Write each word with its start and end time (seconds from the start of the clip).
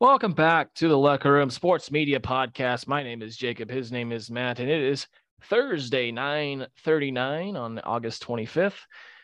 Welcome 0.00 0.30
back 0.30 0.72
to 0.74 0.86
the 0.86 0.94
Lecker 0.94 1.24
Room 1.24 1.50
Sports 1.50 1.90
Media 1.90 2.20
Podcast. 2.20 2.86
My 2.86 3.02
name 3.02 3.20
is 3.20 3.36
Jacob. 3.36 3.68
His 3.68 3.90
name 3.90 4.12
is 4.12 4.30
Matt, 4.30 4.60
and 4.60 4.70
it 4.70 4.80
is 4.80 5.08
Thursday, 5.46 6.12
9:39 6.12 7.56
on 7.56 7.80
August 7.80 8.22
25th. 8.22 8.78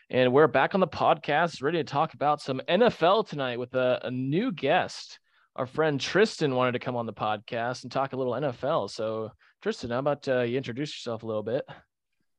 And 0.09 0.33
we're 0.33 0.47
back 0.47 0.73
on 0.73 0.81
the 0.81 0.87
podcast, 0.87 1.63
ready 1.63 1.77
to 1.77 1.85
talk 1.85 2.13
about 2.13 2.41
some 2.41 2.59
NFL 2.67 3.25
tonight 3.25 3.57
with 3.57 3.73
a, 3.73 4.01
a 4.03 4.11
new 4.11 4.51
guest. 4.51 5.17
Our 5.55 5.65
friend 5.65 5.97
Tristan 5.97 6.55
wanted 6.55 6.73
to 6.73 6.79
come 6.79 6.97
on 6.97 7.05
the 7.05 7.13
podcast 7.13 7.83
and 7.83 7.91
talk 7.91 8.11
a 8.11 8.17
little 8.17 8.33
NFL. 8.33 8.89
So, 8.89 9.31
Tristan, 9.61 9.91
how 9.91 9.99
about 9.99 10.27
uh, 10.27 10.41
you 10.41 10.57
introduce 10.57 10.93
yourself 10.93 11.23
a 11.23 11.25
little 11.25 11.41
bit? 11.41 11.63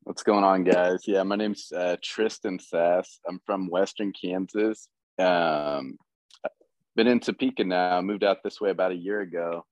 What's 0.02 0.23
going 0.23 0.45
on, 0.45 0.62
guys? 0.62 1.04
Yeah, 1.06 1.23
my 1.23 1.37
name's 1.37 1.73
uh, 1.73 1.96
Tristan 2.02 2.59
Sass. 2.59 3.18
I'm 3.26 3.40
from 3.46 3.70
Western 3.70 4.12
Kansas. 4.12 4.88
Um, 5.18 5.96
been 6.96 7.06
in 7.06 7.20
Topeka 7.20 7.62
now. 7.64 8.00
Moved 8.00 8.24
out 8.24 8.38
this 8.42 8.60
way 8.60 8.70
about 8.70 8.91
a 8.91 8.96
year 8.96 9.20
ago 9.20 9.64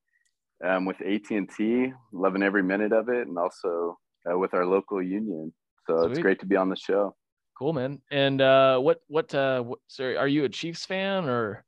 um, 0.64 0.84
with 0.84 1.00
AT&T. 1.00 1.92
Loving 2.12 2.42
every 2.42 2.62
minute 2.62 2.92
of 2.92 3.08
it, 3.08 3.26
and 3.26 3.36
also 3.38 3.98
uh, 4.30 4.38
with 4.38 4.54
our 4.54 4.66
local 4.66 5.02
union. 5.02 5.52
So 5.88 6.02
Sweet. 6.02 6.10
it's 6.12 6.20
great 6.20 6.40
to 6.40 6.46
be 6.46 6.56
on 6.56 6.68
the 6.68 6.76
show. 6.76 7.16
Cool, 7.58 7.72
man. 7.72 8.00
And 8.10 8.40
uh, 8.40 8.78
what 8.78 9.00
what 9.08 9.34
uh, 9.34 9.62
what, 9.62 9.78
sorry, 9.88 10.16
are 10.16 10.28
you 10.28 10.44
a 10.44 10.48
Chiefs 10.48 10.84
fan 10.84 11.24
or 11.28 11.64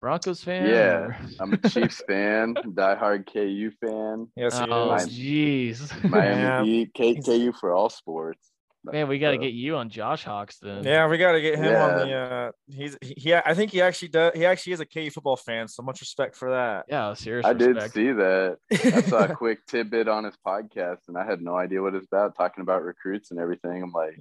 Broncos 0.00 0.42
fan? 0.44 0.66
Yeah, 0.68 0.98
or- 1.06 1.16
I'm 1.40 1.52
a 1.54 1.58
Chiefs 1.58 2.02
fan, 2.06 2.54
diehard 2.66 3.26
KU 3.32 3.70
fan, 3.80 4.28
Yes, 4.36 4.58
he 4.58 4.66
Oh, 4.70 4.94
is. 4.94 5.08
jeez. 5.08 6.10
Miami 6.10 6.66
Heat, 6.66 6.94
K- 6.94 7.20
KU 7.24 7.52
for 7.58 7.72
all 7.72 7.88
sports. 7.90 8.50
Man, 8.84 9.08
we 9.08 9.18
got 9.18 9.32
to 9.32 9.38
get 9.38 9.52
you 9.52 9.76
on 9.76 9.90
Josh 9.90 10.24
Hawks 10.24 10.58
then. 10.58 10.84
Yeah, 10.84 11.08
we 11.08 11.18
got 11.18 11.32
to 11.32 11.40
get 11.40 11.56
him 11.58 11.64
on 11.66 11.72
Yeah. 11.72 12.04
the. 12.04 12.14
Uh, 12.14 12.50
he's 12.68 12.96
he, 13.02 13.14
he. 13.16 13.34
I 13.34 13.52
think 13.54 13.72
he 13.72 13.82
actually 13.82 14.08
does. 14.08 14.32
He 14.34 14.46
actually 14.46 14.72
is 14.74 14.80
a 14.80 14.86
KU 14.86 15.10
football 15.10 15.36
fan. 15.36 15.66
So 15.68 15.82
much 15.82 16.00
respect 16.00 16.36
for 16.36 16.50
that. 16.50 16.84
Yeah, 16.88 17.12
serious 17.14 17.44
I 17.44 17.52
did 17.54 17.76
see 17.92 18.12
that. 18.12 18.56
I 18.72 19.00
saw 19.02 19.24
a 19.24 19.34
quick 19.34 19.66
tidbit 19.66 20.06
on 20.08 20.24
his 20.24 20.34
podcast, 20.46 20.98
and 21.08 21.18
I 21.18 21.24
had 21.26 21.42
no 21.42 21.56
idea 21.56 21.82
what 21.82 21.94
it's 21.94 22.06
about, 22.06 22.36
talking 22.36 22.62
about 22.62 22.84
recruits 22.84 23.30
and 23.32 23.40
everything. 23.40 23.82
I'm 23.82 23.92
like, 23.92 24.16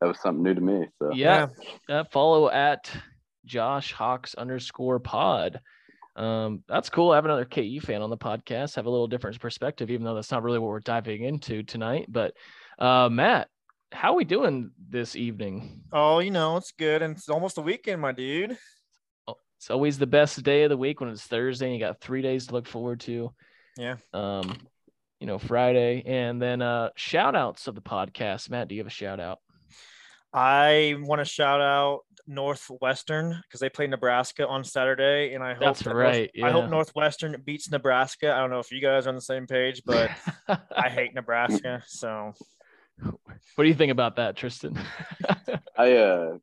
that 0.00 0.06
was 0.06 0.20
something 0.20 0.42
new 0.42 0.54
to 0.54 0.60
me. 0.60 0.86
So 1.00 1.12
Yeah, 1.14 1.48
uh, 1.88 2.04
follow 2.12 2.50
at 2.50 2.90
Josh 3.46 3.92
Hawks 3.92 4.34
underscore 4.34 5.00
pod. 5.00 5.58
Um, 6.14 6.62
that's 6.68 6.90
cool. 6.90 7.12
I 7.12 7.14
have 7.16 7.24
another 7.24 7.46
KU 7.46 7.80
fan 7.80 8.02
on 8.02 8.10
the 8.10 8.18
podcast. 8.18 8.76
Have 8.76 8.84
a 8.86 8.90
little 8.90 9.06
different 9.08 9.40
perspective, 9.40 9.90
even 9.90 10.04
though 10.04 10.14
that's 10.14 10.30
not 10.30 10.42
really 10.42 10.58
what 10.58 10.68
we're 10.68 10.80
diving 10.80 11.24
into 11.24 11.62
tonight. 11.62 12.06
But 12.08 12.34
uh, 12.78 13.08
Matt, 13.10 13.48
how 13.92 14.12
are 14.12 14.16
we 14.16 14.24
doing 14.24 14.70
this 14.88 15.14
evening? 15.16 15.82
Oh, 15.92 16.18
you 16.18 16.30
know 16.30 16.56
it's 16.56 16.72
good, 16.72 17.02
and 17.02 17.16
it's 17.16 17.28
almost 17.28 17.54
the 17.56 17.62
weekend, 17.62 18.00
my 18.00 18.12
dude. 18.12 18.56
Oh, 19.28 19.36
It's 19.58 19.70
always 19.70 19.98
the 19.98 20.06
best 20.06 20.42
day 20.42 20.64
of 20.64 20.70
the 20.70 20.76
week 20.76 21.00
when 21.00 21.10
it's 21.10 21.22
Thursday. 21.26 21.66
And 21.66 21.74
you 21.74 21.80
got 21.80 22.00
three 22.00 22.22
days 22.22 22.46
to 22.46 22.54
look 22.54 22.66
forward 22.66 23.00
to. 23.00 23.32
Yeah. 23.76 23.96
Um, 24.12 24.56
you 25.20 25.26
know, 25.26 25.38
Friday, 25.38 26.02
and 26.04 26.42
then 26.42 26.62
uh, 26.62 26.90
shout 26.96 27.36
outs 27.36 27.68
of 27.68 27.74
the 27.74 27.80
podcast. 27.82 28.50
Matt, 28.50 28.68
do 28.68 28.74
you 28.74 28.80
have 28.80 28.86
a 28.88 28.90
shout 28.90 29.20
out? 29.20 29.38
I 30.34 30.96
want 30.98 31.20
to 31.20 31.24
shout 31.24 31.60
out 31.60 32.00
Northwestern 32.26 33.40
because 33.46 33.60
they 33.60 33.68
play 33.68 33.86
Nebraska 33.86 34.46
on 34.46 34.64
Saturday, 34.64 35.34
and 35.34 35.44
I 35.44 35.52
hope 35.52 35.60
That's 35.60 35.82
that 35.82 35.90
North- 35.90 36.04
right, 36.04 36.30
I 36.42 36.50
hope. 36.50 36.70
Northwestern 36.70 37.40
beats 37.44 37.70
Nebraska. 37.70 38.32
I 38.32 38.38
don't 38.40 38.50
know 38.50 38.58
if 38.58 38.72
you 38.72 38.80
guys 38.80 39.06
are 39.06 39.10
on 39.10 39.14
the 39.14 39.20
same 39.20 39.46
page, 39.46 39.82
but 39.84 40.10
I 40.76 40.88
hate 40.88 41.14
Nebraska. 41.14 41.82
So 41.86 42.32
What 43.54 43.64
do 43.64 43.68
you 43.68 43.74
think 43.74 43.92
about 43.92 44.16
that, 44.16 44.36
Tristan? 44.36 44.78
I 45.76 45.92
uh 45.92 46.38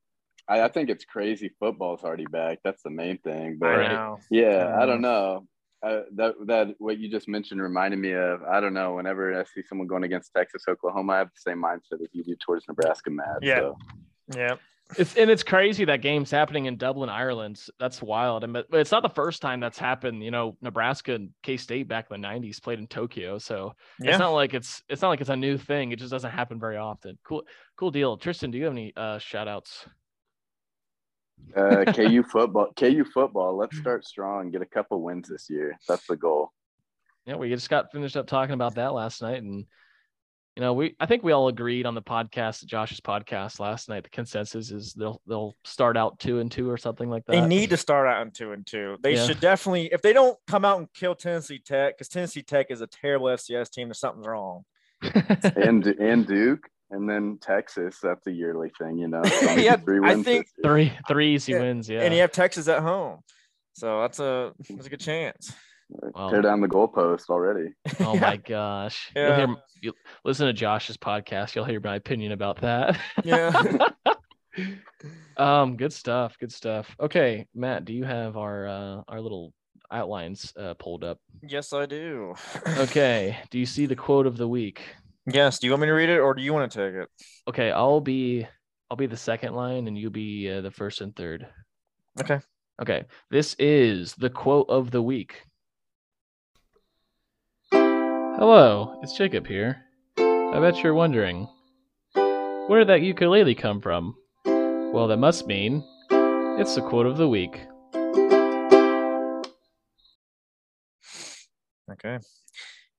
I, 0.48 0.62
I 0.62 0.68
think 0.68 0.90
it's 0.90 1.06
crazy 1.06 1.52
football's 1.60 2.04
already 2.04 2.26
back. 2.26 2.60
That's 2.64 2.84
the 2.84 2.90
main 2.90 3.18
thing. 3.20 3.58
But 3.60 3.70
I 3.70 3.88
know. 3.88 4.20
yeah, 4.30 4.76
I 4.78 4.84
I 4.84 4.86
don't 4.86 5.02
know. 5.02 5.46
Uh, 5.82 6.02
that 6.16 6.36
that 6.46 6.76
what 6.80 6.98
you 6.98 7.10
just 7.10 7.30
mentioned 7.30 7.62
reminded 7.62 8.00
me 8.00 8.12
of 8.12 8.44
I 8.44 8.60
don't 8.60 8.74
know. 8.74 8.96
Whenever 8.96 9.40
I 9.40 9.44
see 9.46 9.64
someone 9.68 9.88
going 9.88 10.04
against 10.04 10.34
Texas, 10.36 10.64
Oklahoma, 10.68 11.14
I 11.14 11.18
have 11.20 11.28
the 11.30 11.40
same 11.40 11.62
mindset 11.62 12.02
as 12.02 12.10
you 12.12 12.24
do 12.24 12.36
towards 12.36 12.68
Nebraska, 12.68 13.10
Matt. 13.10 13.40
Yeah. 13.42 13.60
So, 13.60 13.78
Yeah. 14.36 14.56
It's 14.98 15.16
and 15.16 15.30
it's 15.30 15.44
crazy 15.44 15.86
that 15.86 16.02
game's 16.02 16.32
happening 16.32 16.66
in 16.66 16.78
Dublin, 16.78 17.10
Ireland. 17.10 17.62
That's 17.80 18.02
wild. 18.02 18.44
And 18.44 18.54
but, 18.54 18.72
but 18.72 18.80
it's 18.80 18.92
not 18.92 19.04
the 19.04 19.10
first 19.10 19.42
time 19.42 19.60
that's 19.60 19.78
happened. 19.78 20.24
You 20.24 20.32
know, 20.32 20.58
Nebraska 20.62 21.14
and 21.14 21.30
K 21.44 21.58
State 21.58 21.88
back 21.88 22.08
in 22.10 22.20
the 22.20 22.28
'90s 22.28 22.60
played 22.62 22.80
in 22.80 22.88
Tokyo, 22.88 23.38
so 23.38 23.74
Yeah. 24.02 24.12
it's 24.12 24.20
not 24.20 24.30
like 24.32 24.56
it's 24.56 24.82
it's 24.90 25.02
not 25.04 25.10
like 25.10 25.22
it's 25.22 25.30
a 25.30 25.36
new 25.36 25.58
thing. 25.60 25.92
It 25.92 26.00
just 26.00 26.10
doesn't 26.12 26.32
happen 26.32 26.60
very 26.60 26.78
often. 26.78 27.20
Cool, 27.24 27.44
cool 27.76 27.92
deal. 27.92 28.18
Tristan, 28.18 28.50
do 28.50 28.58
you 28.58 28.64
have 28.66 28.74
any 28.74 28.92
uh, 28.98 29.20
shout 29.20 29.48
outs? 29.48 29.86
uh, 31.56 31.86
KU 31.94 32.24
football, 32.30 32.68
KU 32.76 33.04
football. 33.06 33.56
Let's 33.56 33.78
start 33.78 34.06
strong. 34.06 34.50
Get 34.50 34.62
a 34.62 34.66
couple 34.66 35.02
wins 35.02 35.30
this 35.30 35.50
year. 35.50 35.78
That's 35.88 36.06
the 36.08 36.16
goal. 36.16 36.52
Yeah, 37.26 37.36
we 37.36 37.50
just 37.50 37.70
got 37.70 37.92
finished 37.92 38.18
up 38.18 38.26
talking 38.26 38.54
about 38.56 38.76
that 38.76 38.94
last 38.94 39.22
night, 39.22 39.44
and 39.44 39.66
you 40.60 40.66
know, 40.66 40.74
we 40.74 40.94
I 41.00 41.06
think 41.06 41.24
we 41.24 41.32
all 41.32 41.48
agreed 41.48 41.86
on 41.86 41.96
the 41.96 42.02
podcast, 42.02 42.66
Josh's 42.66 43.00
podcast 43.00 43.62
last 43.62 43.88
night. 43.88 44.04
The 44.04 44.10
consensus 44.10 44.72
is 44.72 44.92
they'll 44.94 45.22
they'll 45.26 45.56
start 45.64 45.96
out 45.96 46.20
two 46.20 46.40
and 46.40 46.52
two 46.52 46.70
or 46.70 46.76
something 46.78 47.10
like 47.10 47.26
that. 47.28 47.32
They 47.32 47.40
need 47.48 47.70
to 47.70 47.78
start 47.78 48.08
out 48.10 48.22
in 48.24 48.32
two 48.32 48.52
and 48.52 48.68
two. 48.68 48.98
They 49.02 49.14
Yeah. 49.16 49.26
should 49.26 49.40
definitely, 49.40 49.86
if 49.94 50.02
they 50.02 50.12
don't 50.12 50.38
come 50.48 50.66
out 50.66 50.80
and 50.80 50.92
kill 50.94 51.16
Tennessee 51.16 51.60
Tech, 51.66 51.96
because 51.98 52.10
Tennessee 52.10 52.42
Tech 52.42 52.68
is 52.72 52.82
a 52.82 52.88
terrible 52.88 53.28
FCS 53.28 53.70
team, 53.70 53.88
there's 53.88 54.00
something's 54.02 54.28
wrong. 54.28 54.66
And 55.56 55.88
and 55.88 56.28
Duke, 56.28 56.68
and 56.92 57.10
then 57.10 57.38
Texas. 57.42 58.00
That's 58.04 58.28
a 58.28 58.32
yearly 58.34 58.70
thing, 58.78 58.98
you 58.98 59.08
know. 59.08 59.22
So 59.26 59.48
only 59.52 59.64
Yeah, 59.64 59.78
three 59.78 60.00
I 60.04 60.14
wins 60.16 60.26
think- 60.26 60.46
this 60.46 60.54
year. 60.58 60.70
three 60.74 60.94
three 61.08 61.36
easy 61.36 61.54
Yeah. 61.54 61.60
wins. 61.62 61.88
Yeah. 61.88 62.02
And 62.02 62.14
you 62.14 62.20
have 62.20 62.34
Texas 62.34 62.68
at 62.68 62.82
home. 62.82 63.20
So 63.72 64.02
that's 64.02 64.20
a 64.20 64.52
that's 64.70 64.88
a 64.88 64.90
good 64.90 65.00
chance. 65.00 65.54
Wow. 65.90 66.30
tear 66.30 66.42
down 66.42 66.62
the 66.62 66.68
goalpost 66.68 67.30
already. 67.30 67.72
Oh 68.00 68.16
my 68.16 68.38
gosh. 68.38 69.12
You'll 69.16 69.26
Yeah. 69.26 69.36
hear 69.48 69.56
you 69.82 69.94
listen 70.24 70.46
to 70.48 70.54
Josh's 70.54 70.98
podcast, 70.98 71.56
you'll 71.56 71.66
hear 71.66 71.80
my 71.80 71.96
opinion 71.96 72.32
about 72.32 72.62
that. 72.62 73.00
Yeah. 73.24 73.88
um, 75.38 75.78
good 75.78 75.94
stuff. 75.94 76.38
Good 76.40 76.52
stuff. 76.52 76.96
Okay, 77.00 77.48
Matt, 77.56 77.86
do 77.86 77.94
you 77.94 78.04
have 78.04 78.38
our 78.38 78.68
uh 78.68 79.02
our 79.08 79.22
little 79.22 79.54
outlines 79.92 80.54
uh 80.58 80.74
pulled 80.76 81.04
up? 81.04 81.20
yes, 81.48 81.74
I 81.74 81.86
do. 81.86 82.36
Okay. 82.78 83.38
do 83.50 83.58
you 83.60 83.66
see 83.66 83.86
the 83.86 83.96
quote 83.96 84.28
of 84.28 84.38
the 84.38 84.48
week? 84.48 84.82
Yes. 85.26 85.60
Do 85.60 85.68
you 85.68 85.72
want 85.72 85.82
me 85.82 85.88
to 85.88 85.94
read 85.94 86.10
it 86.10 86.20
or 86.20 86.34
do 86.34 86.42
you 86.42 86.54
want 86.54 86.72
to 86.72 86.78
take 86.78 87.02
it? 87.02 87.10
Okay, 87.48 87.72
I'll 87.72 88.02
be 88.02 88.48
I'll 88.90 88.98
be 88.98 89.08
the 89.08 89.18
second 89.18 89.54
line 89.54 89.88
and 89.88 89.98
you'll 89.98 90.12
be 90.12 90.50
uh, 90.52 90.62
the 90.62 90.72
first 90.72 91.02
and 91.02 91.16
third. 91.16 91.48
Okay. 92.20 92.40
Okay. 92.82 93.06
This 93.30 93.56
is 93.60 94.14
the 94.16 94.30
quote 94.30 94.68
of 94.70 94.92
the 94.92 95.02
week. 95.02 95.44
Hello, 98.40 98.98
it's 99.04 99.18
Jacob 99.18 99.46
here. 99.46 99.84
I 100.18 100.58
bet 100.62 100.82
you're 100.82 100.94
wondering, 100.94 101.46
where 102.14 102.80
did 102.80 102.88
that 102.88 103.02
ukulele 103.02 103.54
come 103.54 103.82
from? 103.82 104.16
Well, 104.46 105.08
that 105.10 105.18
must 105.18 105.46
mean 105.46 105.84
it's 106.58 106.74
the 106.74 106.82
quote 106.82 107.06
of 107.06 107.18
the 107.18 107.28
week. 107.28 107.60
Okay. 111.92 112.20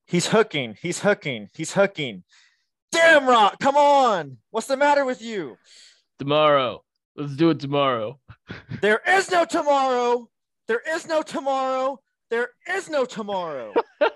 He's 0.05 0.27
hooking. 0.27 0.77
He's 0.79 1.01
hooking. 1.01 1.49
He's 1.55 1.73
hooking. 1.73 2.23
Damn, 2.93 3.27
Rock. 3.27 3.59
Come 3.61 3.79
on. 3.79 4.37
What's 4.51 4.67
the 4.67 4.77
matter 4.77 5.07
with 5.07 5.23
you? 5.23 5.57
Tomorrow. 6.19 6.85
Let's 7.17 7.35
do 7.35 7.49
it 7.49 7.61
tomorrow. 7.61 8.21
There 8.83 9.01
is 9.09 9.31
no 9.31 9.47
tomorrow. 9.47 10.29
There 10.69 10.83
is 10.87 11.07
no 11.07 11.23
tomorrow. 11.23 11.99
There 12.29 12.51
is 12.69 12.91
no 12.91 13.07
tomorrow. 13.07 13.73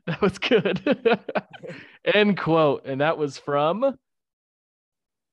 That 0.06 0.20
was 0.20 0.38
good. 0.38 0.80
End 2.04 2.38
quote. 2.38 2.84
And 2.86 3.00
that 3.00 3.18
was 3.18 3.38
from 3.38 3.96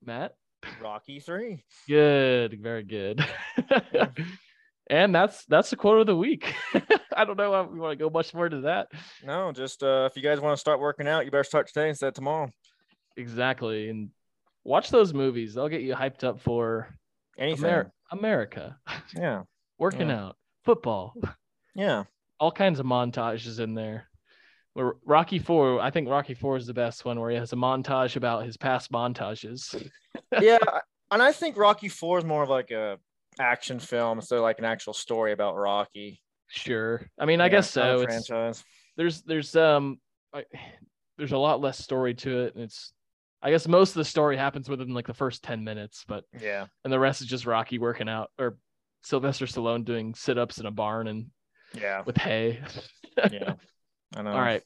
Matt. 0.04 0.34
Rocky 0.80 1.18
3. 1.20 1.62
Good, 1.88 2.60
very 2.62 2.84
good. 2.84 3.24
and 4.90 5.14
that's 5.14 5.44
that's 5.46 5.70
the 5.70 5.76
quote 5.76 6.00
of 6.00 6.06
the 6.06 6.16
week. 6.16 6.54
I 7.16 7.24
don't 7.24 7.36
know 7.36 7.60
if 7.62 7.70
we 7.70 7.80
want 7.80 7.98
to 7.98 8.04
go 8.04 8.10
much 8.10 8.32
more 8.32 8.48
to 8.48 8.60
that. 8.62 8.88
No, 9.24 9.52
just 9.52 9.82
uh, 9.82 10.08
if 10.10 10.16
you 10.16 10.22
guys 10.22 10.40
want 10.40 10.56
to 10.56 10.60
start 10.60 10.80
working 10.80 11.08
out, 11.08 11.24
you 11.24 11.30
better 11.30 11.44
start 11.44 11.66
today 11.68 11.88
instead 11.88 12.08
of 12.08 12.14
tomorrow. 12.14 12.50
Exactly. 13.16 13.88
And 13.90 14.10
watch 14.64 14.90
those 14.90 15.12
movies. 15.12 15.54
They'll 15.54 15.68
get 15.68 15.82
you 15.82 15.94
hyped 15.94 16.24
up 16.24 16.40
for 16.40 16.88
Anything. 17.38 17.64
Amer- 17.66 17.92
America. 18.10 18.76
Yeah. 19.16 19.42
Working 19.78 20.08
Yeah. 20.10 20.26
out, 20.26 20.36
football, 20.64 21.14
Yeah. 21.74 22.04
all 22.38 22.52
kinds 22.52 22.78
of 22.78 22.86
montages 22.86 23.58
in 23.58 23.74
there. 23.74 24.06
Where 24.74 24.94
Rocky 25.04 25.38
Four, 25.38 25.80
I 25.80 25.90
think 25.90 26.08
Rocky 26.08 26.34
Four 26.34 26.56
is 26.56 26.66
the 26.66 26.74
best 26.74 27.04
one, 27.04 27.20
where 27.20 27.30
he 27.30 27.36
has 27.36 27.52
a 27.52 27.56
montage 27.56 28.16
about 28.16 28.44
his 28.44 28.56
past 28.56 28.90
montages. 28.90 29.90
yeah, 30.40 30.58
and 31.10 31.22
I 31.22 31.32
think 31.32 31.56
Rocky 31.56 31.88
Four 31.88 32.18
is 32.18 32.24
more 32.24 32.42
of 32.42 32.48
like 32.48 32.70
a 32.70 32.98
action 33.38 33.78
film, 33.78 34.20
so 34.20 34.40
like 34.40 34.58
an 34.58 34.64
actual 34.64 34.94
story 34.94 35.32
about 35.32 35.56
Rocky. 35.56 36.22
Sure, 36.48 37.06
I 37.18 37.26
mean, 37.26 37.40
I 37.40 37.48
guess 37.48 37.70
so. 37.70 38.00
It's, 38.00 38.28
franchise. 38.28 38.64
there's 38.96 39.22
there's 39.22 39.54
um 39.56 39.98
I, 40.34 40.44
there's 41.18 41.32
a 41.32 41.38
lot 41.38 41.60
less 41.60 41.78
story 41.78 42.14
to 42.14 42.40
it, 42.44 42.54
and 42.54 42.64
it's 42.64 42.92
I 43.42 43.50
guess 43.50 43.68
most 43.68 43.90
of 43.90 43.96
the 43.96 44.04
story 44.04 44.36
happens 44.36 44.68
within 44.68 44.94
like 44.94 45.06
the 45.06 45.14
first 45.14 45.42
ten 45.42 45.64
minutes, 45.64 46.04
but 46.08 46.24
Yeah, 46.40 46.66
and 46.84 46.92
the 46.92 46.98
rest 46.98 47.20
is 47.20 47.26
just 47.26 47.44
Rocky 47.44 47.78
working 47.78 48.08
out 48.08 48.30
or 48.38 48.56
Sylvester 49.02 49.46
Stallone 49.46 49.84
doing 49.84 50.14
sit 50.14 50.38
ups 50.38 50.58
in 50.58 50.66
a 50.66 50.70
barn 50.70 51.08
and 51.08 51.26
yeah, 51.74 52.02
with 52.06 52.16
hay. 52.16 52.60
yeah. 53.30 53.54
I 54.16 54.22
know. 54.22 54.32
All 54.32 54.40
right. 54.40 54.62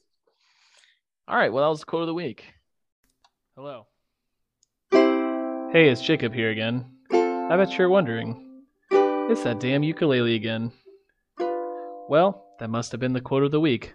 All 1.27 1.37
right. 1.37 1.51
Well, 1.51 1.63
that 1.63 1.69
was 1.69 1.79
the 1.79 1.85
quote 1.85 2.01
of 2.03 2.07
the 2.07 2.13
week. 2.13 2.45
Hello. 3.55 3.87
Hey, 4.91 5.89
it's 5.89 6.01
Jacob 6.01 6.33
here 6.33 6.49
again. 6.49 6.85
I 7.11 7.55
bet 7.57 7.77
you're 7.77 7.89
wondering, 7.89 8.63
it's 8.91 9.43
that 9.43 9.59
damn 9.59 9.83
ukulele 9.83 10.35
again. 10.35 10.71
Well, 12.09 12.45
that 12.59 12.69
must 12.69 12.91
have 12.91 13.01
been 13.01 13.13
the 13.13 13.21
quote 13.21 13.43
of 13.43 13.51
the 13.51 13.59
week. 13.59 13.93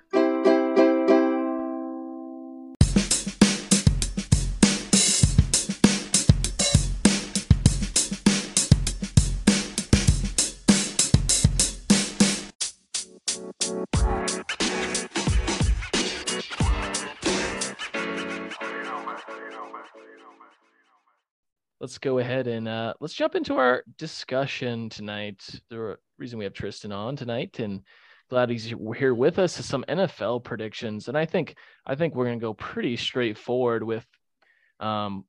Go 22.02 22.18
ahead 22.18 22.48
and 22.48 22.68
uh, 22.68 22.92
let's 23.00 23.14
jump 23.14 23.34
into 23.34 23.54
our 23.54 23.84
discussion 23.96 24.90
tonight. 24.90 25.42
The 25.70 25.96
reason 26.18 26.38
we 26.38 26.44
have 26.44 26.52
Tristan 26.52 26.92
on 26.92 27.16
tonight, 27.16 27.60
and 27.60 27.80
glad 28.28 28.50
he's 28.50 28.74
here 28.96 29.14
with 29.14 29.38
us, 29.38 29.58
is 29.58 29.66
some 29.66 29.84
NFL 29.88 30.44
predictions. 30.44 31.08
And 31.08 31.16
I 31.16 31.24
think 31.24 31.56
I 31.86 31.94
think 31.94 32.14
we're 32.14 32.26
gonna 32.26 32.38
go 32.38 32.54
pretty 32.54 32.96
straightforward 32.96 33.84
with 33.84 34.04
um, 34.80 35.24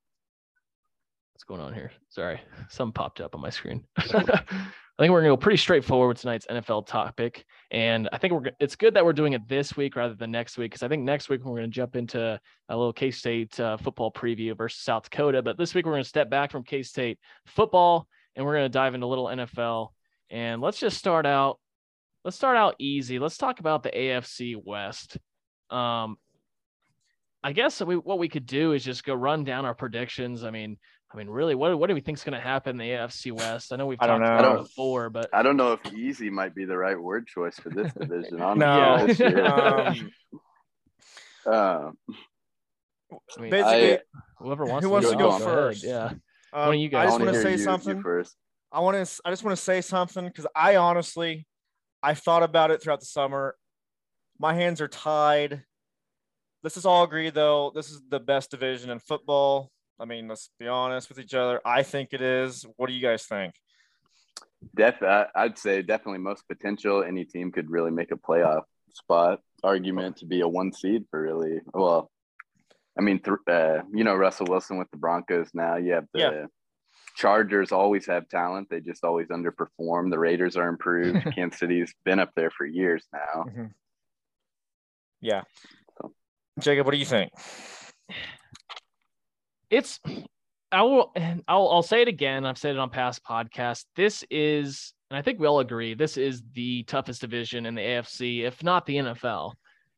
what's 1.34 1.46
going 1.46 1.62
on 1.62 1.74
here. 1.74 1.92
Sorry, 2.10 2.42
some 2.70 2.92
popped 2.92 3.22
up 3.22 3.36
on 3.36 3.42
my 3.42 3.52
screen. 3.52 3.86
I 5.04 5.06
think 5.06 5.12
we're 5.12 5.20
gonna 5.20 5.34
go 5.34 5.38
pretty 5.38 5.58
straightforward 5.58 6.08
with 6.08 6.22
tonight's 6.22 6.46
NFL 6.46 6.88
topic, 6.88 7.44
and 7.72 8.08
I 8.14 8.18
think 8.18 8.32
we're 8.32 8.52
it's 8.62 8.78
good 8.78 8.94
that 8.94 9.04
we're 9.04 9.12
doing 9.12 9.34
it 9.34 9.46
this 9.50 9.76
week 9.76 9.98
rather 9.98 10.14
than 10.14 10.32
next 10.32 10.58
week 10.58 10.72
because 10.72 10.82
I 10.82 10.88
think 10.88 11.04
next 11.04 11.28
week 11.28 11.44
we're 11.44 11.58
gonna 11.58 11.68
jump 11.68 11.98
into 11.98 12.40
a 12.70 12.78
little 12.78 12.94
K 12.94 13.12
State 13.12 13.60
uh, 13.60 13.76
football 13.76 14.14
preview 14.14 14.56
versus 14.56 14.80
South 14.80 15.04
Dakota, 15.04 15.42
but 15.42 15.58
this 15.58 15.76
week 15.76 15.86
we're 15.86 15.92
gonna 15.92 16.06
step 16.06 16.30
back 16.30 16.52
from 16.54 16.64
K 16.64 16.84
State 16.84 17.20
football 17.46 18.08
and 18.38 18.46
we're 18.46 18.54
gonna 18.54 18.70
dive 18.70 18.96
into 18.96 19.06
a 19.06 19.08
little 19.08 19.26
NFL. 19.26 19.90
And 20.30 20.62
let's 20.62 20.80
just 20.80 20.98
start 20.98 21.26
out. 21.26 21.60
Let's 22.24 22.38
start 22.38 22.56
out 22.56 22.76
easy. 22.80 23.20
Let's 23.20 23.38
talk 23.38 23.60
about 23.60 23.84
the 23.84 23.92
AFC 23.92 24.56
West. 24.56 25.18
Um, 25.70 26.16
I 27.44 27.52
guess 27.52 27.82
we, 27.82 27.98
what 27.98 28.20
we 28.20 28.30
could 28.30 28.46
do 28.46 28.72
is 28.72 28.86
just 28.86 29.04
go 29.04 29.14
run 29.14 29.44
down 29.44 29.66
our 29.66 29.76
predictions. 29.76 30.46
I 30.46 30.50
mean, 30.50 30.78
I 31.14 31.18
mean, 31.18 31.30
really, 31.30 31.54
what 31.54 31.78
what 31.78 31.88
do 31.88 31.94
we 31.94 32.02
think 32.02 32.18
is 32.18 32.24
going 32.24 32.34
to 32.34 32.40
happen 32.40 32.72
in 32.72 32.78
the 32.78 32.90
AFC 32.92 33.32
West? 33.32 33.72
I 33.72 33.76
know 33.76 33.86
we've 33.86 34.00
I 34.02 34.08
talked 34.08 34.24
don't 34.24 34.34
about 34.34 34.56
it 34.56 34.64
before, 34.64 35.10
but 35.12 35.30
I 35.32 35.44
don't 35.44 35.58
know 35.58 35.74
if 35.74 35.94
easy 35.94 36.30
might 36.32 36.56
be 36.56 36.66
the 36.66 36.76
right 36.78 37.00
word 37.00 37.28
choice 37.28 37.56
for 37.60 37.70
this 37.70 37.94
division. 37.94 38.38
No. 38.58 38.66
honestly, 38.66 39.14
this 39.14 39.20
year. 39.20 39.46
Um, 39.46 40.12
Um, 41.46 41.98
I 43.38 43.42
mean, 43.42 43.52
basically, 43.52 43.94
I- 43.98 44.02
whoever 44.40 44.66
wants 44.66 44.84
who 44.86 44.90
to 44.90 44.94
wants 44.94 45.10
to 45.12 45.16
go, 45.16 45.30
go 45.30 45.36
ahead. 45.36 45.42
first? 45.44 45.84
Yeah. 45.84 46.14
um, 46.54 46.68
One 46.70 46.80
you 46.80 46.90
guys. 46.90 47.02
I 47.02 47.04
I 47.04 47.06
just 47.10 47.20
wanna 47.20 47.32
hear 47.34 47.42
say 47.44 47.52
you- 47.52 47.58
you 47.58 47.64
something. 47.64 48.02
first. 48.02 48.36
I 48.72 48.80
want 48.80 49.06
to. 49.08 49.22
I 49.24 49.30
just 49.30 49.44
want 49.44 49.56
to 49.56 49.64
say 49.64 49.82
something 49.82 50.26
because 50.26 50.48
I 50.56 50.78
honestly, 50.78 51.46
I 52.02 52.16
thought 52.16 52.42
about 52.42 52.72
it 52.72 52.82
throughout 52.82 53.02
the 53.02 53.06
summer. 53.06 53.56
My 54.40 54.56
hands 54.56 54.82
are 54.82 54.88
tied. 54.88 55.64
Let's 56.64 56.74
just 56.76 56.88
all 56.88 57.04
agree, 57.04 57.30
though. 57.30 57.72
This 57.76 57.92
is 57.92 58.02
the 58.10 58.20
best 58.20 58.50
division 58.50 58.90
in 58.90 58.98
football. 58.98 59.70
I 60.04 60.06
mean, 60.06 60.28
let's 60.28 60.50
be 60.60 60.68
honest 60.68 61.08
with 61.08 61.18
each 61.18 61.34
other. 61.34 61.62
I 61.66 61.82
think 61.82 62.10
it 62.12 62.22
is. 62.22 62.66
What 62.76 62.88
do 62.88 62.94
you 62.94 63.02
guys 63.02 63.24
think? 63.24 63.56
Def, 64.76 65.02
I- 65.02 65.28
I'd 65.34 65.58
say 65.58 65.82
definitely 65.82 66.20
most 66.20 66.46
potential. 66.46 67.04
Any 67.06 67.24
team 67.24 67.54
could 67.54 67.70
really 67.72 67.90
make 67.92 68.12
a 68.12 68.18
playoff 68.18 68.64
spot. 68.94 69.40
Argument 69.64 70.18
to 70.18 70.26
be 70.26 70.42
a 70.42 70.48
one 70.48 70.74
seed 70.74 71.06
for 71.10 71.22
really 71.22 71.62
well. 71.74 72.12
I 73.00 73.02
mean, 73.02 73.20
th- 73.20 73.38
uh, 73.50 73.84
you 73.94 74.04
know 74.04 74.14
Russell 74.14 74.48
Wilson 74.50 74.78
with 74.78 74.92
the 74.92 74.98
Broncos 74.98 75.50
now. 75.54 75.78
You 75.78 75.94
have 75.94 76.06
the 76.14 76.20
Yeah. 76.20 76.46
Chargers 77.16 77.72
always 77.72 78.06
have 78.08 78.28
talent. 78.28 78.68
They 78.70 78.82
just 78.82 79.06
always 79.06 79.30
underperform. 79.30 80.10
The 80.12 80.20
Raiders 80.20 80.58
are 80.58 80.68
improved. 80.68 81.24
Kansas 81.36 81.60
City's 81.62 81.94
been 82.04 82.20
up 82.20 82.32
there 82.36 82.52
for 82.52 82.66
years 82.66 83.08
now. 83.14 83.46
Yeah. 85.22 85.44
So. 85.98 86.14
Jacob, 86.60 86.86
what 86.86 86.92
do 86.92 86.98
you 86.98 87.06
think? 87.06 87.32
it's 89.74 90.00
I 90.72 90.84
will 90.84 91.12
and 91.16 91.44
I'll 91.48 91.68
I'll 91.70 91.84
say 91.84 92.02
it 92.02 92.08
again. 92.08 92.46
I've 92.46 92.58
said 92.58 92.76
it 92.76 92.80
on 92.80 92.90
past 92.90 93.24
podcasts. 93.24 93.86
This 93.96 94.24
is, 94.30 94.94
and 95.10 95.18
I 95.18 95.22
think 95.22 95.40
we 95.40 95.48
all 95.48 95.60
agree, 95.60 95.94
this 95.94 96.18
is 96.18 96.44
the 96.54 96.84
toughest 96.84 97.22
division 97.22 97.66
in 97.66 97.76
the 97.76 97.82
AFC, 97.82 98.44
if 98.44 98.64
not 98.64 98.86
the 98.86 98.98
NFL. 98.98 99.54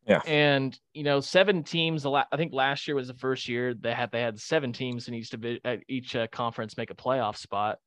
Yeah. 0.07 0.21
And 0.25 0.77
you 0.93 1.03
know, 1.03 1.19
seven 1.19 1.63
teams. 1.63 2.05
I 2.05 2.23
think 2.35 2.53
last 2.53 2.87
year 2.87 2.95
was 2.95 3.07
the 3.07 3.15
first 3.15 3.47
year 3.47 3.73
they 3.73 3.93
had 3.93 4.11
they 4.11 4.21
had 4.21 4.39
seven 4.39 4.71
teams 4.71 5.07
in 5.07 5.13
each 5.13 5.29
division, 5.29 5.61
each 5.87 6.15
uh, 6.15 6.27
conference 6.27 6.77
make 6.77 6.91
a 6.91 6.95
playoff 6.95 7.37
spot. 7.37 7.79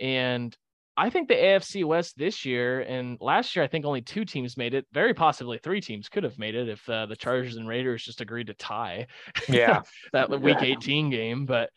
And 0.00 0.56
I 0.96 1.08
think 1.08 1.28
the 1.28 1.34
AFC 1.34 1.84
West 1.84 2.18
this 2.18 2.44
year 2.44 2.80
and 2.80 3.16
last 3.20 3.56
year, 3.56 3.64
I 3.64 3.68
think 3.68 3.86
only 3.86 4.02
two 4.02 4.24
teams 4.26 4.56
made 4.58 4.74
it. 4.74 4.86
Very 4.92 5.14
possibly 5.14 5.58
three 5.58 5.80
teams 5.80 6.08
could 6.10 6.22
have 6.22 6.38
made 6.38 6.54
it 6.54 6.68
if 6.68 6.86
uh, 6.88 7.06
the 7.06 7.16
Chargers 7.16 7.56
and 7.56 7.66
Raiders 7.66 8.04
just 8.04 8.20
agreed 8.20 8.48
to 8.48 8.54
tie 8.54 9.06
Yeah. 9.48 9.82
that 10.12 10.28
week 10.28 10.56
Yeah. 10.60 10.64
18 10.76 11.08
game. 11.10 11.46
But 11.46 11.70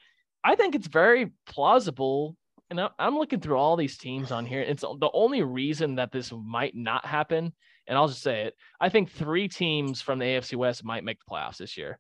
I 0.43 0.55
think 0.55 0.75
it's 0.75 0.87
very 0.87 1.31
plausible. 1.47 2.35
And 2.69 2.81
I- 2.81 2.89
I'm 2.99 3.17
looking 3.17 3.39
through 3.39 3.57
all 3.57 3.77
these 3.77 3.97
teams 3.97 4.31
on 4.31 4.45
here. 4.45 4.59
It's 4.61 4.81
the 4.81 5.09
only 5.13 5.43
reason 5.43 5.95
that 5.95 6.11
this 6.11 6.33
might 6.33 6.75
not 6.75 7.05
happen. 7.05 7.53
And 7.87 7.97
I'll 7.97 8.07
just 8.09 8.21
say 8.23 8.41
it. 8.43 8.55
I 8.81 8.89
think 8.89 9.11
three 9.11 9.47
teams 9.47 10.01
from 10.01 10.19
the 10.19 10.25
AFC 10.25 10.55
West 10.57 10.83
might 10.83 11.03
make 11.05 11.19
the 11.19 11.31
playoffs 11.31 11.57
this 11.57 11.77
year. 11.77 11.99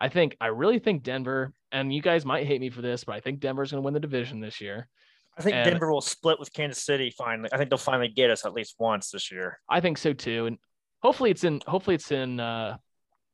I 0.00 0.08
think, 0.08 0.36
I 0.40 0.46
really 0.46 0.78
think 0.78 1.02
Denver, 1.02 1.52
and 1.72 1.92
you 1.92 2.00
guys 2.00 2.24
might 2.24 2.46
hate 2.46 2.60
me 2.60 2.70
for 2.70 2.82
this, 2.82 3.04
but 3.04 3.14
I 3.16 3.20
think 3.20 3.40
Denver's 3.40 3.70
going 3.70 3.82
to 3.82 3.84
win 3.84 3.94
the 3.94 4.00
division 4.00 4.40
this 4.40 4.60
year. 4.60 4.88
I 5.36 5.42
think 5.42 5.56
And- 5.56 5.70
Denver 5.70 5.92
will 5.92 6.00
split 6.00 6.38
with 6.38 6.52
Kansas 6.52 6.82
City 6.82 7.10
finally. 7.10 7.48
I 7.52 7.56
think 7.56 7.70
they'll 7.70 7.78
finally 7.78 8.08
get 8.08 8.30
us 8.30 8.44
at 8.44 8.52
least 8.52 8.76
once 8.78 9.10
this 9.10 9.30
year. 9.32 9.58
I 9.68 9.80
think 9.80 9.98
so 9.98 10.12
too. 10.12 10.46
And 10.46 10.58
hopefully 11.02 11.30
it's 11.30 11.44
in, 11.44 11.60
hopefully 11.66 11.96
it's 11.96 12.12
in, 12.12 12.38
uh, 12.40 12.76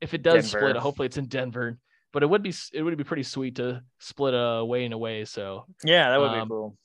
if 0.01 0.15
it 0.15 0.23
does 0.23 0.49
split, 0.51 0.77
hopefully 0.77 1.07
it's 1.07 1.19
in 1.19 1.27
Denver. 1.27 1.79
But 2.13 2.23
it 2.23 2.27
would 2.31 2.43
be, 2.43 2.53
it 2.73 2.83
would 2.83 2.97
be 2.97 3.05
pretty 3.05 3.23
sweet 3.23 3.57
to 3.57 3.83
split 3.99 4.35
away 4.35 4.85
and 4.85 4.95
away. 4.95 5.25
So 5.27 5.67
Yeah, 5.85 6.11
that 6.11 6.19
would 6.21 6.31
Um, 6.31 6.49
be 6.49 6.53
cool. 6.53 6.77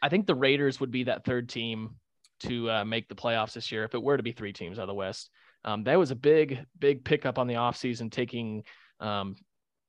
I 0.00 0.08
think 0.08 0.26
the 0.26 0.34
Raiders 0.34 0.80
would 0.80 0.90
be 0.90 1.04
that 1.04 1.24
third 1.24 1.48
team 1.48 1.96
to 2.40 2.70
uh, 2.70 2.84
make 2.84 3.08
the 3.08 3.14
playoffs 3.14 3.52
this 3.52 3.70
year 3.70 3.84
if 3.84 3.94
it 3.94 4.02
were 4.02 4.16
to 4.16 4.22
be 4.22 4.32
three 4.32 4.52
teams 4.52 4.78
out 4.78 4.82
of 4.82 4.88
the 4.88 4.94
West. 4.94 5.30
Um, 5.64 5.84
that 5.84 5.98
was 5.98 6.10
a 6.10 6.16
big, 6.16 6.64
big 6.78 7.04
pickup 7.04 7.38
on 7.38 7.46
the 7.46 7.54
offseason, 7.54 8.10
taking 8.10 8.64
um, 8.98 9.36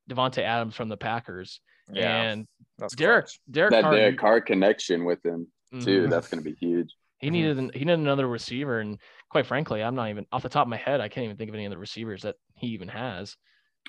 Davante 0.10 0.39
Adams 0.44 0.75
from 0.75 0.89
the 0.89 0.98
Packers. 0.98 1.62
Yeah, 1.92 2.22
and 2.24 2.48
that's 2.78 2.96
Derek, 2.96 3.25
clutch. 3.25 3.40
Derek 3.52 3.72
That 3.72 3.84
Carr, 3.84 3.96
Derek 3.96 4.18
Carr 4.18 4.42
connection 4.42 5.06
with 5.06 5.24
him 5.25 5.48
too. 5.82 6.04
Mhm. 6.06 6.10
That's 6.10 6.28
going 6.30 6.44
to 6.44 6.50
be 6.50 6.56
huge. 6.56 6.94
he 7.20 7.30
needed 7.30 7.58
an, 7.58 7.72
he 7.74 7.80
needed 7.80 8.00
another 8.00 8.28
receiver, 8.28 8.80
and 8.80 9.00
quite 9.30 9.46
frankly, 9.46 9.82
I'm 9.84 9.96
not 9.96 10.10
even 10.10 10.25
off 10.32 10.44
the 10.44 10.50
top 10.50 10.66
of 10.66 10.70
my 10.70 10.78
head. 10.78 11.02
I 11.02 11.08
can't 11.10 11.25
even 11.25 11.38
think 11.38 11.50
of 11.50 11.56
any 11.56 11.66
of 11.66 11.72
the 11.72 11.78
receivers 11.78 12.22
that 12.24 12.36
he 12.56 12.68
even 12.68 12.88
has. 12.90 13.36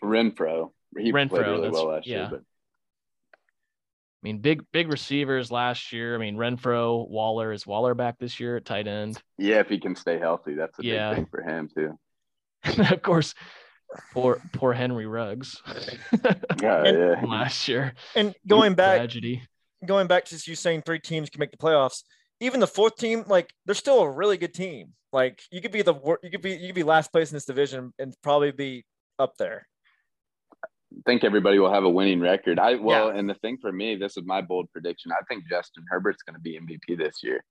Renfro. 0.03 0.73
He 0.99 1.13
Renfro, 1.13 1.29
played 1.31 1.41
really 1.47 1.57
that's- 1.63 1.73
well 1.73 1.87
last 1.89 2.07
yeah. 2.07 2.17
year, 2.17 2.29
but 2.31 2.41
I 2.41 4.23
mean, 4.23 4.39
big, 4.39 4.63
big 4.73 4.89
receivers 4.89 5.51
last 5.51 5.93
year. 5.93 6.15
I 6.15 6.19
mean, 6.19 6.37
Renfro, 6.37 7.07
Waller 7.09 7.53
is 7.53 7.67
Waller 7.67 7.95
back 7.95 8.19
this 8.19 8.41
year 8.41 8.57
at 8.57 8.65
tight 8.65 8.87
end. 8.89 9.21
yeah, 9.37 9.61
if 9.61 9.69
he 9.69 9.79
can 9.79 9.95
stay 9.95 10.19
healthy, 10.19 10.55
that's 10.55 10.79
a 10.79 10.85
Yeah. 10.85 11.11
big 11.11 11.17
thing 11.19 11.27
for 11.31 11.43
him 11.43 11.69
too. 11.75 11.99
of 12.93 13.03
course, 13.03 13.35
poor, 14.13 14.41
poor 14.53 14.73
Henry 14.73 15.07
Ruggs 15.07 15.61
Yeah, 16.63 16.85
And- 16.85 16.99
yeah. 17.23 17.23
last 17.27 17.69
year. 17.69 17.95
And 18.15 18.35
going 18.47 18.75
back, 18.75 18.97
tragedy. 18.99 19.43
going 19.85 20.07
back 20.07 20.25
to 20.27 20.39
you 20.47 20.55
saying 20.55 20.83
three 20.83 20.99
teams 21.01 21.31
can 21.31 21.41
make 21.41 21.51
the 21.51 21.57
playoffs. 21.59 22.03
Even 22.41 22.61
the 22.61 22.67
fourth 22.67 22.97
team, 22.97 23.25
like 23.29 23.53
they're 23.67 23.75
still 23.75 24.01
a 24.01 24.11
really 24.11 24.37
good 24.37 24.53
team. 24.55 24.93
Like 25.13 25.41
you 25.53 25.61
could 25.61 25.71
be 25.73 25.83
the 25.83 25.95
wor- 25.95 26.19
you 26.23 26.31
could 26.31 26.43
be 26.43 26.53
you 26.53 26.67
could 26.67 26.75
be 26.75 26.83
last 26.83 27.13
place 27.13 27.31
in 27.31 27.37
this 27.37 27.45
division 27.45 27.93
and 27.99 28.13
probably 28.23 28.51
be 28.51 28.85
up 29.19 29.37
there. 29.39 29.67
I 30.65 30.67
think 31.07 31.23
everybody 31.25 31.59
will 31.61 31.73
have 31.73 31.85
a 31.85 31.89
winning 31.89 32.21
record. 32.21 32.59
I 32.59 32.75
well, 32.75 33.09
and 33.11 33.29
the 33.31 33.35
thing 33.35 33.59
for 33.61 33.73
me, 33.73 33.95
this 33.97 34.17
is 34.17 34.25
my 34.27 34.41
bold 34.41 34.71
prediction. 34.73 35.13
I 35.13 35.23
think 35.29 35.45
Justin 35.49 35.85
Herbert's 35.89 36.23
going 36.23 36.35
to 36.35 36.41
be 36.41 36.59
MVP 36.59 36.99
this 36.99 37.21
year. 37.23 37.45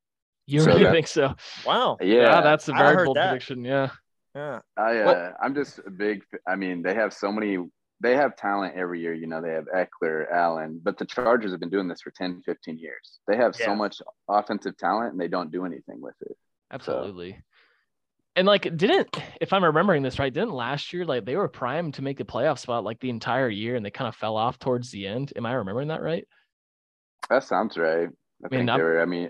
You 0.46 0.60
So 0.60 0.68
really 0.78 0.92
think 0.92 1.08
so? 1.08 1.34
Wow. 1.66 1.98
Yeah, 2.02 2.16
Yeah, 2.16 2.42
that's 2.42 2.68
a 2.68 2.74
very 2.74 3.06
bold 3.06 3.16
that. 3.18 3.30
prediction. 3.30 3.64
Yeah. 3.64 3.90
Yeah. 4.36 4.60
I 4.78 4.98
uh, 5.00 5.34
I'm 5.42 5.54
just 5.54 5.80
a 5.86 5.90
big. 5.92 6.24
I 6.48 6.56
mean, 6.56 6.82
they 6.82 6.94
have 6.96 7.13
so 7.13 7.32
many. 7.32 7.58
They 8.02 8.16
have 8.16 8.36
talent 8.36 8.75
every 8.75 9.00
year. 9.02 9.13
You 9.13 9.28
know, 9.28 9.42
they 9.42 9.52
have 9.54 9.66
Ekeler, 9.74 10.30
Allen, 10.32 10.82
but 10.84 10.98
the 10.98 11.06
Chargers 11.06 11.52
have 11.52 11.60
been 11.60 11.70
doing 11.70 11.88
this 11.88 12.02
for 12.02 12.12
10, 12.12 12.42
15 12.46 12.78
years. 12.78 13.20
They 13.28 13.38
have 13.38 13.56
Yeah. 13.58 13.68
so 13.68 13.75
much 13.75 14.02
offensive 14.28 14.75
talent, 14.78 15.12
and 15.13 15.22
they 15.22 15.28
don't 15.30 15.52
do 15.52 15.66
anything 15.66 16.02
with 16.02 16.16
it. 16.22 16.36
Absolutely. 16.72 17.42
And 18.36 18.48
like, 18.48 18.63
didn't 18.75 19.16
if 19.40 19.54
I'm 19.54 19.63
remembering 19.63 20.02
this 20.02 20.18
right, 20.18 20.34
didn't 20.34 20.52
last 20.54 20.92
year 20.92 21.06
like 21.06 21.24
they 21.25 21.36
were 21.36 21.48
primed 21.48 21.94
to 21.96 22.02
make 22.02 22.20
a 22.20 22.25
playoff 22.25 22.58
spot 22.58 22.84
like 22.84 23.00
the 23.00 23.12
entire 23.12 23.48
year, 23.50 23.75
and 23.75 23.86
they 23.86 23.92
kind 23.92 24.08
of 24.08 24.16
fell 24.16 24.36
off 24.36 24.58
towards 24.58 24.90
the 24.90 25.06
end? 25.08 25.32
Am 25.36 25.46
I 25.46 25.54
remembering 25.54 25.90
that 25.90 26.02
right? 26.02 26.28
That 27.30 27.44
sounds 27.44 27.78
right. 27.78 28.10
I 28.10 28.48
mean, 28.50 28.50
think 28.50 28.70
I'm- 28.72 28.80
there 28.80 28.86
were. 28.86 29.02
I 29.02 29.06
mean, 29.06 29.30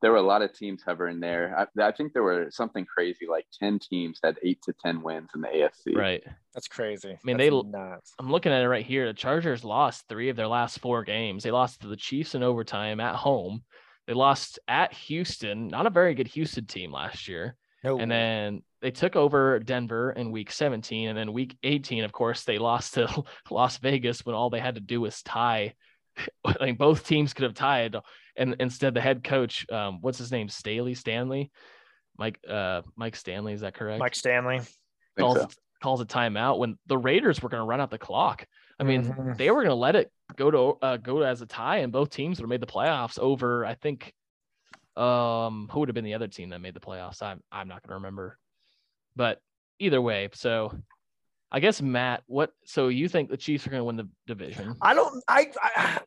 there 0.00 0.12
were 0.12 0.18
a 0.18 0.22
lot 0.22 0.42
of 0.42 0.52
teams 0.52 0.82
hovering 0.82 1.20
there. 1.20 1.54
I, 1.58 1.88
I 1.88 1.92
think 1.92 2.12
there 2.12 2.22
were 2.22 2.48
something 2.50 2.84
crazy 2.84 3.26
like 3.28 3.46
ten 3.58 3.78
teams 3.78 4.20
had 4.22 4.38
eight 4.42 4.62
to 4.62 4.72
ten 4.72 5.02
wins 5.02 5.30
in 5.34 5.40
the 5.40 5.48
AFC. 5.48 5.96
Right. 5.96 6.22
That's 6.54 6.68
crazy. 6.68 7.12
I 7.12 7.18
mean, 7.24 7.36
they 7.36 7.48
l- 7.50 7.64
nuts. 7.64 8.12
I'm 8.18 8.30
looking 8.30 8.52
at 8.52 8.62
it 8.62 8.68
right 8.68 8.86
here. 8.86 9.06
The 9.06 9.14
Chargers 9.14 9.64
lost 9.64 10.04
three 10.08 10.28
of 10.28 10.36
their 10.36 10.46
last 10.46 10.80
four 10.80 11.04
games. 11.04 11.42
They 11.42 11.50
lost 11.50 11.80
to 11.80 11.88
the 11.88 11.96
Chiefs 11.96 12.34
in 12.34 12.42
overtime 12.42 13.00
at 13.00 13.16
home. 13.16 13.62
They 14.06 14.14
lost 14.14 14.58
at 14.68 14.92
Houston, 14.94 15.68
not 15.68 15.86
a 15.86 15.90
very 15.90 16.14
good 16.14 16.28
Houston 16.28 16.66
team 16.66 16.92
last 16.92 17.28
year. 17.28 17.56
No. 17.84 17.98
And 17.98 18.10
then 18.10 18.62
they 18.80 18.90
took 18.90 19.16
over 19.16 19.58
Denver 19.58 20.12
in 20.12 20.32
week 20.32 20.50
17. 20.50 21.08
And 21.08 21.18
then 21.18 21.32
week 21.32 21.56
18, 21.62 22.04
of 22.04 22.12
course, 22.12 22.44
they 22.44 22.58
lost 22.58 22.94
to 22.94 23.24
Las 23.50 23.78
Vegas 23.78 24.24
when 24.24 24.34
all 24.34 24.50
they 24.50 24.60
had 24.60 24.76
to 24.76 24.80
do 24.80 25.00
was 25.00 25.22
tie. 25.22 25.74
like 26.60 26.78
both 26.78 27.06
teams 27.06 27.32
could 27.32 27.44
have 27.44 27.54
tied. 27.54 27.96
And 28.38 28.56
instead, 28.60 28.94
the 28.94 29.00
head 29.00 29.22
coach, 29.24 29.66
um, 29.70 29.98
what's 30.00 30.16
his 30.16 30.32
name? 30.32 30.48
Staley 30.48 30.94
Stanley? 30.94 31.50
Mike 32.16 32.40
uh 32.48 32.82
Mike 32.96 33.14
Stanley, 33.16 33.52
is 33.52 33.60
that 33.60 33.74
correct? 33.74 34.00
Mike 34.00 34.14
Stanley. 34.14 34.58
Think 34.58 34.70
calls, 35.18 35.38
so. 35.38 35.48
calls 35.82 36.00
a 36.00 36.06
timeout 36.06 36.58
when 36.58 36.78
the 36.86 36.98
Raiders 36.98 37.42
were 37.42 37.48
going 37.48 37.60
to 37.60 37.66
run 37.66 37.80
out 37.80 37.90
the 37.90 37.98
clock. 37.98 38.46
I 38.80 38.84
mean, 38.84 39.04
Mhm. 39.04 39.36
they 39.36 39.50
were 39.50 39.58
going 39.62 39.68
to 39.68 39.74
let 39.74 39.96
it 39.96 40.10
go 40.36 40.50
to 40.50 40.78
uh, 40.84 40.96
go 40.96 41.20
as 41.22 41.42
a 41.42 41.46
tie, 41.46 41.78
and 41.78 41.92
both 41.92 42.10
teams 42.10 42.38
would 42.38 42.44
have 42.44 42.48
made 42.48 42.60
the 42.60 42.72
playoffs 42.72 43.18
over. 43.18 43.64
I 43.66 43.74
think, 43.74 44.12
um, 44.96 45.68
who 45.70 45.80
would 45.80 45.88
have 45.88 45.94
been 45.94 46.04
the 46.04 46.14
other 46.14 46.28
team 46.28 46.50
that 46.50 46.60
made 46.60 46.74
the 46.74 46.80
playoffs? 46.80 47.22
I'm 47.22 47.40
I'm 47.52 47.68
not 47.68 47.82
going 47.82 47.90
to 47.90 47.94
remember, 47.94 48.38
but 49.16 49.40
either 49.78 50.00
way, 50.00 50.28
so 50.32 50.76
I 51.50 51.60
guess 51.60 51.80
Matt, 51.80 52.22
what? 52.26 52.52
So 52.64 52.88
you 52.88 53.08
think 53.08 53.30
the 53.30 53.36
Chiefs 53.36 53.66
are 53.66 53.70
going 53.70 53.80
to 53.80 53.84
win 53.84 53.96
the 53.96 54.08
division? 54.26 54.74
I 54.82 54.94
don't. 54.94 55.22
I. 55.28 55.50
I, 55.62 56.00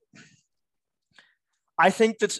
I 1.81 1.89
think 1.89 2.19
that's. 2.19 2.39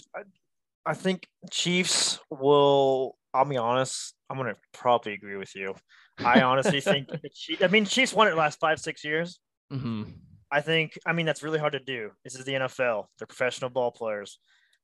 I 0.85 0.93
think 0.93 1.27
Chiefs 1.49 2.19
will. 2.29 3.17
I'll 3.33 3.45
be 3.45 3.57
honest. 3.57 4.13
I'm 4.29 4.37
gonna 4.37 4.55
probably 4.71 5.13
agree 5.13 5.35
with 5.35 5.55
you. 5.55 5.73
I 6.19 6.41
honestly 6.41 6.79
think 6.91 7.07
the 7.07 7.29
Chiefs. 7.33 7.63
I 7.63 7.67
mean, 7.67 7.85
Chiefs 7.85 8.13
won 8.13 8.27
it 8.27 8.35
last 8.35 8.59
five, 8.59 8.79
six 8.79 9.03
years. 9.03 9.39
hmm 9.71 10.03
I 10.51 10.61
think. 10.61 10.97
I 11.07 11.13
mean, 11.13 11.25
that's 11.25 11.41
really 11.41 11.59
hard 11.59 11.73
to 11.73 11.79
do. 11.79 12.11
This 12.23 12.35
is 12.35 12.45
the 12.45 12.53
NFL. 12.53 13.05
They're 13.17 13.25
professional 13.25 13.71
ball 13.71 13.91
players. 13.91 14.37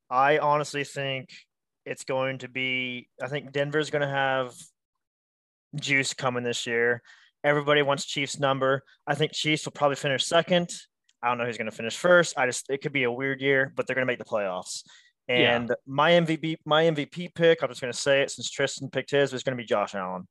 I 0.10 0.40
honestly 0.40 0.84
think 0.84 1.30
it's 1.86 2.04
going 2.04 2.40
to 2.40 2.48
be. 2.48 3.10
I 3.22 3.28
think 3.28 3.52
Denver's 3.52 3.92
going 3.92 4.02
to 4.02 4.08
have 4.08 4.54
juice 5.76 6.14
coming 6.16 6.44
this 6.44 6.66
year. 6.66 7.04
Everybody 7.44 7.84
wants 7.84 8.06
Chiefs 8.06 8.40
number. 8.40 8.82
I 9.06 9.14
think 9.14 9.34
Chiefs 9.34 9.66
will 9.66 9.74
probably 9.74 9.98
finish 9.98 10.26
second. 10.26 10.72
I 11.22 11.30
don't 11.30 11.38
know 11.38 11.46
who's 11.46 11.58
going 11.58 11.70
to 11.70 11.76
finish 11.76 11.98
first. 11.98 12.38
I 12.38 12.46
just 12.46 12.70
it 12.70 12.82
could 12.82 12.94
be 12.94 13.04
a 13.04 13.12
weird 13.12 13.42
year, 13.42 13.74
but 13.76 13.88
they're 13.88 13.96
going 13.96 14.06
to 14.06 14.12
make 14.12 14.20
the 14.20 14.26
playoffs. 14.26 14.84
Yeah. 15.28 15.56
And 15.56 15.76
my 15.86 16.12
MVP, 16.12 16.58
my 16.66 16.84
MVP 16.84 17.34
pick, 17.36 17.62
I'm 17.62 17.70
just 17.70 17.82
going 17.82 17.92
to 17.92 18.00
say 18.00 18.22
it 18.22 18.32
since 18.32 18.50
Tristan 18.50 18.90
picked 18.90 19.12
his, 19.12 19.34
was 19.34 19.44
going 19.44 19.58
to 19.58 19.62
be 19.62 19.68
Josh 19.68 19.94
Allen. 19.94 20.28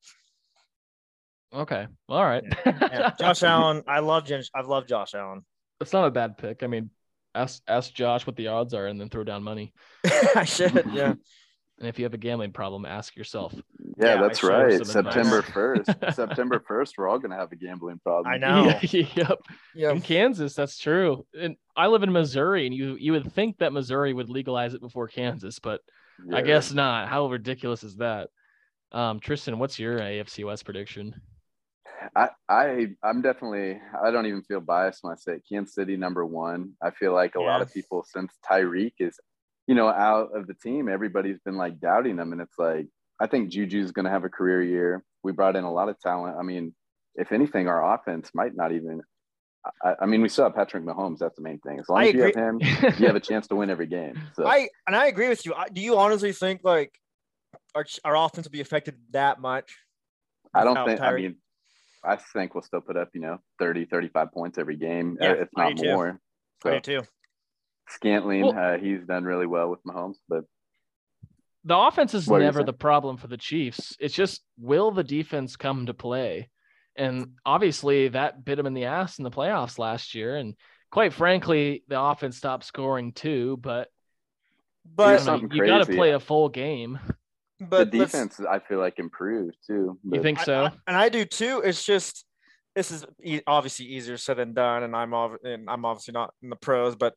Okay, 1.53 1.87
all 2.09 2.25
right. 2.25 2.43
Yeah, 2.65 3.13
Josh 3.21 3.43
Allen, 3.43 3.83
I 3.87 4.01
love 4.01 4.25
Jen, 4.25 4.43
I 4.55 4.63
love 4.63 4.87
Josh 4.87 5.15
Allen. 5.15 5.45
It's 5.81 5.93
not 5.93 6.07
a 6.07 6.11
bad 6.11 6.39
pick. 6.39 6.63
I 6.63 6.67
mean, 6.67 6.91
ask 7.35 7.63
ask 7.69 7.93
Josh 7.93 8.27
what 8.27 8.37
the 8.37 8.49
odds 8.49 8.75
are, 8.75 8.87
and 8.87 9.01
then 9.01 9.11
throw 9.11 9.25
down 9.25 9.43
money. 9.43 9.73
I 10.35 10.45
should, 10.45 10.85
yeah. 10.93 11.15
And 11.79 11.89
if 11.89 11.99
you 11.99 12.05
have 12.05 12.15
a 12.15 12.19
gambling 12.19 12.53
problem, 12.53 12.87
ask 12.87 13.17
yourself. 13.17 13.55
Yeah, 13.99 14.15
Yeah, 14.15 14.23
that's 14.23 14.43
right. 14.43 14.87
September 14.87 15.43
first. 15.43 15.91
September 16.13 16.63
first, 16.67 16.95
we're 16.97 17.09
all 17.09 17.19
gonna 17.19 17.37
have 17.37 17.53
a 17.53 17.57
gambling 17.57 17.99
problem. 17.99 18.33
I 18.33 18.39
know. 18.39 18.79
yep. 18.81 19.41
Yeah. 19.75 19.91
In 19.91 20.01
Kansas, 20.01 20.55
that's 20.55 20.79
true. 20.79 21.27
And 21.39 21.57
I 21.77 21.89
live 21.89 22.03
in 22.03 22.13
Missouri, 22.13 22.67
and 22.67 22.75
you 22.75 22.97
you 22.99 23.13
would 23.13 23.31
think 23.33 23.59
that 23.59 23.73
Missouri 23.75 24.15
would 24.15 24.31
legalize 24.31 24.73
it 24.73 24.81
before 24.81 25.09
Kansas, 25.09 25.59
but 25.59 25.83
I 26.33 26.41
guess 26.43 26.73
not. 26.73 27.09
How 27.09 27.27
ridiculous 27.27 27.85
is 27.85 27.97
that? 27.97 28.31
Um, 28.93 29.21
Tristan, 29.21 29.59
what's 29.59 29.79
your 29.79 29.99
AFC 29.99 30.45
West 30.45 30.65
prediction? 30.65 31.21
I, 32.15 32.31
I 32.49 32.87
I'm 33.03 33.21
definitely 33.21 33.81
I 34.03 34.11
don't 34.11 34.27
even 34.27 34.43
feel 34.43 34.61
biased 34.61 35.03
when 35.03 35.13
I 35.13 35.17
say 35.17 35.41
Kansas 35.49 35.75
City 35.75 35.97
number 35.97 36.25
one. 36.25 36.73
I 36.83 36.91
feel 36.91 37.13
like 37.13 37.35
a 37.35 37.41
lot 37.41 37.63
of 37.63 37.73
people 37.73 38.05
since 38.09 38.33
Tyreek 38.49 38.95
is, 39.01 39.19
you 39.67 39.75
know, 39.75 39.89
out 39.89 40.31
of 40.35 40.47
the 40.47 40.55
team, 40.55 40.89
everybody's 40.89 41.39
been 41.45 41.57
like 41.57 41.81
doubting 41.81 42.17
them. 42.17 42.33
And 42.33 42.41
it's 42.41 42.59
like 42.59 42.87
I 43.21 43.27
think 43.27 43.51
Juju's 43.51 43.93
gonna 43.93 44.11
have 44.11 44.25
a 44.25 44.29
career 44.29 44.63
year. 44.63 45.05
We 45.23 45.33
brought 45.33 45.57
in 45.57 45.65
a 45.65 45.73
lot 45.73 45.89
of 45.89 45.99
talent. 46.01 46.37
I 46.39 46.43
mean, 46.43 46.75
if 47.15 47.33
anything, 47.33 47.69
our 47.69 47.95
offense 47.95 48.31
might 48.35 48.55
not 48.55 48.73
even 48.73 49.03
I, 49.83 49.95
I 50.03 50.07
mean, 50.07 50.23
we 50.23 50.29
still 50.29 50.45
have 50.45 50.55
Patrick 50.55 50.85
Mahomes. 50.85 51.19
That's 51.19 51.37
the 51.37 51.43
main 51.43 51.59
thing. 51.61 51.79
As 51.79 51.89
long 51.89 52.03
I 52.03 52.09
as 52.09 52.15
you 52.15 52.23
have 52.23 52.35
him, 52.35 52.61
you 52.99 53.07
have 53.07 53.17
a 53.17 53.21
chance 53.21 53.47
to 53.49 53.57
win 53.57 53.71
every 53.71 53.87
game. 53.87 54.21
So 54.35 54.47
I 54.47 54.69
and 54.87 54.95
I 54.95 55.07
agree 55.07 55.29
with 55.29 55.45
you. 55.45 55.55
I, 55.55 55.69
do 55.69 55.81
you 55.81 55.97
honestly 55.97 56.33
think 56.33 56.61
like 56.65 56.93
our 57.75 57.85
our 58.05 58.17
offense 58.17 58.47
will 58.47 58.53
be 58.53 58.61
affected 58.61 58.97
that 59.11 59.41
much? 59.41 59.77
I 60.55 60.65
don't 60.65 60.87
think, 60.87 61.01
I 61.01 61.15
mean, 61.15 61.37
I 62.03 62.17
think 62.17 62.55
we'll 62.55 62.63
still 62.63 62.81
put 62.81 62.97
up, 62.97 63.11
you 63.13 63.21
know, 63.21 63.39
30, 63.59 63.87
35 63.87 64.33
points 64.33 64.59
every 64.59 64.77
game, 64.77 65.19
Yeah, 65.21 65.33
if 65.33 65.49
I 65.55 65.73
not 65.73 65.85
more. 65.85 66.21
I 66.65 66.69
So 66.69 66.71
do 66.71 66.81
too. 66.81 67.03
Scantling, 67.89 68.43
Well- 68.47 68.59
uh, 68.59 68.79
he's 68.79 69.05
done 69.07 69.25
really 69.25 69.47
well 69.47 69.69
with 69.71 69.83
Mahomes, 69.85 70.17
but 70.29 70.45
the 71.65 71.77
offense 71.77 72.15
is 72.15 72.27
What 72.29 72.41
never 72.43 72.63
the 72.63 72.73
problem 72.73 73.17
for 73.17 73.27
the 73.27 73.37
Chiefs. 73.37 73.97
It's 73.99 74.15
just 74.15 74.43
will 74.59 74.91
the 74.93 75.03
defense 75.05 75.57
come 75.57 75.87
to 75.87 75.95
play? 75.95 76.49
And 76.97 77.33
obviously 77.45 78.09
that 78.09 78.45
bit 78.45 78.59
him 78.59 78.67
in 78.67 78.75
the 78.75 78.85
ass 78.85 79.19
in 79.19 79.25
the 79.25 79.31
playoffs 79.31 79.79
last 79.79 80.15
year. 80.15 80.37
And 80.37 80.55
quite 80.91 81.13
frankly, 81.13 81.83
the 81.89 82.01
offense 82.01 82.37
stopped 82.37 82.65
scoring 82.65 83.13
too. 83.13 83.59
But, 83.61 83.89
But 84.95 85.09
Here's 85.09 85.29
I 85.29 85.33
mean, 85.33 85.41
something 85.43 85.57
you 85.59 85.67
got 85.67 85.87
to 85.87 85.93
play 85.93 86.13
a 86.13 86.21
full 86.21 86.49
game. 86.49 86.99
but 87.61 87.91
the 87.91 87.99
defense, 87.99 88.39
I 88.41 88.61
feel 88.61 88.79
like, 88.79 88.99
improved 88.99 89.57
too. 89.67 89.99
You 90.11 90.23
think 90.23 90.39
so? 90.41 90.67
I- 90.67 90.73
and 90.87 90.97
I 90.97 91.09
do 91.09 91.25
too. 91.25 91.63
It's 91.65 91.85
just 91.85 92.25
this 92.77 92.91
is 92.91 93.05
e- 93.23 93.41
obviously 93.47 93.87
easier 93.87 94.17
said 94.19 94.37
than 94.37 94.55
done, 94.55 94.83
and 94.85 94.95
I'm 94.95 95.13
ob- 95.15 95.43
and 95.43 95.69
I'm 95.69 95.85
obviously 95.85 96.13
not 96.13 96.33
in 96.43 96.51
the 96.51 96.57
pros, 96.57 96.95
but 96.95 97.15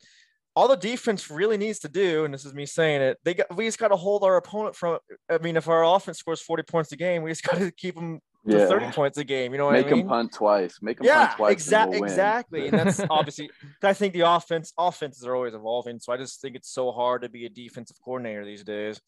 all 0.59 0.67
the 0.67 0.75
defense 0.75 1.31
really 1.31 1.55
needs 1.55 1.79
to 1.79 1.87
do, 1.87 2.25
and 2.25 2.33
this 2.33 2.43
is 2.43 2.53
me 2.53 2.65
saying 2.65 3.01
it, 3.01 3.17
they 3.23 3.33
got 3.33 3.55
we 3.55 3.63
just 3.63 3.79
got 3.79 3.87
to 3.87 3.95
hold 3.95 4.25
our 4.25 4.35
opponent 4.35 4.75
from. 4.75 4.99
I 5.31 5.37
mean, 5.37 5.55
if 5.55 5.69
our 5.69 5.85
offense 5.85 6.17
scores 6.17 6.41
40 6.41 6.63
points 6.63 6.91
a 6.91 6.97
game, 6.97 7.23
we 7.23 7.31
just 7.31 7.43
got 7.49 7.59
to 7.59 7.71
keep 7.71 7.95
them 7.95 8.19
to 8.45 8.67
30 8.67 8.91
points 8.91 9.17
a 9.17 9.23
game. 9.23 9.53
You 9.53 9.57
know 9.57 9.67
what 9.67 9.71
make 9.73 9.85
I 9.85 9.89
mean? 9.91 9.99
Make 9.99 10.03
them 10.03 10.09
punt 10.09 10.33
twice. 10.33 10.79
Make 10.81 10.97
them 10.97 11.07
yeah, 11.07 11.27
punt 11.27 11.37
twice. 11.37 11.47
and 11.47 11.53
exactly, 11.53 11.91
we'll 11.91 12.01
win. 12.01 12.09
exactly, 12.09 12.67
and 12.67 12.79
that's 12.79 13.01
obviously. 13.09 13.49
I 13.83 13.93
think 13.93 14.13
the 14.13 14.29
offense 14.29 14.73
offenses 14.77 15.25
are 15.25 15.33
always 15.33 15.53
evolving, 15.53 15.97
so 15.97 16.11
I 16.11 16.17
just 16.17 16.41
think 16.41 16.57
it's 16.57 16.69
so 16.69 16.91
hard 16.91 17.21
to 17.21 17.29
be 17.29 17.45
a 17.45 17.49
defensive 17.49 17.95
coordinator 18.03 18.43
these 18.43 18.65
days. 18.65 18.99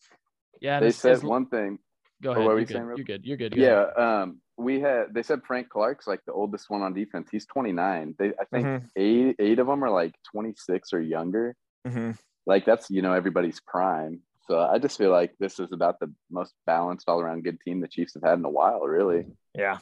Yeah. 0.62 0.77
and 0.77 0.86
They 0.86 0.91
said 0.91 1.22
one 1.22 1.48
thing. 1.48 1.79
Go 2.24 2.31
ahead. 2.31 2.46
what 2.46 2.51
You're 2.51 2.60
you 2.60 2.65
good. 2.65 2.74
saying, 2.75 2.86
Rob? 2.86 2.98
You're 2.98 3.05
good. 3.05 3.25
You're 3.25 3.38
good. 3.38 3.58
Go 3.58 3.62
ahead. 3.62 3.89
Yeah, 3.98 4.22
um, 4.22 4.39
we 4.62 4.80
had. 4.80 5.13
They 5.13 5.24
said 5.24 5.41
Frank 5.46 5.70
Clark's 5.70 6.08
like 6.08 6.22
the 6.25 6.34
oldest 6.34 6.70
one 6.70 6.82
on 6.82 6.94
defense. 6.94 7.30
He's 7.32 7.46
29. 7.46 8.15
They, 8.18 8.27
I 8.39 8.46
think 8.51 8.65
Mhm. 8.65 8.89
eight 8.96 9.36
eight 9.39 9.60
of 9.60 9.68
them 9.68 9.84
are 9.84 9.89
like 9.89 10.13
26 10.32 10.94
or 10.94 11.01
younger. 11.01 11.56
Mm-hmm. 11.88 12.12
Like 12.46 12.65
that's 12.65 12.89
you 12.89 13.01
know 13.01 13.13
everybody's 13.13 13.60
prime. 13.60 14.22
So 14.48 14.60
I 14.60 14.80
just 14.80 14.98
feel 14.98 15.12
like 15.12 15.34
this 15.39 15.60
is 15.60 15.72
about 15.72 16.00
the 16.00 16.12
most 16.30 16.53
balanced 16.65 17.08
all 17.08 17.22
around 17.22 17.44
good 17.44 17.60
team 17.62 17.80
the 17.80 17.88
Chiefs 17.88 18.15
have 18.15 18.24
had 18.24 18.39
in 18.39 18.46
a 18.46 18.50
while, 18.50 18.82
really. 18.82 19.25
Yeah, 19.56 19.77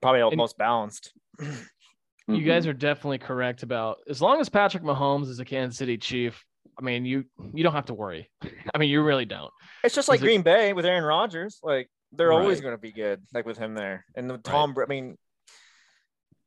probably 0.00 0.20
And- 0.20 0.36
most 0.36 0.56
balanced. 0.58 1.12
You 2.28 2.42
guys 2.44 2.66
are 2.66 2.72
definitely 2.72 3.18
correct 3.18 3.62
about 3.62 3.98
as 4.08 4.22
long 4.22 4.40
as 4.40 4.48
Patrick 4.48 4.82
Mahomes 4.84 5.28
is 5.28 5.40
a 5.40 5.44
Kansas 5.44 5.76
City 5.78 5.98
Chief. 5.98 6.44
I 6.78 6.82
mean, 6.82 7.04
you 7.04 7.24
you 7.52 7.62
don't 7.64 7.74
have 7.74 7.86
to 7.86 7.94
worry. 7.94 8.30
I 8.74 8.78
mean, 8.78 8.88
you 8.90 9.02
really 9.02 9.24
don't. 9.26 9.50
It's 9.84 9.94
just 9.94 10.08
like 10.08 10.18
Is 10.18 10.22
it- 10.22 10.26
Green 10.26 10.42
Bay 10.42 10.72
with 10.72 10.86
Aaron 10.86 11.04
Rodgers. 11.04 11.58
Like 11.62 11.88
they're 12.12 12.32
always 12.32 12.60
going 12.60 12.74
to 12.74 12.80
be 12.80 12.92
good, 12.92 13.22
like 13.32 13.46
with 13.46 13.58
him 13.58 13.74
there. 13.74 14.04
And 14.14 14.28
the 14.28 14.38
Tom, 14.38 14.74
Bra- 14.74 14.84
I 14.84 14.88
mean, 14.88 15.16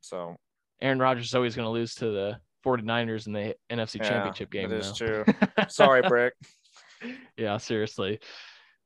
so 0.01 0.35
Aaron 0.81 0.99
Rodgers 0.99 1.25
is 1.25 1.35
always 1.35 1.55
going 1.55 1.65
to 1.65 1.71
lose 1.71 1.95
to 1.95 2.05
the 2.05 2.37
49ers 2.65 3.27
in 3.27 3.33
the 3.33 3.55
NFC 3.71 3.97
yeah, 3.97 4.09
Championship 4.09 4.51
game. 4.51 4.69
That 4.69 4.77
is 4.77 4.97
though. 4.97 5.23
true. 5.23 5.25
Sorry, 5.69 6.01
Brick. 6.01 6.33
yeah, 7.37 7.57
seriously. 7.57 8.19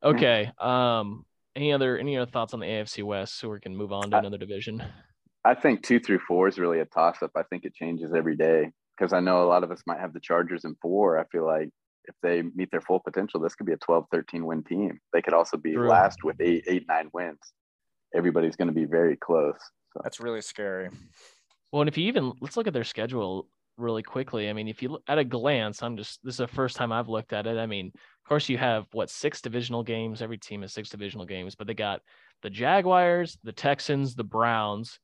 Okay. 0.03 0.51
Um. 0.59 1.25
Any 1.55 1.73
other 1.73 1.97
any 1.97 2.15
other 2.15 2.29
thoughts 2.29 2.53
on 2.53 2.59
the 2.61 2.67
AFC 2.67 3.03
West 3.03 3.37
so 3.37 3.49
we 3.49 3.59
can 3.59 3.75
move 3.75 3.91
on 3.91 4.11
to 4.11 4.15
I- 4.15 4.19
another 4.19 4.37
division? 4.37 4.83
I 5.43 5.55
think 5.55 5.83
two 5.83 5.99
through 5.99 6.19
four 6.27 6.47
is 6.47 6.59
really 6.59 6.79
a 6.79 6.85
toss 6.85 7.23
up. 7.23 7.31
I 7.35 7.43
think 7.43 7.65
it 7.65 7.73
changes 7.73 8.13
every 8.13 8.35
day 8.35 8.71
because 8.97 9.13
I 9.13 9.19
know 9.19 9.43
a 9.43 9.47
lot 9.47 9.63
of 9.63 9.71
us 9.71 9.81
might 9.87 9.99
have 9.99 10.13
the 10.13 10.19
Chargers 10.19 10.65
in 10.65 10.75
four. 10.81 11.17
I 11.17 11.23
feel 11.31 11.45
like 11.45 11.69
if 12.09 12.15
they 12.21 12.41
meet 12.55 12.71
their 12.71 12.81
full 12.81 12.99
potential, 12.99 13.39
this 13.39 13.55
could 13.55 13.67
be 13.67 13.73
a 13.73 13.77
12, 13.77 14.05
13 14.11 14.45
win 14.45 14.63
team. 14.63 14.99
They 15.13 15.21
could 15.21 15.33
also 15.33 15.55
be 15.55 15.73
True. 15.73 15.87
last 15.87 16.23
with 16.23 16.41
eight, 16.41 16.65
eight, 16.67 16.85
nine 16.87 17.09
wins. 17.13 17.39
everybody's 18.13 18.55
going 18.55 18.67
to 18.67 18.73
be 18.73 18.85
very 18.85 19.15
close. 19.15 19.59
So. 19.93 20.01
That's 20.03 20.19
really 20.19 20.41
scary. 20.41 20.89
Well, 21.71 21.83
and 21.83 21.87
if 21.87 21.97
you 21.97 22.07
even 22.07 22.33
let's 22.41 22.57
look 22.57 22.67
at 22.67 22.73
their 22.73 22.83
schedule 22.83 23.47
really 23.77 24.03
quickly. 24.03 24.49
I 24.49 24.53
mean, 24.53 24.67
if 24.67 24.83
you 24.83 24.89
look 24.89 25.03
at 25.07 25.17
a 25.17 25.23
glance, 25.23 25.81
I'm 25.81 25.95
just 25.95 26.19
this 26.23 26.33
is 26.33 26.39
the 26.39 26.47
first 26.47 26.75
time 26.75 26.91
I've 26.91 27.09
looked 27.09 27.31
at 27.31 27.47
it. 27.47 27.57
I 27.57 27.65
mean, 27.65 27.87
of 27.95 28.27
course, 28.27 28.49
you 28.49 28.57
have 28.57 28.85
what 28.91 29.09
six 29.09 29.41
divisional 29.41 29.83
games. 29.83 30.21
Every 30.21 30.37
team 30.37 30.61
has 30.61 30.73
six 30.73 30.89
divisional 30.89 31.25
games, 31.25 31.55
but 31.55 31.67
they 31.67 31.73
got 31.73 32.01
the 32.43 32.49
Jaguars, 32.49 33.37
the 33.43 33.53
Texans, 33.53 34.15
the 34.15 34.23
Browns, 34.23 34.99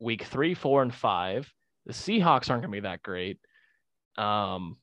week 0.00 0.22
three, 0.22 0.54
four, 0.54 0.82
and 0.82 0.94
five. 0.94 1.52
The 1.86 1.92
Seahawks 1.92 2.48
aren't 2.48 2.62
going 2.62 2.62
to 2.62 2.68
be 2.68 2.80
that 2.80 3.02
great. 3.02 3.38
Um, 4.16 4.76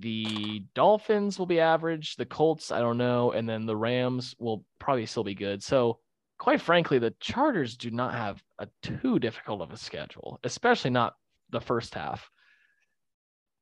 the 0.00 0.64
Dolphins 0.74 1.38
will 1.38 1.46
be 1.46 1.60
average. 1.60 2.16
The 2.16 2.26
Colts, 2.26 2.70
I 2.70 2.80
don't 2.80 2.98
know, 2.98 3.32
and 3.32 3.48
then 3.48 3.66
the 3.66 3.76
Rams 3.76 4.34
will 4.38 4.64
probably 4.78 5.06
still 5.06 5.24
be 5.24 5.34
good. 5.34 5.62
So, 5.62 5.98
quite 6.38 6.60
frankly, 6.60 6.98
the 6.98 7.14
Chargers 7.20 7.76
do 7.76 7.90
not 7.90 8.14
have 8.14 8.42
a 8.58 8.68
too 8.82 9.18
difficult 9.18 9.62
of 9.62 9.72
a 9.72 9.76
schedule, 9.76 10.38
especially 10.44 10.90
not 10.90 11.14
the 11.50 11.60
first 11.60 11.94
half. 11.94 12.30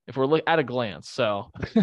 If 0.06 0.16
we're 0.16 0.26
look 0.26 0.44
at 0.46 0.58
a 0.58 0.64
glance, 0.64 1.08
so 1.08 1.50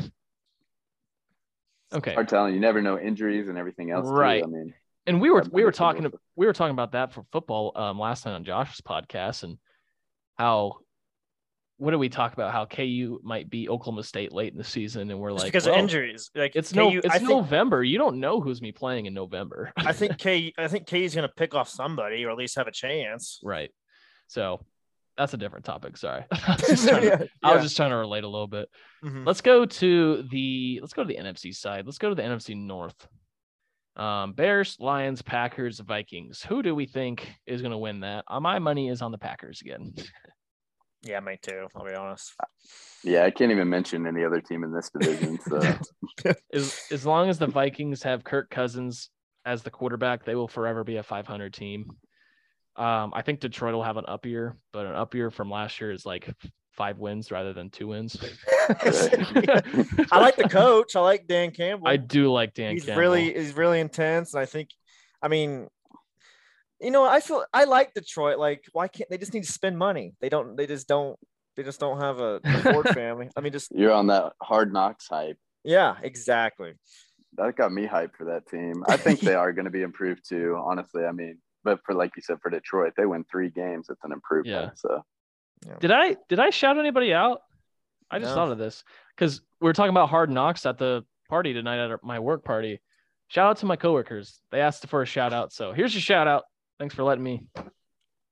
okay, 1.94 2.14
hard 2.14 2.30
telling. 2.30 2.54
You 2.54 2.60
never 2.60 2.82
know 2.82 2.98
injuries 2.98 3.50
and 3.50 3.58
everything 3.58 3.92
else. 3.92 4.08
Right. 4.08 4.44
Too. 4.44 4.50
I 4.50 4.52
mean, 4.52 4.74
and 5.06 5.20
we 5.20 5.30
were 5.30 5.44
we 5.52 5.64
were 5.64 5.72
talking 5.72 6.12
we 6.36 6.46
were 6.46 6.54
talking 6.54 6.74
about 6.74 6.94
that 6.94 7.12
for 7.12 7.26
football 7.32 7.74
um, 7.76 8.00
last 8.00 8.26
night 8.26 8.34
on 8.34 8.46
Josh's 8.46 8.82
podcast 8.82 9.44
and 9.44 9.58
how 10.36 10.78
what 11.84 11.92
do 11.92 12.00
we 12.00 12.08
talk 12.08 12.32
about? 12.32 12.54
How 12.54 12.66
KU 12.66 13.20
might 13.24 13.50
be 13.50 13.68
Oklahoma 13.68 14.04
State 14.04 14.32
late 14.32 14.54
in 14.54 14.58
the 14.58 14.64
season 14.64 15.12
and 15.12 15.20
we're 15.20 15.32
Just 15.32 15.44
like 15.44 15.52
because 15.52 15.66
well, 15.66 15.76
of 15.76 15.82
injuries. 15.82 16.32
Like 16.34 16.56
it's 16.56 16.72
KU, 16.72 16.80
no 16.80 16.90
it's 16.90 17.06
I 17.10 17.18
think, 17.18 17.30
November. 17.30 17.84
You 17.84 17.98
don't 17.98 18.22
know 18.22 18.40
who's 18.40 18.62
me 18.62 18.72
playing 18.72 19.06
in 19.06 19.14
November. 19.14 19.74
I 19.76 19.92
think 19.94 20.18
K 20.18 20.54
I 20.58 20.70
think 20.70 20.88
K's 20.88 21.14
gonna 21.14 21.28
pick 21.28 21.54
off 21.54 21.68
somebody 21.68 22.24
or 22.24 22.32
at 22.32 22.38
least 22.38 22.56
have 22.56 22.68
a 22.68 22.72
chance. 22.72 23.42
right. 23.44 23.70
So 24.28 24.66
that's 25.18 25.34
a 25.34 25.38
different 25.38 25.66
topic 25.66 25.98
sorry. 25.98 26.24
I 26.32 26.56
was 26.58 26.68
just 26.68 26.88
trying 26.88 27.02
to, 27.02 27.08
Yeah, 27.08 27.26
I 27.44 27.54
was 27.54 27.64
just 27.64 27.76
trying 27.76 27.90
to 27.90 27.98
relate 27.98 28.24
a 28.24 28.30
little 28.30 28.48
bit. 28.48 28.70
Mhm. 29.04 29.26
let's 29.28 29.42
go 29.42 29.66
to 29.66 30.24
the 30.32 30.80
let's 30.82 30.94
go 30.94 31.04
to 31.04 31.08
the 31.08 31.18
NFC 31.18 31.54
side. 31.54 31.86
Let's 31.86 31.98
go 31.98 32.08
to 32.08 32.16
the 32.16 32.24
NFC 32.24 32.56
North. 32.56 33.08
Um 33.98 34.32
Bears 34.32 34.78
Lions 34.80 35.22
Packers 35.22 35.82
Vikings. 35.82 36.42
Who 36.44 36.64
do 36.64 36.74
we 36.74 36.86
think 36.86 37.30
is 37.46 37.62
going 37.62 37.72
to 37.72 37.78
win 37.78 38.00
that? 38.00 38.24
Uh, 38.30 38.40
my 38.40 38.58
money 38.58 38.88
is 38.88 39.02
on 39.02 39.12
the 39.12 39.18
Packers 39.18 39.60
again 39.60 39.94
Yeah, 41.04 41.20
me 41.20 41.38
too. 41.42 41.68
I'll 41.76 41.86
be 41.86 41.94
honest. 41.94 42.34
yeah, 43.04 43.26
I 43.26 43.32
can't 43.32 43.52
even 43.52 43.70
mention 43.70 44.08
any 44.08 44.24
other 44.24 44.40
team 44.40 44.64
in 44.64 44.74
this 44.74 44.90
division. 44.90 45.38
So 45.42 45.60
as 46.54 46.80
as 46.92 47.06
long 47.06 47.30
as 47.30 47.38
the 47.38 47.48
Vikings 47.48 48.04
have 48.04 48.24
Kirk 48.24 48.50
Cousins 48.50 49.10
as 49.46 49.64
the 49.64 49.70
quarterback, 49.70 50.24
they 50.24 50.36
will 50.36 50.48
forever 50.48 50.84
be 50.84 50.98
a 50.98 51.04
500 51.04 51.54
team. 51.54 51.92
Um, 52.76 53.12
I 53.14 53.22
think 53.22 53.40
Detroit 53.42 53.74
will 53.74 53.84
have 53.84 53.98
an 53.98 54.06
up 54.08 54.26
year, 54.26 54.58
but 54.72 54.86
an 54.86 54.96
up 54.96 55.14
year 55.14 55.30
from 55.30 55.52
last 55.52 55.80
year 55.80 55.92
is 55.92 56.06
like 56.06 56.30
five 56.72 56.98
wins 56.98 57.32
rather 57.32 57.54
than 57.54 57.70
two 57.70 57.88
wins. 57.88 58.16
I 58.70 60.20
like 60.20 60.38
the 60.38 60.48
coach. 60.50 60.96
I 60.96 61.02
like 61.02 61.28
Dan 61.28 61.52
Campbell. 61.52 61.88
I 61.88 61.98
do 61.98 62.32
like 62.32 62.54
Dan. 62.54 62.74
he's 62.74 62.86
Campbell. 62.86 63.02
really 63.02 63.34
he's 63.34 63.56
really 63.56 63.80
intense, 63.80 64.34
and 64.34 64.42
I 64.42 64.46
think, 64.46 64.70
I 65.22 65.28
mean, 65.28 65.68
you 66.84 66.92
know, 66.92 67.06
I 67.06 67.20
feel 67.20 67.44
I 67.54 67.64
like 67.64 67.94
Detroit. 67.94 68.38
Like, 68.38 68.66
why 68.74 68.88
can't 68.88 69.10
they 69.10 69.18
just 69.18 69.34
need 69.34 69.44
to 69.44 69.52
spend 69.52 69.78
money? 69.78 70.14
They 70.22 70.30
don't. 70.30 70.56
They 70.56 70.68
just 70.68 70.88
don't. 70.88 71.18
They 71.56 71.64
just 71.64 71.80
don't 71.80 72.00
have 72.02 72.20
a, 72.20 72.40
a 72.44 72.60
Ford 72.62 72.90
family. 72.94 73.30
I 73.38 73.42
mean, 73.42 73.54
just 73.54 73.72
you're 73.76 73.92
on 73.92 74.08
that 74.08 74.34
hard 74.42 74.74
knocks 74.74 75.08
hype. 75.08 75.38
yeah, 75.64 75.96
exactly. 76.02 76.74
That 77.36 77.56
got 77.56 77.72
me 77.72 77.88
hyped 77.88 78.16
for 78.18 78.26
that 78.26 78.48
team. 78.48 78.84
I 78.88 78.98
think 78.98 79.20
they 79.20 79.34
are 79.36 79.52
going 79.54 79.66
to 79.66 79.72
be 79.72 79.82
improved 79.82 80.28
too. 80.28 80.60
Honestly, 80.64 81.04
I 81.06 81.12
mean, 81.12 81.40
but 81.64 81.80
for 81.86 81.94
like 81.96 82.12
you 82.16 82.22
said, 82.22 82.38
for 82.42 82.50
Detroit, 82.52 82.94
they 82.98 83.06
win 83.06 83.24
three 83.32 83.50
games. 83.50 83.88
It's 83.90 84.04
an 84.04 84.12
improvement. 84.12 84.64
Yeah. 84.66 84.70
So 84.76 85.04
Did 85.80 85.92
I 85.92 86.18
did 86.30 86.40
I 86.40 86.50
shout 86.52 86.78
anybody 86.78 87.14
out? 87.14 87.42
I 88.12 88.20
just 88.20 88.30
No. 88.32 88.36
thought 88.36 88.52
of 88.52 88.58
this 88.60 88.84
because 89.16 89.42
we 89.62 89.66
were 89.66 89.74
talking 89.74 89.90
about 89.90 90.10
hard 90.10 90.30
knocks 90.30 90.66
at 90.66 90.78
the 90.78 91.04
party 91.30 91.54
tonight 91.54 91.84
at 91.84 91.90
our- 91.92 92.00
my 92.04 92.20
work 92.20 92.44
party. 92.44 92.80
Shout 93.30 93.48
out 93.50 93.58
to 93.58 93.66
my 93.66 93.76
coworkers. 93.78 94.40
They 94.52 94.60
asked 94.60 94.86
for 94.88 95.02
a 95.02 95.06
shout 95.06 95.34
out, 95.34 95.52
so 95.54 95.72
here's 95.72 95.94
your 95.96 96.02
shout 96.02 96.28
out. 96.28 96.44
Thanks 96.80 96.96
for 96.96 97.04
letting 97.04 97.24
me 97.24 97.44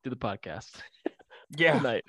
do 0.04 0.10
the 0.10 0.16
podcast. 0.16 0.70
Yeah, 1.58 1.80
tonight. 1.80 2.06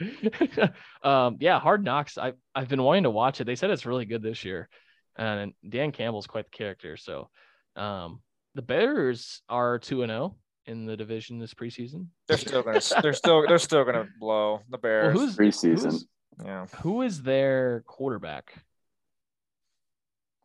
um, 1.03 1.37
yeah, 1.41 1.59
Hard 1.59 1.83
Knocks. 1.85 2.17
I 2.17 2.35
I've 2.55 2.69
been 2.69 2.81
wanting 2.85 3.03
to 3.03 3.11
watch 3.11 3.41
it. 3.41 3.45
They 3.45 3.57
said 3.57 3.71
it's 3.71 3.85
really 3.85 4.05
good 4.05 4.23
this 4.23 4.45
year, 4.45 4.69
and 5.17 5.53
Dan 5.69 5.91
Campbell's 5.91 6.29
quite 6.29 6.45
the 6.45 6.57
character. 6.57 6.97
So, 6.97 7.29
um, 7.75 8.21
the 8.55 8.63
Bears 8.63 9.43
are 9.49 9.81
two 9.81 10.03
and 10.03 10.11
zero 10.11 10.37
in 10.67 10.87
the 10.87 10.97
division 10.97 11.41
this 11.41 11.55
preseason. 11.55 12.07
they're 12.29 12.39
still 12.39 12.63
gonna. 12.63 12.79
They're 13.03 13.13
still. 13.13 13.45
They're 13.45 13.59
still 13.59 13.85
gonna 13.85 14.07
blow 14.21 14.61
the 14.71 14.79
Well, 14.81 14.81
Bears. 14.81 15.13
who's 15.19 15.37
preseason, 15.37 15.91
who's- 15.91 16.07
yeah. 16.45 16.67
who 16.83 17.03
is 17.03 17.21
their 17.21 17.83
quarterback? 17.89 18.55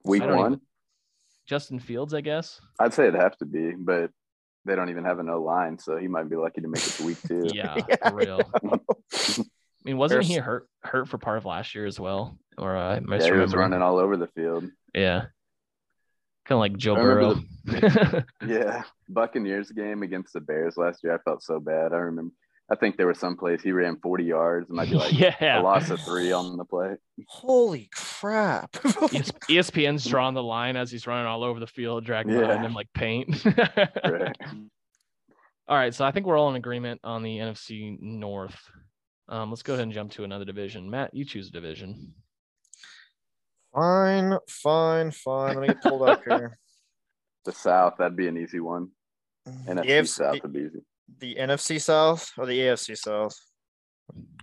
week 0.04 0.24
one, 0.24 0.40
even- 0.54 0.62
Justin 1.46 1.78
Fields, 1.80 2.16
I 2.16 2.22
guess. 2.22 2.60
I'd 2.80 2.96
say 2.96 3.10
it'd 3.10 3.20
have 3.22 3.38
to 3.38 3.46
be, 3.46 3.74
but 3.78 4.10
they 4.68 4.76
don't 4.76 4.90
even 4.90 5.06
have 5.06 5.20
a 5.20 5.24
no 5.24 5.42
line, 5.42 5.80
so 5.80 5.98
he 5.98 6.08
might 6.08 6.30
be 6.30 6.36
lucky 6.36 6.62
to 6.62 6.68
make 6.68 6.86
it 6.86 6.92
to 6.94 7.04
week 7.04 7.18
two. 7.28 7.42
Yeah, 7.54 7.76
Yeah, 7.90 8.10
real. 8.12 8.42
I 8.64 8.80
mean, 9.84 9.98
wasn't 9.98 10.26
he 10.26 10.36
hurt 10.36 10.68
hurt 10.84 11.08
for 11.08 11.18
part 11.18 11.38
of 11.38 11.46
last 11.46 11.74
year 11.74 11.86
as 11.86 12.00
well? 12.00 12.38
Or 12.58 12.76
uh, 12.76 13.00
Yeah, 13.10 13.24
he 13.24 13.32
was 13.32 13.56
running 13.56 13.82
all 13.82 13.98
over 13.98 14.18
the 14.18 14.28
field. 14.28 14.66
Yeah, 14.94 15.26
kind 16.46 16.58
of 16.58 16.60
like 16.60 16.78
Joe 16.78 16.96
Burrow. 16.96 17.42
remember 17.66 18.26
Yeah, 18.46 18.84
Buccaneers 19.10 19.72
game 19.72 20.04
against 20.04 20.34
the 20.34 20.42
Bears 20.42 20.78
last 20.78 21.04
year. 21.04 21.14
I 21.16 21.18
felt 21.20 21.44
so 21.44 21.60
bad. 21.60 21.94
I 21.94 21.98
remember. 21.98 22.34
I 22.70 22.76
think 22.76 22.98
there 22.98 23.08
was 23.08 23.18
some 23.18 23.38
place 23.38 23.62
he 23.62 23.72
ran 23.72 23.98
40 24.02 24.26
yards, 24.26 24.68
and 24.70 24.76
might 24.76 24.90
be 24.90 24.96
like 24.98 25.18
yeah, 25.18 25.62
a 25.62 25.64
loss 25.64 25.90
of 25.90 26.00
three 26.02 26.32
on 26.34 26.58
the 26.58 26.66
play. 26.66 26.96
Holy 27.28 27.90
crap! 27.94 28.76
ES- 28.86 29.32
ESPN's 29.50 30.06
drawing 30.06 30.34
the 30.36 30.44
line 30.44 30.76
as 30.76 30.92
he's 30.92 31.08
running 31.08 31.28
all 31.28 31.44
over 31.44 31.60
the 31.62 31.68
field, 31.68 32.04
dragging 32.04 32.34
Yeah. 32.34 32.42
behind 32.42 32.66
him 32.66 32.74
like 32.74 32.88
paint. 32.94 33.44
Right. 34.04 34.36
all 35.68 35.78
right, 35.78 35.94
so 35.94 36.04
I 36.06 36.12
think 36.12 36.26
we're 36.26 36.38
all 36.38 36.50
in 36.50 36.56
agreement 36.58 37.02
on 37.04 37.24
the 37.24 37.38
NFC 37.38 37.98
North. 38.02 38.58
Um, 39.30 39.50
let's 39.50 39.64
go 39.64 39.74
ahead 39.74 39.84
and 39.84 39.92
jump 39.94 40.12
to 40.14 40.24
another 40.24 40.46
division. 40.46 40.90
Matt, 40.90 41.14
you 41.14 41.26
choose 41.26 41.48
a 41.50 41.52
division. 41.52 42.14
fine, 43.74 44.38
fine, 44.50 45.12
fine. 45.12 45.56
Let 45.56 45.62
me 45.62 45.68
get 45.68 45.82
pulled 45.82 46.08
up 46.08 46.24
here. 46.24 46.58
The 47.46 47.52
South, 47.52 47.96
that'd 47.98 48.16
be 48.18 48.28
an 48.28 48.38
easy 48.38 48.60
one. 48.60 48.90
The, 49.46 49.52
NFC 49.52 49.86
AFC 49.86 50.08
South 50.08 50.34
the, 50.34 50.40
would 50.44 50.54
be 50.54 50.60
easy. 50.60 50.80
The 51.20 51.36
NFC 51.36 51.80
South 51.82 52.32
or 52.38 52.46
the 52.46 52.58
AFC 52.60 52.98
South? 52.98 53.36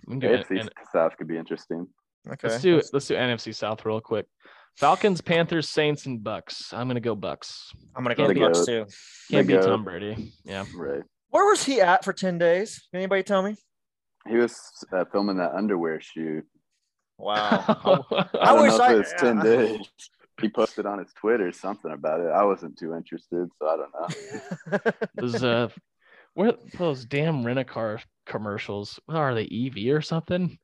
We 0.07 0.13
can 0.13 0.19
do 0.19 0.27
it- 0.27 0.47
AFC 0.47 0.59
and- 0.61 0.69
South 0.91 1.15
could 1.17 1.27
be 1.27 1.37
interesting. 1.37 1.87
Okay. 2.27 2.47
Let's 2.49 2.61
do 2.63 2.81
let's 2.93 3.07
do 3.07 3.15
NFC 3.15 3.53
South 3.53 3.85
real 3.85 4.01
quick. 4.01 4.25
Falcons, 4.77 5.21
Panthers, 5.21 5.69
Saints, 5.69 6.05
and 6.05 6.23
Bucks. 6.23 6.73
I'm 6.73 6.87
gonna 6.87 6.99
go 6.99 7.15
Bucks. 7.15 7.71
I'm 7.95 8.03
gonna 8.03 8.15
go 8.15 8.23
Can't 8.25 8.29
the 8.29 8.33
be- 8.33 8.39
Bucks 8.45 8.65
too. 8.65 8.85
Can't 9.31 9.47
They 9.47 9.53
beat 9.55 9.61
go- 9.61 9.67
Tom 9.67 9.83
Brady. 9.83 10.33
Yeah. 10.43 10.65
Right. 10.75 11.03
Where 11.29 11.45
was 11.45 11.63
he 11.63 11.81
at 11.81 12.03
for 12.03 12.13
ten 12.13 12.37
days? 12.37 12.81
Can 12.91 12.99
anybody 12.99 13.23
tell 13.23 13.41
me? 13.43 13.55
He 14.27 14.35
was 14.37 14.59
uh, 14.91 15.05
filming 15.11 15.37
that 15.37 15.53
underwear 15.53 16.01
shoot. 16.01 16.45
Wow. 17.17 17.63
I, 17.67 18.25
I 18.41 18.45
don't 18.55 18.63
wish 18.63 18.71
know 18.71 18.75
if 18.75 18.81
I- 18.81 18.93
it 18.93 18.97
was 18.97 19.13
10 19.17 19.37
yeah. 19.37 19.43
days. 19.43 19.89
He 20.41 20.49
posted 20.49 20.85
on 20.85 20.99
his 20.99 21.13
Twitter 21.13 21.51
something 21.53 21.91
about 21.91 22.19
it. 22.19 22.27
I 22.27 22.43
wasn't 22.43 22.77
too 22.77 22.93
interested, 22.93 23.47
so 23.57 23.67
I 23.67 23.77
don't 23.77 23.93
know. 24.73 24.91
those 25.15 25.41
uh, 25.43 25.69
where 26.35 26.53
those 26.77 27.05
damn 27.05 27.45
rent 27.45 27.59
a 27.59 27.63
car 27.63 27.99
commercials? 28.25 28.99
What 29.05 29.17
are 29.17 29.33
they? 29.33 29.45
EV 29.45 29.95
or 29.95 30.01
something? 30.01 30.57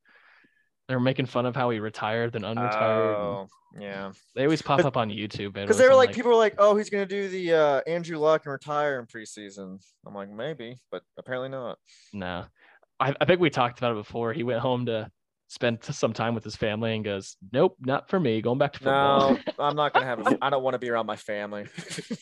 They're 0.88 1.00
making 1.00 1.26
fun 1.26 1.46
of 1.46 1.56
how 1.56 1.70
he 1.70 1.80
retired 1.80 2.34
then 2.34 2.42
unretired. 2.42 3.16
and 3.16 3.26
oh, 3.26 3.48
yeah. 3.80 4.12
They 4.36 4.44
always 4.44 4.62
pop 4.62 4.84
up 4.84 4.98
on 4.98 5.10
YouTube. 5.10 5.54
Because 5.54 5.78
they 5.78 5.88
were 5.88 5.96
like, 5.96 6.14
people 6.14 6.32
were 6.32 6.38
like, 6.38 6.56
"Oh, 6.58 6.76
he's 6.76 6.90
gonna 6.90 7.06
do 7.06 7.30
the 7.30 7.54
uh, 7.54 7.82
Andrew 7.88 8.18
Luck 8.18 8.42
and 8.46 8.52
retire 8.52 9.00
in 9.00 9.06
preseason." 9.06 9.82
I'm 10.06 10.14
like, 10.14 10.30
maybe, 10.30 10.76
but 10.92 11.04
apparently 11.18 11.50
not. 11.50 11.78
No, 12.14 12.46
I, 13.00 13.16
I 13.20 13.26
think 13.26 13.40
we 13.40 13.50
talked 13.50 13.78
about 13.80 13.94
it 13.94 14.04
before. 14.04 14.34
He 14.34 14.44
went 14.44 14.60
home 14.60 14.86
to 14.88 15.10
spend 15.48 15.84
some 15.84 16.14
time 16.14 16.34
with 16.36 16.44
his 16.44 16.56
family 16.56 16.96
and 16.96 17.04
goes, 17.04 17.36
"Nope, 17.52 17.78
not 17.80 18.10
for 18.10 18.20
me. 18.20 18.42
Going 18.42 18.58
back 18.58 18.74
to 18.74 18.80
football." 18.80 19.34
No, 19.34 19.40
I'm 19.60 19.76
not 19.76 19.94
gonna 19.94 20.06
have. 20.06 20.38
I 20.42 20.50
don't 20.50 20.64
want 20.64 20.74
to 20.74 20.80
be 20.80 20.90
around 20.90 21.06
my 21.06 21.16
family. 21.16 21.66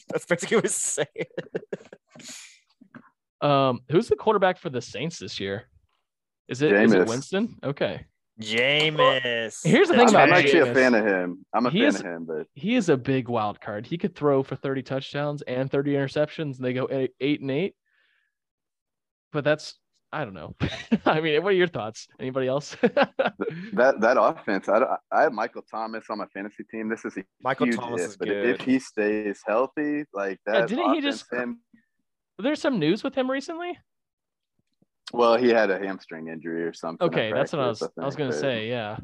That's 0.09 0.25
basically 0.25 0.57
what 0.57 0.65
he's 0.65 0.75
saying. 0.75 1.07
Um, 3.41 3.81
who's 3.89 4.07
the 4.07 4.15
quarterback 4.15 4.57
for 4.57 4.69
the 4.69 4.81
Saints 4.81 5.19
this 5.19 5.39
year? 5.39 5.69
Is 6.47 6.61
it 6.61 6.71
is 6.73 6.93
it 6.93 6.99
Jameis. 7.01 7.07
Winston? 7.07 7.55
Okay. 7.63 8.05
Jameis. 8.41 9.65
Here's 9.65 9.87
the 9.89 9.93
thing 9.95 10.07
I'm, 10.07 10.09
about 10.09 10.29
I'm 10.29 10.33
actually 10.33 10.59
Jameis. 10.61 10.71
a 10.71 10.73
fan 10.75 10.93
of 10.95 11.05
him. 11.05 11.45
I'm 11.53 11.65
a 11.65 11.69
He 11.69 11.79
fan 11.79 11.87
is- 11.87 11.99
of 11.99 12.05
him, 12.05 12.25
but 12.25 12.47
He 12.53 12.75
is 12.75 12.89
a 12.89 12.97
big 12.97 13.27
wild 13.29 13.59
card. 13.61 13.85
He 13.85 13.97
could 13.97 14.15
throw 14.15 14.43
for 14.43 14.55
30 14.55 14.81
touchdowns 14.83 15.41
and 15.43 15.69
30 15.69 15.93
interceptions, 15.93 16.55
and 16.57 16.65
they 16.65 16.73
go 16.73 16.87
eight, 16.89 17.11
eight 17.19 17.41
and 17.41 17.51
eight. 17.51 17.75
But 19.31 19.43
that's 19.43 19.75
I 20.11 20.25
don't 20.25 20.33
know. 20.33 20.55
I 21.05 21.21
mean, 21.21 21.43
what 21.43 21.49
are 21.49 21.55
your 21.55 21.67
thoughts? 21.67 22.07
Anybody 22.19 22.47
else? 22.47 22.75
that 22.81 23.95
that 23.99 24.17
offense, 24.19 24.67
I, 24.67 24.81
I 25.11 25.21
have 25.23 25.33
Michael 25.33 25.61
Thomas 25.69 26.05
on 26.09 26.17
my 26.17 26.25
fantasy 26.33 26.63
team. 26.71 26.89
This 26.89 27.05
is 27.05 27.15
a 27.17 27.23
Michael 27.43 27.67
huge 27.67 27.75
Thomas 27.77 28.01
if, 28.01 28.07
is 28.09 28.17
but 28.17 28.27
good. 28.27 28.45
if 28.49 28.61
he 28.61 28.79
stays 28.79 29.41
healthy, 29.45 30.05
like 30.13 30.39
that, 30.47 30.67
didn't 30.67 30.95
he 30.95 31.01
just- 31.01 31.31
him, 31.31 31.59
There's 32.39 32.61
some 32.61 32.79
news 32.79 33.03
with 33.03 33.15
him 33.15 33.29
recently. 33.29 33.77
Well, 35.11 35.37
he 35.37 35.49
had 35.49 35.69
a 35.71 35.79
hamstring 35.79 36.27
injury 36.27 36.63
or 36.63 36.73
something. 36.73 37.07
Okay, 37.07 37.31
that's 37.33 37.51
what 37.51 37.61
I 37.61 37.67
was. 37.67 37.79
practice, 37.79 37.97
I 38.01 38.05
was 38.05 38.15
gonna 38.15 38.29
but- 38.31 38.39
say, 38.39 38.69
yeah. 38.69 38.97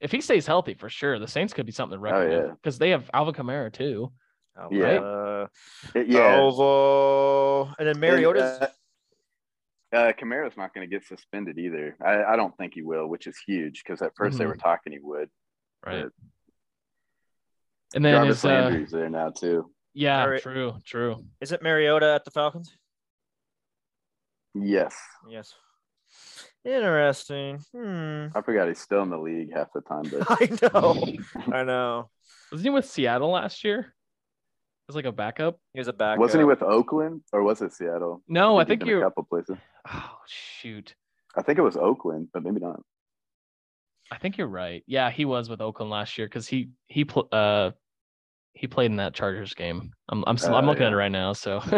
If 0.00 0.10
he 0.12 0.22
stays 0.22 0.46
healthy, 0.46 0.72
for 0.74 0.88
sure, 0.88 1.18
the 1.18 1.28
Saints 1.28 1.52
could 1.52 1.66
be 1.66 1.72
something 1.72 1.96
to 1.98 2.00
reckon 2.00 2.20
Oh, 2.22 2.24
with 2.28 2.46
yeah. 2.46 2.54
because 2.54 2.78
they 2.78 2.88
have 2.90 3.10
Alvin 3.12 3.34
Kamara 3.34 3.70
too. 3.70 4.10
Oh, 4.58 4.68
Yeah. 4.70 4.98
Uh, 4.98 5.46
yeah. 5.94 6.36
Alvo. 6.36 7.66
And 7.78 7.86
then 7.86 8.00
Mariota's. 8.00 8.58
And, 8.60 8.62
uh, 9.92 9.96
uh, 10.08 10.12
Kamara's 10.14 10.56
not 10.56 10.72
going 10.72 10.88
to 10.88 10.90
get 10.90 11.04
suspended 11.06 11.58
either. 11.58 11.96
I, 12.02 12.24
I 12.32 12.36
don't 12.36 12.56
think 12.56 12.72
he 12.74 12.80
will, 12.82 13.08
which 13.08 13.26
is 13.26 13.36
huge 13.46 13.82
because 13.84 14.00
at 14.00 14.14
1st 14.16 14.38
they 14.38 14.44
Mhm. 14.44 14.48
were 14.48 14.56
talking 14.56 14.92
he 14.94 14.98
would. 15.02 15.28
Right. 15.84 15.98
Yeah. 15.98 16.08
And 17.94 18.02
then 18.04 18.14
Jarvis 18.14 18.36
his, 18.40 18.44
uh, 18.46 18.48
Landry's 18.48 18.90
there 18.92 19.10
now 19.10 19.30
too. 19.30 19.70
yeah, 19.92 20.22
Alright. 20.22 20.40
true, 20.42 20.78
true. 20.84 21.24
is 21.42 21.52
it 21.52 21.62
Mariota 21.62 22.06
at 22.14 22.24
the 22.24 22.30
Falcons? 22.30 22.74
Yes, 24.54 24.94
Yes. 25.28 25.54
Interesting. 26.64 27.58
Hmm. 27.72 28.26
I 28.34 28.42
forgot 28.42 28.68
he's 28.68 28.80
still 28.80 29.02
in 29.02 29.10
the 29.10 29.18
league 29.18 29.52
half 29.54 29.68
the 29.72 29.80
time, 29.80 30.02
but 30.10 30.26
I 30.28 30.68
know. 30.72 31.16
I 31.56 31.62
know. 31.62 32.10
Wasn't 32.52 32.64
he 32.66 32.70
with 32.70 32.84
Seattle 32.84 33.30
last 33.30 33.64
year? 33.64 33.94
As 34.88 34.94
like 34.96 35.04
a 35.06 35.12
backup? 35.12 35.58
He 35.72 35.80
was 35.80 35.88
a 35.88 35.92
backup. 35.92 36.18
wasn't 36.18 36.40
he 36.40 36.44
with 36.44 36.62
Oakland 36.62 37.22
or 37.32 37.42
was 37.42 37.62
it 37.62 37.72
Seattle? 37.72 38.22
No, 38.28 38.58
I 38.58 38.64
think 38.64 38.80
been 38.80 38.88
a 38.88 38.90
you're. 38.90 39.02
couple 39.02 39.22
places. 39.24 39.56
Oh 39.88 40.16
shoot, 40.26 40.94
I 41.36 41.42
think 41.42 41.58
it 41.58 41.62
was 41.62 41.76
Oakland, 41.76 42.28
but 42.34 42.42
maybe 42.42 42.60
not. 42.60 42.80
I 44.10 44.18
think 44.18 44.36
you're 44.36 44.48
right. 44.48 44.82
Yeah, 44.86 45.10
he 45.10 45.24
was 45.24 45.48
with 45.48 45.60
Oakland 45.60 45.90
last 45.90 46.18
year 46.18 46.26
because 46.26 46.48
he 46.48 46.70
he 46.88 47.04
pl- 47.04 47.28
uh 47.30 47.70
he 48.52 48.66
played 48.66 48.90
in 48.90 48.96
that 48.96 49.14
Chargers 49.14 49.54
game. 49.54 49.92
I'm 50.08 50.24
I'm 50.26 50.36
still, 50.36 50.56
I'm 50.56 50.64
Uh, 50.64 50.68
looking 50.72 50.82
at 50.86 50.92
it 50.92 50.96
right 50.96 51.12
now. 51.12 51.32
So 51.34 51.62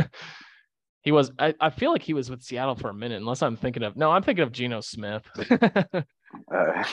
he 1.03 1.13
was. 1.13 1.31
I, 1.39 1.55
I 1.61 1.71
feel 1.71 1.93
like 1.93 2.03
he 2.03 2.15
was 2.15 2.31
with 2.31 2.43
Seattle 2.43 2.75
for 2.77 2.89
a 2.91 2.95
minute, 2.95 3.17
unless 3.21 3.43
I'm 3.43 3.57
thinking 3.57 3.83
of. 3.83 3.97
No, 3.97 4.11
I'm 4.11 4.23
thinking 4.23 4.43
of 4.45 4.53
Geno 4.53 4.81
Smith. 4.81 5.25
Uh, 5.37 6.85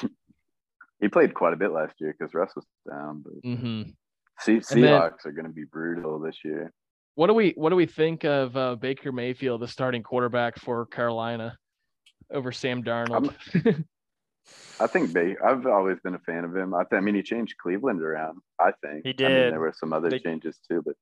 he 1.00 1.08
played 1.08 1.34
quite 1.34 1.54
a 1.54 1.58
bit 1.58 1.72
last 1.72 1.94
year 2.00 2.16
because 2.18 2.34
Russ 2.34 2.52
was 2.56 2.66
down. 2.90 3.24
But 3.24 3.34
hmm 3.50 3.82
Se- 4.42 4.54
And 4.72 4.84
then- 4.84 5.02
Seahawks 5.02 5.26
are 5.26 5.32
going 5.32 5.46
to 5.48 5.52
be 5.54 5.66
brutal 5.66 6.20
this 6.20 6.38
year. 6.44 6.72
What 7.16 7.28
do 7.28 7.34
we 7.34 7.52
what 7.58 7.70
do 7.72 7.76
we 7.76 7.86
think 7.86 8.24
of 8.24 8.56
uh, 8.56 8.76
Baker 8.76 9.12
Mayfield, 9.12 9.62
the 9.62 9.68
starting 9.68 10.04
quarterback 10.04 10.58
for 10.58 10.86
Carolina, 10.86 11.58
over 12.32 12.52
Sam 12.54 12.82
Darnold? 12.84 13.34
I 14.80 14.88
think 14.88 15.12
Bay. 15.12 15.36
I've 15.46 15.66
always 15.68 15.98
been 16.04 16.16
a 16.16 16.20
fan 16.20 16.46
of 16.46 16.56
him. 16.56 16.74
I, 16.74 16.84
th- 16.86 16.98
I 16.98 17.02
mean, 17.02 17.16
he 17.16 17.22
changed 17.22 17.56
Cleveland 17.62 18.02
around. 18.02 18.40
I 18.60 18.72
think 18.82 19.06
He 19.06 19.12
did. 19.12 19.26
I 19.26 19.30
mean, 19.30 19.50
there 19.52 19.60
were 19.60 19.74
some 19.78 19.92
other 19.92 20.10
They- 20.10 20.20
changes 20.20 20.58
too, 20.70 20.82
but 20.86 20.96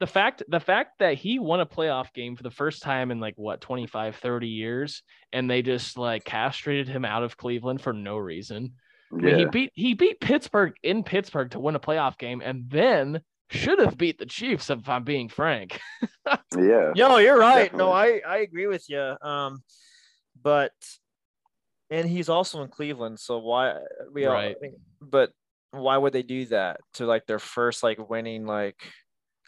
the 0.00 0.06
fact 0.06 0.42
the 0.48 0.60
fact 0.60 0.98
that 0.98 1.14
he 1.14 1.38
won 1.38 1.60
a 1.60 1.66
playoff 1.66 2.12
game 2.12 2.36
for 2.36 2.42
the 2.42 2.50
first 2.50 2.82
time 2.82 3.10
in 3.10 3.20
like 3.20 3.34
what 3.36 3.60
25 3.60 4.16
30 4.16 4.48
years 4.48 5.02
and 5.32 5.50
they 5.50 5.62
just 5.62 5.96
like 5.98 6.24
castrated 6.24 6.88
him 6.88 7.04
out 7.04 7.22
of 7.22 7.36
Cleveland 7.36 7.80
for 7.80 7.92
no 7.92 8.16
reason. 8.16 8.74
I 9.12 9.16
mean, 9.16 9.38
he 9.38 9.44
beat 9.44 9.70
he 9.74 9.94
beat 9.94 10.20
Pittsburgh 10.20 10.74
in 10.82 11.04
Pittsburgh 11.04 11.50
to 11.52 11.60
win 11.60 11.76
a 11.76 11.80
playoff 11.80 12.18
game 12.18 12.42
and 12.44 12.64
then 12.68 13.20
should 13.50 13.78
have 13.78 13.96
beat 13.96 14.18
the 14.18 14.26
Chiefs 14.26 14.70
if 14.70 14.88
I'm 14.88 15.04
being 15.04 15.28
frank. 15.28 15.78
yeah. 16.26 16.92
No, 16.96 17.18
you're 17.18 17.38
right. 17.38 17.74
No, 17.74 17.92
I 17.92 18.20
I 18.26 18.38
agree 18.38 18.66
with 18.66 18.88
you. 18.88 19.16
Um, 19.22 19.62
but 20.42 20.72
and 21.90 22.08
he's 22.08 22.28
also 22.28 22.62
in 22.62 22.68
Cleveland, 22.68 23.20
so 23.20 23.38
why 23.38 23.76
we 24.12 24.26
all 24.26 24.34
Right. 24.34 24.56
but 25.00 25.30
why 25.70 25.96
would 25.96 26.12
they 26.12 26.22
do 26.22 26.46
that 26.46 26.80
to 26.94 27.06
like 27.06 27.26
their 27.26 27.38
first 27.38 27.82
like 27.82 28.08
winning 28.08 28.46
like 28.46 28.76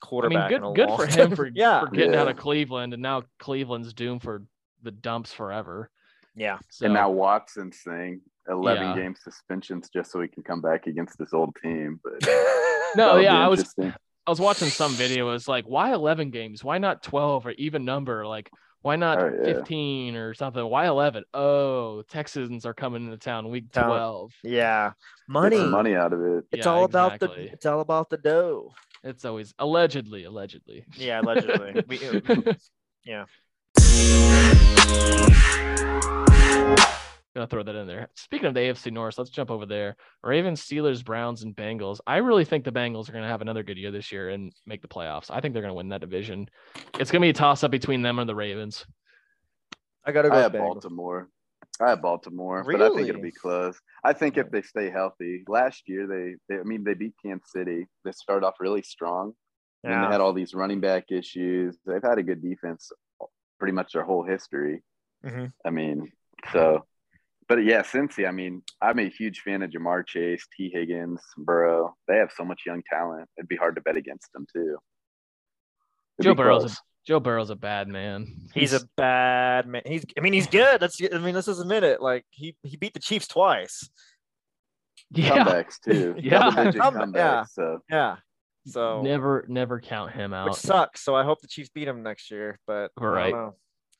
I 0.02 0.28
mean, 0.28 0.48
good 0.48 0.58
in 0.58 0.64
a 0.64 0.72
good 0.72 0.90
for 0.96 1.06
him 1.06 1.30
for, 1.36 1.50
yeah, 1.54 1.80
for 1.80 1.88
getting 1.88 2.14
out 2.14 2.28
of 2.28 2.36
Cleveland 2.36 2.92
and 2.92 3.02
now 3.02 3.22
Cleveland's 3.38 3.92
doomed 3.92 4.22
for 4.22 4.42
the 4.82 4.90
dumps 4.90 5.32
forever. 5.32 5.90
yeah. 6.34 6.58
So 6.68 6.86
And 6.86 6.94
now 6.94 7.10
Watson's 7.10 7.80
saying 7.82 8.20
11 8.48 8.82
Yeah. 8.88 8.94
game 8.94 9.14
suspensions 9.16 9.88
just 9.92 10.12
so 10.12 10.20
he 10.20 10.28
can 10.28 10.42
come 10.42 10.60
back 10.60 10.86
against 10.86 11.18
this 11.18 11.32
old 11.32 11.54
team. 11.62 12.00
But 12.04 12.20
no, 12.96 13.16
yeah, 13.16 13.38
I 13.38 13.48
was. 13.48 13.74
I 13.78 14.30
was 14.30 14.40
watching 14.40 14.68
some 14.70 14.90
video. 14.92 15.28
It 15.28 15.32
was 15.32 15.46
like, 15.46 15.66
why 15.66 15.92
11 15.92 16.30
games? 16.30 16.64
Why 16.64 16.78
not 16.78 17.00
12 17.04 17.46
or 17.46 17.50
even 17.52 17.84
number? 17.84 18.26
Like, 18.26 18.50
why 18.82 18.96
not 18.96 19.18
Oh, 19.20 19.26
yeah. 19.32 19.44
15 19.44 20.16
or 20.16 20.34
something? 20.34 20.64
Why 20.68 20.86
11? 20.88 21.22
Oh, 21.32 22.02
Texans 22.02 22.66
are 22.66 22.74
coming 22.74 23.04
into 23.04 23.18
town 23.18 23.48
week 23.50 23.70
12. 23.70 24.32
yeah, 24.42 24.86
Get 24.88 24.94
money. 25.28 25.56
some 25.58 25.70
money 25.70 25.94
out 25.94 26.12
of 26.12 26.20
it. 26.22 26.44
It's 26.50 26.66
Yeah, 26.66 26.72
all 26.72 26.82
about 26.84 27.20
the 27.20 27.30
it's 27.52 27.66
all 27.66 27.80
about 27.80 28.10
the 28.10 28.16
dough. 28.16 28.72
It's 29.06 29.24
always 29.24 29.54
allegedly, 29.60 30.24
allegedly. 30.24 30.84
Yeah, 30.96 31.20
allegedly. 31.20 31.80
we, 31.88 32.00
yeah. 33.04 33.24
Gonna 37.36 37.46
throw 37.46 37.62
that 37.62 37.76
in 37.76 37.86
there. 37.86 38.08
Speaking 38.14 38.46
of 38.46 38.54
the 38.54 38.60
AFC 38.60 38.92
North, 38.92 39.16
let's 39.16 39.30
jump 39.30 39.52
over 39.52 39.64
there. 39.64 39.94
Ravens, 40.24 40.60
Steelers, 40.60 41.04
Browns, 41.04 41.44
and 41.44 41.54
Bengals. 41.54 42.00
I 42.04 42.16
really 42.16 42.44
think 42.44 42.64
the 42.64 42.72
Bengals 42.72 43.08
are 43.08 43.12
gonna 43.12 43.28
have 43.28 43.42
another 43.42 43.62
good 43.62 43.78
year 43.78 43.92
this 43.92 44.10
year 44.10 44.30
and 44.30 44.52
make 44.66 44.82
the 44.82 44.88
playoffs. 44.88 45.30
I 45.30 45.40
think 45.40 45.52
they're 45.54 45.62
gonna 45.62 45.74
win 45.74 45.90
that 45.90 46.00
division. 46.00 46.48
It's 46.98 47.12
gonna 47.12 47.22
be 47.22 47.30
a 47.30 47.34
toss 47.34 47.62
up 47.62 47.70
between 47.70 48.02
them 48.02 48.18
and 48.18 48.28
the 48.28 48.34
Ravens. 48.34 48.86
I 50.04 50.10
gotta 50.10 50.30
go. 50.30 50.34
I 50.34 50.40
have 50.40 50.52
Bengals. 50.52 50.80
Baltimore. 50.82 51.28
I 51.80 51.90
have 51.90 52.02
Baltimore, 52.02 52.64
but 52.64 52.80
I 52.80 52.88
think 52.88 53.08
it'll 53.08 53.20
be 53.20 53.32
close. 53.32 53.78
I 54.04 54.12
think 54.12 54.36
if 54.38 54.50
they 54.50 54.62
stay 54.62 54.90
healthy, 54.90 55.44
last 55.48 55.82
year 55.86 56.06
they, 56.06 56.36
they 56.48 56.60
I 56.60 56.64
mean, 56.64 56.84
they 56.84 56.94
beat 56.94 57.14
Kansas 57.24 57.50
City. 57.52 57.86
They 58.04 58.12
started 58.12 58.46
off 58.46 58.54
really 58.60 58.82
strong. 58.82 59.34
And 59.84 59.92
they 59.92 60.08
had 60.08 60.20
all 60.20 60.32
these 60.32 60.52
running 60.54 60.80
back 60.80 61.12
issues. 61.12 61.78
They've 61.86 62.02
had 62.02 62.18
a 62.18 62.22
good 62.22 62.42
defense 62.42 62.90
pretty 63.58 63.72
much 63.72 63.92
their 63.92 64.04
whole 64.04 64.24
history. 64.24 64.82
Mhm. 65.24 65.52
I 65.64 65.70
mean, 65.70 66.10
so, 66.52 66.84
but 67.48 67.58
yeah, 67.58 67.82
Cincy, 67.82 68.26
I 68.26 68.32
mean, 68.32 68.62
I'm 68.82 68.98
a 68.98 69.08
huge 69.08 69.40
fan 69.40 69.62
of 69.62 69.70
Ja'Marr 69.70 70.04
Chase, 70.06 70.46
Tee 70.56 70.70
Higgins, 70.72 71.20
Burrow. 71.36 71.94
They 72.08 72.16
have 72.16 72.32
so 72.32 72.44
much 72.44 72.62
young 72.66 72.82
talent. 72.90 73.28
It'd 73.38 73.48
be 73.48 73.56
hard 73.56 73.76
to 73.76 73.80
bet 73.80 73.96
against 73.96 74.32
them, 74.32 74.46
too. 74.52 74.76
It'd 76.18 76.30
Joe 76.30 76.34
Burrow's 76.34 76.62
close. 76.62 76.82
Joe 77.06 77.20
Burrow's 77.20 77.50
a 77.50 77.56
bad 77.56 77.88
man. 77.88 78.48
He's 78.52 78.72
a 78.72 78.80
bad 78.96 79.66
man. 79.66 79.82
He's 79.86 80.04
I 80.18 80.20
mean 80.20 80.32
he's 80.32 80.48
good. 80.48 80.80
That's 80.80 81.00
I 81.00 81.18
mean 81.18 81.34
let's 81.34 81.46
just 81.46 81.60
admit 81.60 81.84
it. 81.84 82.02
Like 82.02 82.24
he 82.30 82.56
he 82.62 82.76
beat 82.76 82.94
the 82.94 83.00
Chiefs 83.00 83.28
twice. 83.28 83.88
yeah. 85.12 85.44
comebacks, 85.44 85.80
too. 85.80 86.16
Yeah. 86.18 86.50
Comebacks. 86.50 87.14
yeah. 87.14 87.44
So, 87.44 87.78
Yeah. 87.88 88.16
So 88.66 89.02
Never, 89.02 89.44
never 89.48 89.80
count 89.80 90.10
him 90.10 90.32
which 90.32 90.38
out. 90.38 90.56
sucks. 90.56 91.02
So 91.02 91.14
I 91.14 91.22
hope 91.22 91.40
the 91.40 91.46
Chiefs 91.46 91.70
beat 91.72 91.86
him 91.86 92.02
next 92.02 92.30
year. 92.32 92.58
But 92.66 92.90
I 92.98 93.02
don't 93.02 93.30
know. 93.30 93.54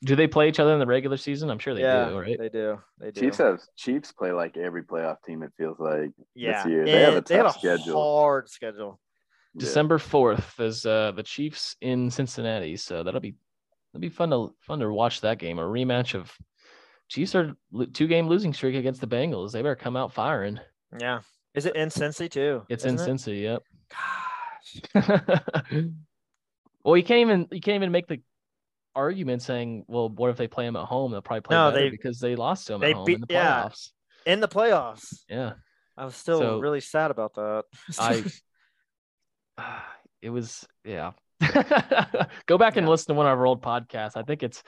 Do 0.04 0.14
they 0.16 0.26
play 0.26 0.48
each 0.48 0.60
other 0.60 0.72
in 0.74 0.80
the 0.80 0.86
regular 0.86 1.16
season? 1.16 1.48
I'm 1.48 1.58
sure 1.58 1.74
they 1.74 1.80
yeah, 1.80 2.08
do, 2.08 2.18
right? 2.18 2.38
They 2.38 2.48
do. 2.48 2.78
They 2.98 3.12
do. 3.12 3.20
Chiefs 3.20 3.38
have 3.38 3.60
Chiefs 3.76 4.12
play 4.12 4.32
like 4.32 4.56
every 4.56 4.82
playoff 4.82 5.16
team. 5.24 5.42
It 5.42 5.52
feels 5.56 5.78
like 5.78 6.10
yeah. 6.34 6.66
year. 6.66 6.84
They 6.84 7.00
have 7.00 7.14
a 7.14 7.16
And 7.18 7.26
they 7.26 7.36
have 7.36 7.46
a 7.46 7.48
tough 7.48 7.58
schedule. 7.58 8.20
hard 8.20 8.50
schedule. 8.50 9.00
Yeah. 9.58 9.60
December 9.60 9.98
fourth 9.98 10.60
is 10.60 10.84
uh, 10.84 11.12
the 11.12 11.22
Chiefs 11.22 11.76
in 11.80 12.10
Cincinnati, 12.10 12.76
so 12.76 13.02
that'll 13.02 13.20
be 13.20 13.34
that'll 13.92 14.02
be 14.02 14.08
fun 14.10 14.30
to 14.30 14.54
fun 14.60 14.80
to 14.80 14.92
watch 14.92 15.22
that 15.22 15.38
game. 15.38 15.58
A 15.58 15.62
rematch 15.62 16.14
of 16.14 16.30
Chiefs 17.08 17.34
are 17.34 17.54
two 17.92 18.06
game 18.06 18.28
losing 18.28 18.52
streak 18.52 18.74
against 18.76 19.00
the 19.00 19.06
Bengals. 19.06 19.52
They 19.52 19.62
better 19.62 19.76
come 19.76 19.96
out 19.96 20.12
firing. 20.12 20.60
Yeah. 21.00 21.20
Is 21.54 21.64
it 21.64 21.74
in 21.74 21.88
Cincy 21.88 22.30
too? 22.30 22.64
It's 22.68 22.84
in 22.84 22.96
it? 22.96 23.00
Cincy. 23.00 23.42
Yep. 23.42 23.62
Gosh. 24.94 25.64
well, 26.84 26.96
you 26.96 27.02
can't 27.02 27.20
even 27.20 27.48
you 27.50 27.60
can't 27.60 27.76
even 27.76 27.92
make 27.92 28.06
the 28.08 28.20
argument 28.94 29.42
saying, 29.42 29.84
well, 29.88 30.08
what 30.08 30.30
if 30.30 30.36
they 30.36 30.48
play 30.48 30.64
them 30.66 30.76
at 30.76 30.84
home? 30.84 31.12
They'll 31.12 31.22
probably 31.22 31.42
play 31.42 31.56
No, 31.56 31.70
better 31.70 31.84
they- 31.84 31.90
because 31.90 32.18
they 32.20 32.36
lost 32.36 32.66
to 32.66 32.72
them 32.74 32.80
they 32.82 32.90
at 32.90 32.96
home 32.96 33.04
beat- 33.04 33.14
in 33.16 33.20
the 33.22 33.26
yeah. 33.30 33.62
playoffs. 33.64 33.90
In 34.26 34.40
the 34.40 34.48
playoffs. 34.48 35.14
Yeah. 35.28 35.52
I 35.96 36.04
was 36.04 36.14
still 36.16 36.40
So- 36.40 36.58
really 36.58 36.80
sad 36.80 37.10
about 37.10 37.34
that. 37.34 37.64
I 37.98 38.22
it 40.22 40.30
was 40.30 40.66
yeah. 40.84 41.12
Go 42.46 42.56
back 42.58 42.76
and 42.76 42.86
Yeah. 42.86 42.90
listen 42.90 43.08
to 43.08 43.14
one 43.14 43.26
of 43.26 43.38
our 43.38 43.46
old 43.46 43.62
podcasts. 43.62 44.16
I 44.16 44.22
think 44.22 44.42
it's 44.42 44.62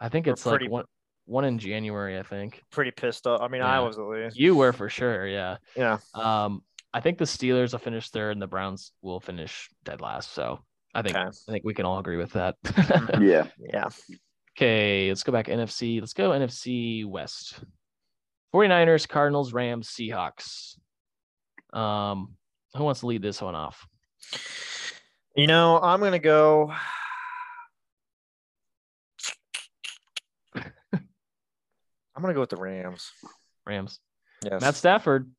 I 0.00 0.08
think 0.08 0.26
We're 0.26 0.32
it's 0.32 0.46
like 0.46 0.52
pretty- 0.58 0.68
one 0.68 0.84
one 1.24 1.44
in 1.44 1.58
January, 1.58 2.18
I 2.18 2.22
think. 2.24 2.60
pretty 2.72 2.90
pissed 2.90 3.26
off. 3.28 3.40
I 3.40 3.48
mean, 3.48 3.62
I 3.62 3.78
was 3.80 3.96
at 3.96 4.04
least. 4.04 4.36
You 4.36 4.56
were 4.56 4.72
for 4.72 4.88
sure, 4.88 5.26
yeah. 5.26 5.56
Yeah. 5.76 5.98
Um 6.14 6.62
I 6.94 7.00
think 7.00 7.16
the 7.18 7.24
Steelers 7.24 7.72
will 7.72 7.78
finish 7.78 8.10
third 8.10 8.32
and 8.32 8.42
the 8.42 8.46
Browns 8.46 8.92
will 9.02 9.20
finish 9.20 9.70
dead 9.84 10.00
last. 10.00 10.32
So 10.32 10.60
I 10.94 11.02
think 11.02 11.16
Okay. 11.16 11.26
I 11.28 11.52
think 11.52 11.64
we 11.64 11.74
can 11.74 11.86
all 11.86 11.98
agree 11.98 12.16
with 12.18 12.32
that. 12.32 12.56
Yeah. 13.20 13.46
Yeah. 13.58 13.88
okay, 14.58 15.08
let's 15.08 15.22
go 15.22 15.32
back 15.32 15.46
NFC. 15.46 16.00
Let's 16.00 16.12
go 16.12 16.30
NFC 16.30 17.06
West. 17.06 17.60
49ers, 18.54 19.08
Cardinals, 19.08 19.52
Rams, 19.54 19.88
Seahawks. 19.88 20.76
Um 21.72 22.34
who 22.74 22.84
wants 22.84 23.00
to 23.00 23.06
lead 23.06 23.22
this 23.22 23.40
one 23.40 23.54
off? 23.54 23.86
You 25.36 25.46
know, 25.46 25.78
I'm 25.80 26.00
gonna 26.00 26.18
go. 26.18 26.72
I'm 32.14 32.20
gonna 32.20 32.34
go 32.34 32.40
with 32.40 32.50
the 32.50 32.56
Rams. 32.56 33.10
Rams. 33.66 33.98
Yes. 34.44 34.60
Matt 34.60 34.74
Stafford. 34.74 35.30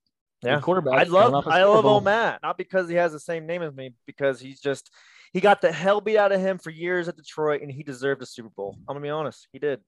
Yeah. 0.41 0.59
quarterback. 0.59 0.95
I 0.95 1.03
love 1.03 1.47
I 1.47 1.63
love 1.63 1.85
old 1.85 2.03
Matt, 2.03 2.41
not 2.43 2.57
because 2.57 2.89
he 2.89 2.95
has 2.95 3.13
the 3.13 3.19
same 3.19 3.45
name 3.45 3.61
as 3.61 3.73
me, 3.73 3.93
because 4.05 4.41
he's 4.41 4.59
just 4.59 4.89
he 5.31 5.39
got 5.39 5.61
the 5.61 5.71
hell 5.71 6.01
beat 6.01 6.17
out 6.17 6.31
of 6.31 6.41
him 6.41 6.57
for 6.57 6.69
years 6.69 7.07
at 7.07 7.15
Detroit, 7.15 7.61
and 7.61 7.71
he 7.71 7.83
deserved 7.83 8.21
a 8.21 8.25
Super 8.25 8.49
Bowl. 8.49 8.75
I'm 8.87 8.95
gonna 8.95 9.01
be 9.01 9.09
honest, 9.09 9.47
he 9.53 9.59
did. 9.59 9.79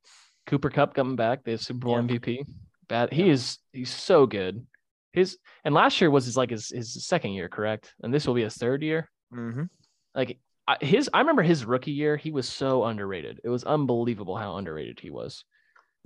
Cooper 0.47 0.69
Kupp 0.69 0.93
coming 0.93 1.15
back, 1.15 1.43
the 1.43 1.58
Super 1.58 1.79
Bowl 1.79 1.95
Yeah. 1.95 2.01
MVP. 2.03 2.45
Bad. 2.88 3.12
He 3.12 3.29
is 3.29 3.58
he's 3.73 3.89
so 3.93 4.25
good. 4.27 4.65
His 5.15 5.38
and 5.63 5.73
last 5.73 5.99
year 6.01 6.12
was 6.12 6.25
his 6.25 6.38
like 6.38 6.49
his 6.49 6.69
his 6.69 7.06
second 7.06 7.32
year, 7.32 7.49
correct? 7.49 7.93
And 8.01 8.13
this 8.13 8.28
will 8.28 8.34
be 8.34 8.43
his 8.43 8.56
third 8.56 8.84
year. 8.84 9.10
Mm-hmm. 9.34 9.63
Like 10.13 10.39
I, 10.67 10.78
his, 10.82 11.10
I 11.13 11.19
remember 11.19 11.43
his 11.43 11.65
rookie 11.65 11.91
year. 11.91 12.17
He 12.17 12.32
was 12.32 12.47
so 12.47 12.86
underrated. 12.86 13.39
It 13.43 13.49
was 13.49 13.63
unbelievable 13.63 14.36
how 14.36 14.58
underrated 14.58 14.99
he 14.99 15.10
was. 15.12 15.43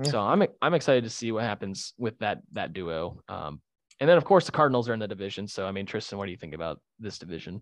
Yeah. 0.03 0.11
So 0.11 0.21
I'm 0.21 0.43
I'm 0.61 0.73
excited 0.73 1.03
to 1.03 1.09
see 1.09 1.31
what 1.31 1.43
happens 1.43 1.93
with 1.97 2.17
that 2.19 2.41
that 2.53 2.73
duo. 2.73 3.21
Um, 3.27 3.61
and 3.99 4.09
then 4.09 4.17
of 4.17 4.25
course 4.25 4.45
the 4.45 4.51
Cardinals 4.51 4.87
are 4.89 4.93
in 4.93 4.99
the 4.99 5.07
division. 5.07 5.47
So 5.47 5.65
I 5.65 5.71
mean, 5.71 5.85
Tristan, 5.85 6.17
what 6.17 6.25
do 6.25 6.31
you 6.31 6.37
think 6.37 6.53
about 6.53 6.79
this 6.99 7.17
division? 7.17 7.61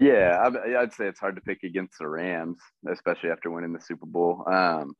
Yeah, 0.00 0.38
I- 0.40 0.80
I'd 0.80 0.92
say 0.92 1.06
it's 1.06 1.18
hard 1.18 1.34
to 1.36 1.40
pick 1.42 1.64
against 1.64 1.98
the 1.98 2.06
Rams, 2.06 2.58
especially 2.90 3.30
after 3.30 3.50
winning 3.50 3.72
the 3.72 3.80
Super 3.80 4.06
Bowl. 4.06 4.44
Um, 4.46 4.94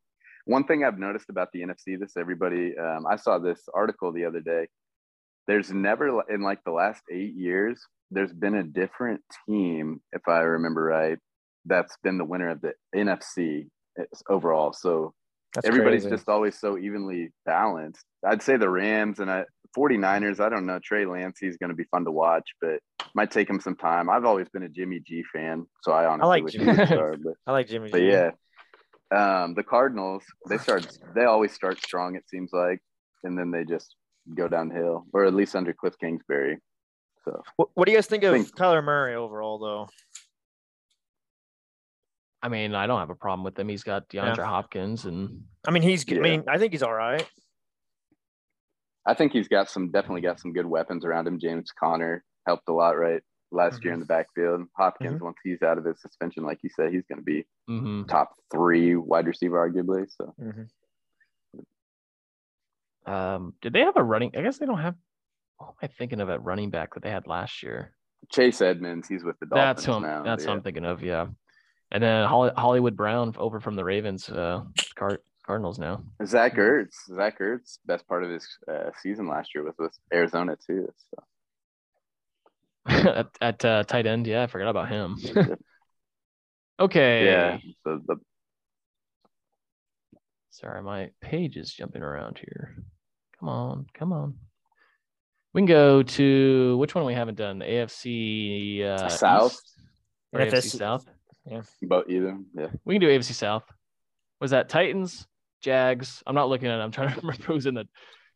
one 0.44 0.64
thing 0.64 0.82
I've 0.82 0.98
noticed 0.98 1.28
about 1.28 1.52
the 1.52 1.60
NFC, 1.60 1.98
this 2.00 2.16
everybody, 2.16 2.76
um, 2.76 3.06
I 3.06 3.16
saw 3.16 3.38
this 3.38 3.60
article 3.74 4.12
the 4.12 4.24
other 4.24 4.40
day. 4.40 4.66
There's 5.48 5.72
never 5.72 6.22
in 6.30 6.42
like 6.42 6.62
the 6.64 6.70
last 6.70 7.02
eight 7.10 7.34
years, 7.34 7.80
there's 8.10 8.32
been 8.32 8.54
a 8.54 8.62
different 8.62 9.22
team, 9.46 10.00
if 10.12 10.22
I 10.28 10.40
remember 10.40 10.84
right, 10.84 11.18
that's 11.64 11.96
been 12.02 12.18
the 12.18 12.24
winner 12.24 12.50
of 12.50 12.60
the 12.60 12.72
NFC 12.94 13.66
overall. 14.28 14.72
So 14.72 15.14
That's 15.54 15.66
everybody's 15.66 16.02
crazy. 16.02 16.16
just 16.16 16.28
always 16.28 16.58
so 16.58 16.78
evenly 16.78 17.32
balanced. 17.44 18.04
I'd 18.24 18.42
say 18.42 18.56
the 18.56 18.68
Rams 18.68 19.18
and 19.18 19.30
I, 19.30 19.44
49ers, 19.76 20.40
I 20.40 20.48
don't 20.48 20.66
know. 20.66 20.78
Trey 20.82 21.04
Lance, 21.04 21.38
he's 21.40 21.56
going 21.56 21.70
to 21.70 21.76
be 21.76 21.84
fun 21.84 22.04
to 22.04 22.10
watch, 22.10 22.48
but 22.60 22.80
might 23.14 23.30
take 23.30 23.48
him 23.48 23.60
some 23.60 23.76
time. 23.76 24.08
I've 24.08 24.24
always 24.24 24.48
been 24.48 24.62
a 24.62 24.68
Jimmy 24.68 25.00
G 25.00 25.24
fan, 25.32 25.66
so 25.82 25.92
I 25.92 26.06
honestly 26.06 26.24
I 26.24 26.42
like 26.42 26.46
Jimmy. 26.46 26.76
But, 26.76 27.34
I 27.46 27.52
like 27.52 27.68
Jimmy. 27.68 27.90
but 27.90 27.98
G. 27.98 28.08
yeah, 28.10 28.30
um, 29.10 29.54
the 29.54 29.62
Cardinals, 29.62 30.22
they 30.48 30.58
start, 30.58 30.86
they 31.14 31.24
always 31.24 31.52
start 31.52 31.78
strong, 31.78 32.16
it 32.16 32.24
seems 32.28 32.50
like, 32.52 32.80
and 33.24 33.38
then 33.38 33.50
they 33.50 33.64
just 33.64 33.94
go 34.34 34.48
downhill, 34.48 35.06
or 35.12 35.24
at 35.24 35.34
least 35.34 35.56
under 35.56 35.72
Cliff 35.72 35.94
Kingsbury. 35.98 36.58
So 37.24 37.42
What, 37.56 37.68
what 37.74 37.86
do 37.86 37.92
you 37.92 37.98
guys 37.98 38.06
think 38.06 38.24
of 38.24 38.32
Think- 38.32 38.54
Kyler 38.56 38.82
Murray 38.82 39.14
overall, 39.14 39.58
though? 39.58 39.88
I 42.42 42.48
mean, 42.48 42.74
I 42.74 42.86
don't 42.86 43.00
have 43.00 43.10
a 43.10 43.16
problem 43.16 43.42
with 43.44 43.58
him. 43.58 43.68
He's 43.68 43.82
got 43.82 44.08
DeAndre 44.08 44.44
Hopkins 44.44 45.06
and 45.06 45.42
I 45.66 45.72
mean, 45.72 45.82
he's. 45.82 46.08
Yeah. 46.08 46.18
I 46.18 46.20
mean, 46.20 46.44
I 46.46 46.56
think 46.58 46.72
he's 46.72 46.84
all 46.84 46.94
right. 46.94 47.26
I 49.06 49.14
think 49.14 49.32
he's 49.32 49.48
got 49.48 49.68
some, 49.70 49.90
definitely 49.90 50.20
got 50.20 50.38
some 50.38 50.52
good 50.52 50.66
weapons 50.66 51.04
around 51.04 51.26
him. 51.26 51.40
James 51.40 51.72
Conner 51.72 52.22
helped 52.46 52.68
a 52.68 52.72
lot, 52.72 52.98
right? 52.98 53.22
Last 53.50 53.82
year 53.82 53.94
in 53.94 54.00
mm-hmm. 54.00 54.02
the 54.02 54.06
backfield. 54.06 54.66
Hopkins, 54.76 55.14
mm-hmm. 55.14 55.24
once 55.24 55.38
he's 55.42 55.62
out 55.62 55.78
of 55.78 55.84
his 55.84 56.00
suspension, 56.00 56.44
like 56.44 56.58
you 56.62 56.68
said, 56.76 56.92
he's 56.92 57.06
going 57.08 57.18
to 57.18 57.24
be 57.24 57.46
mhm. 57.68 58.06
top 58.06 58.34
three 58.52 58.94
wide 58.94 59.26
receiver, 59.26 59.56
arguably. 59.56 60.06
So 60.14 60.34
mm-hmm. 60.40 60.64
Um, 63.08 63.54
did 63.62 63.72
they 63.72 63.80
have 63.80 63.96
a 63.96 64.02
running? 64.02 64.32
I 64.36 64.42
guess 64.42 64.58
they 64.58 64.66
don't 64.66 64.80
have. 64.80 64.94
What 65.56 65.68
am 65.68 65.74
I 65.82 65.86
thinking 65.88 66.20
of 66.20 66.30
at 66.30 66.42
running 66.42 66.70
back 66.70 66.94
that 66.94 67.02
they 67.02 67.10
had 67.10 67.26
last 67.26 67.62
year? 67.62 67.92
Chase 68.30 68.60
Edmonds, 68.60 69.08
he's 69.08 69.24
with 69.24 69.38
the 69.38 69.46
Dolphins 69.46 69.84
That's 69.84 69.86
who 69.86 70.00
now. 70.00 70.22
that's 70.22 70.44
yeah. 70.44 70.50
what 70.50 70.56
I'm 70.56 70.62
thinking 70.62 70.84
of. 70.84 71.02
Yeah, 71.02 71.26
and 71.90 72.02
then 72.02 72.26
Hollywood 72.26 72.96
Brown 72.96 73.34
over 73.38 73.60
from 73.60 73.76
the 73.76 73.84
Ravens, 73.84 74.28
uh, 74.28 74.62
Card, 74.96 75.20
Cardinals 75.46 75.78
now. 75.78 76.02
Zach 76.26 76.56
Ertz, 76.56 76.94
Zach 77.06 77.38
Ertz, 77.38 77.78
best 77.86 78.06
part 78.06 78.24
of 78.24 78.30
his 78.30 78.46
uh, 78.70 78.90
season 79.00 79.28
last 79.28 79.54
year 79.54 79.64
was 79.64 79.74
with 79.78 79.96
Arizona 80.12 80.56
too. 80.66 80.88
So 81.10 81.22
at 83.08 83.28
at 83.40 83.64
uh, 83.64 83.84
tight 83.84 84.06
end. 84.06 84.26
Yeah, 84.26 84.42
I 84.42 84.46
forgot 84.46 84.68
about 84.68 84.88
him. 84.88 85.16
okay. 86.80 87.24
yeah, 87.24 87.58
so 87.84 88.00
the 88.06 88.16
Sorry, 90.50 90.82
my 90.82 91.10
page 91.20 91.56
is 91.56 91.72
jumping 91.72 92.02
around 92.02 92.38
here. 92.38 92.82
Come 93.40 93.48
on, 93.48 93.86
come 93.94 94.12
on. 94.12 94.34
We 95.54 95.60
can 95.60 95.66
go 95.66 96.02
to 96.02 96.76
which 96.78 96.94
one 96.94 97.04
we 97.04 97.14
haven't 97.14 97.36
done? 97.36 97.58
The 97.58 97.64
AFC 97.64 98.84
uh, 98.84 99.08
South. 99.08 99.52
East 99.52 99.78
or 100.32 100.40
AFC 100.40 100.52
NFC. 100.52 100.78
South. 100.78 101.06
both 101.82 102.08
either, 102.08 102.38
yeah. 102.54 102.68
We 102.84 102.94
can 102.94 103.00
do 103.00 103.08
AFC 103.08 103.32
South. 103.32 103.64
Was 104.40 104.50
that 104.50 104.68
Titans, 104.68 105.26
Jags? 105.62 106.22
I'm 106.26 106.34
not 106.34 106.48
looking 106.48 106.68
at. 106.68 106.78
it. 106.78 106.82
I'm 106.82 106.90
trying 106.90 107.14
to 107.14 107.16
remember 107.20 107.42
who's 107.44 107.66
in 107.66 107.74
the 107.74 107.88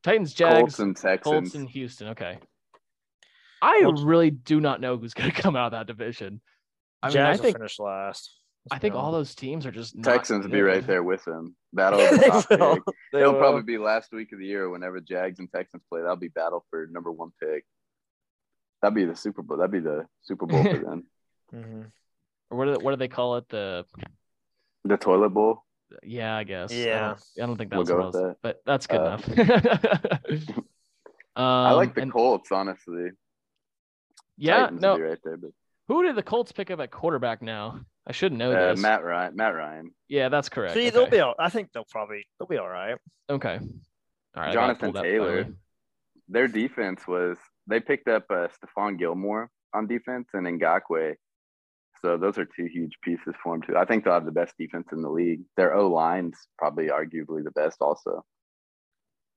Titans, 0.02 0.32
Jags, 0.32 0.58
Colts 0.58 0.78
and 0.78 0.96
Texans. 0.96 1.22
Colts, 1.22 1.54
and 1.54 1.68
Houston. 1.70 2.08
Okay. 2.08 2.38
I 3.60 3.88
really 4.02 4.30
do 4.30 4.60
not 4.60 4.80
know 4.80 4.96
who's 4.96 5.14
going 5.14 5.30
to 5.34 5.42
come 5.42 5.54
out 5.54 5.66
of 5.66 5.72
that 5.72 5.86
division. 5.86 6.40
I 7.02 7.08
mean, 7.08 7.18
I 7.18 7.32
Jags 7.32 7.42
will 7.42 7.52
finish 7.52 7.78
last. 7.78 8.36
I 8.70 8.78
think 8.78 8.94
all 8.94 9.10
those 9.10 9.34
teams 9.34 9.66
are 9.66 9.72
just 9.72 9.96
not 9.96 10.04
Texans 10.04 10.44
will 10.44 10.52
be 10.52 10.60
right 10.60 10.86
there 10.86 11.02
with 11.02 11.24
them. 11.24 11.56
Battle 11.72 12.00
of 12.00 12.10
the 12.10 12.16
they 12.18 12.28
top 12.28 12.50
will. 12.50 12.74
pick. 12.76 12.84
They 13.12 13.20
It'll 13.20 13.32
will. 13.32 13.40
probably 13.40 13.62
be 13.62 13.78
last 13.78 14.12
week 14.12 14.32
of 14.32 14.38
the 14.38 14.46
year 14.46 14.68
whenever 14.70 15.00
Jags 15.00 15.38
and 15.40 15.50
Texans 15.50 15.82
play. 15.88 16.00
That'll 16.00 16.16
be 16.16 16.28
battle 16.28 16.64
for 16.70 16.86
number 16.90 17.10
one 17.10 17.32
pick. 17.42 17.64
That'd 18.82 18.94
be 18.94 19.04
the 19.04 19.16
Super 19.16 19.42
Bowl. 19.42 19.56
That'd 19.56 19.72
be 19.72 19.80
the 19.80 20.06
Super 20.22 20.46
Bowl 20.46 20.62
for 20.62 20.78
them. 20.78 21.06
mm-hmm. 21.52 21.82
Or 22.50 22.58
what 22.58 22.64
do 22.66 22.72
they, 22.72 22.84
what 22.84 22.90
do 22.92 22.96
they 22.96 23.08
call 23.08 23.36
it? 23.36 23.48
The 23.48 23.84
The 24.84 24.96
toilet 24.96 25.30
bowl. 25.30 25.64
yeah, 26.02 26.36
I 26.36 26.44
guess. 26.44 26.70
I 26.70 26.74
Yeah. 26.76 27.00
don't, 27.08 27.22
I 27.42 27.46
don't 27.46 27.56
think 27.56 27.72
We'll 27.72 27.84
that's 27.84 27.90
go 27.90 27.96
what 27.96 28.06
with 28.06 28.14
it 28.14 28.18
was, 28.18 28.26
that. 28.28 28.36
but 28.42 28.62
that's 28.66 28.86
good 28.86 29.00
Uh, 29.00 29.18
enough. 29.26 30.58
um, 30.58 30.64
I 31.36 31.72
like 31.72 31.94
the 31.94 32.02
and- 32.02 32.12
Colts, 32.12 32.52
honestly. 32.52 33.10
Yeah, 34.36 34.60
Titans 34.60 34.80
no. 34.82 34.98
right 34.98 35.18
there, 35.24 35.36
but 35.36 35.50
Who 35.88 36.02
did 36.04 36.16
the 36.16 36.22
Colts 36.22 36.52
pick 36.52 36.70
up 36.70 36.80
at 36.80 36.90
quarterback 36.90 37.42
now? 37.42 37.80
I 38.06 38.12
should 38.12 38.32
know 38.32 38.52
uh, 38.52 38.72
this. 38.72 38.80
Matt 38.80 39.04
Ryan. 39.04 39.36
Matt 39.36 39.54
Ryan. 39.54 39.90
Yeah, 40.08 40.28
that's 40.28 40.48
correct. 40.48 40.74
See, 40.74 40.88
okay. 40.88 40.90
they'll 40.90 41.10
be. 41.10 41.20
All, 41.20 41.34
I 41.38 41.50
think 41.50 41.70
they'll 41.72 41.86
probably. 41.90 42.26
They'll 42.38 42.48
be 42.48 42.58
all 42.58 42.68
right. 42.68 42.96
okay. 43.30 43.58
All 44.36 44.42
right, 44.42 44.52
Jonathan 44.52 44.92
Taylor. 44.92 45.46
Their 46.28 46.48
defense 46.48 47.06
was 47.06 47.36
they 47.66 47.80
picked 47.80 48.08
up 48.08 48.24
uh, 48.30 48.48
Stephon 48.48 48.98
Gilmore 48.98 49.50
on 49.74 49.86
defense 49.86 50.28
and 50.32 50.46
Ngakoue. 50.46 51.14
So 52.00 52.16
those 52.16 52.36
are 52.38 52.44
two 52.44 52.66
huge 52.66 52.92
pieces 53.02 53.34
for 53.42 53.54
them 53.54 53.62
too. 53.62 53.76
I 53.76 53.84
think 53.84 54.04
they'll 54.04 54.14
have 54.14 54.24
the 54.24 54.32
best 54.32 54.54
defense 54.58 54.88
in 54.92 55.02
the 55.02 55.10
league. 55.10 55.42
Their 55.56 55.74
O 55.74 55.88
line's 55.88 56.36
probably 56.58 56.88
arguably 56.88 57.44
the 57.44 57.52
best 57.54 57.76
also. 57.80 58.24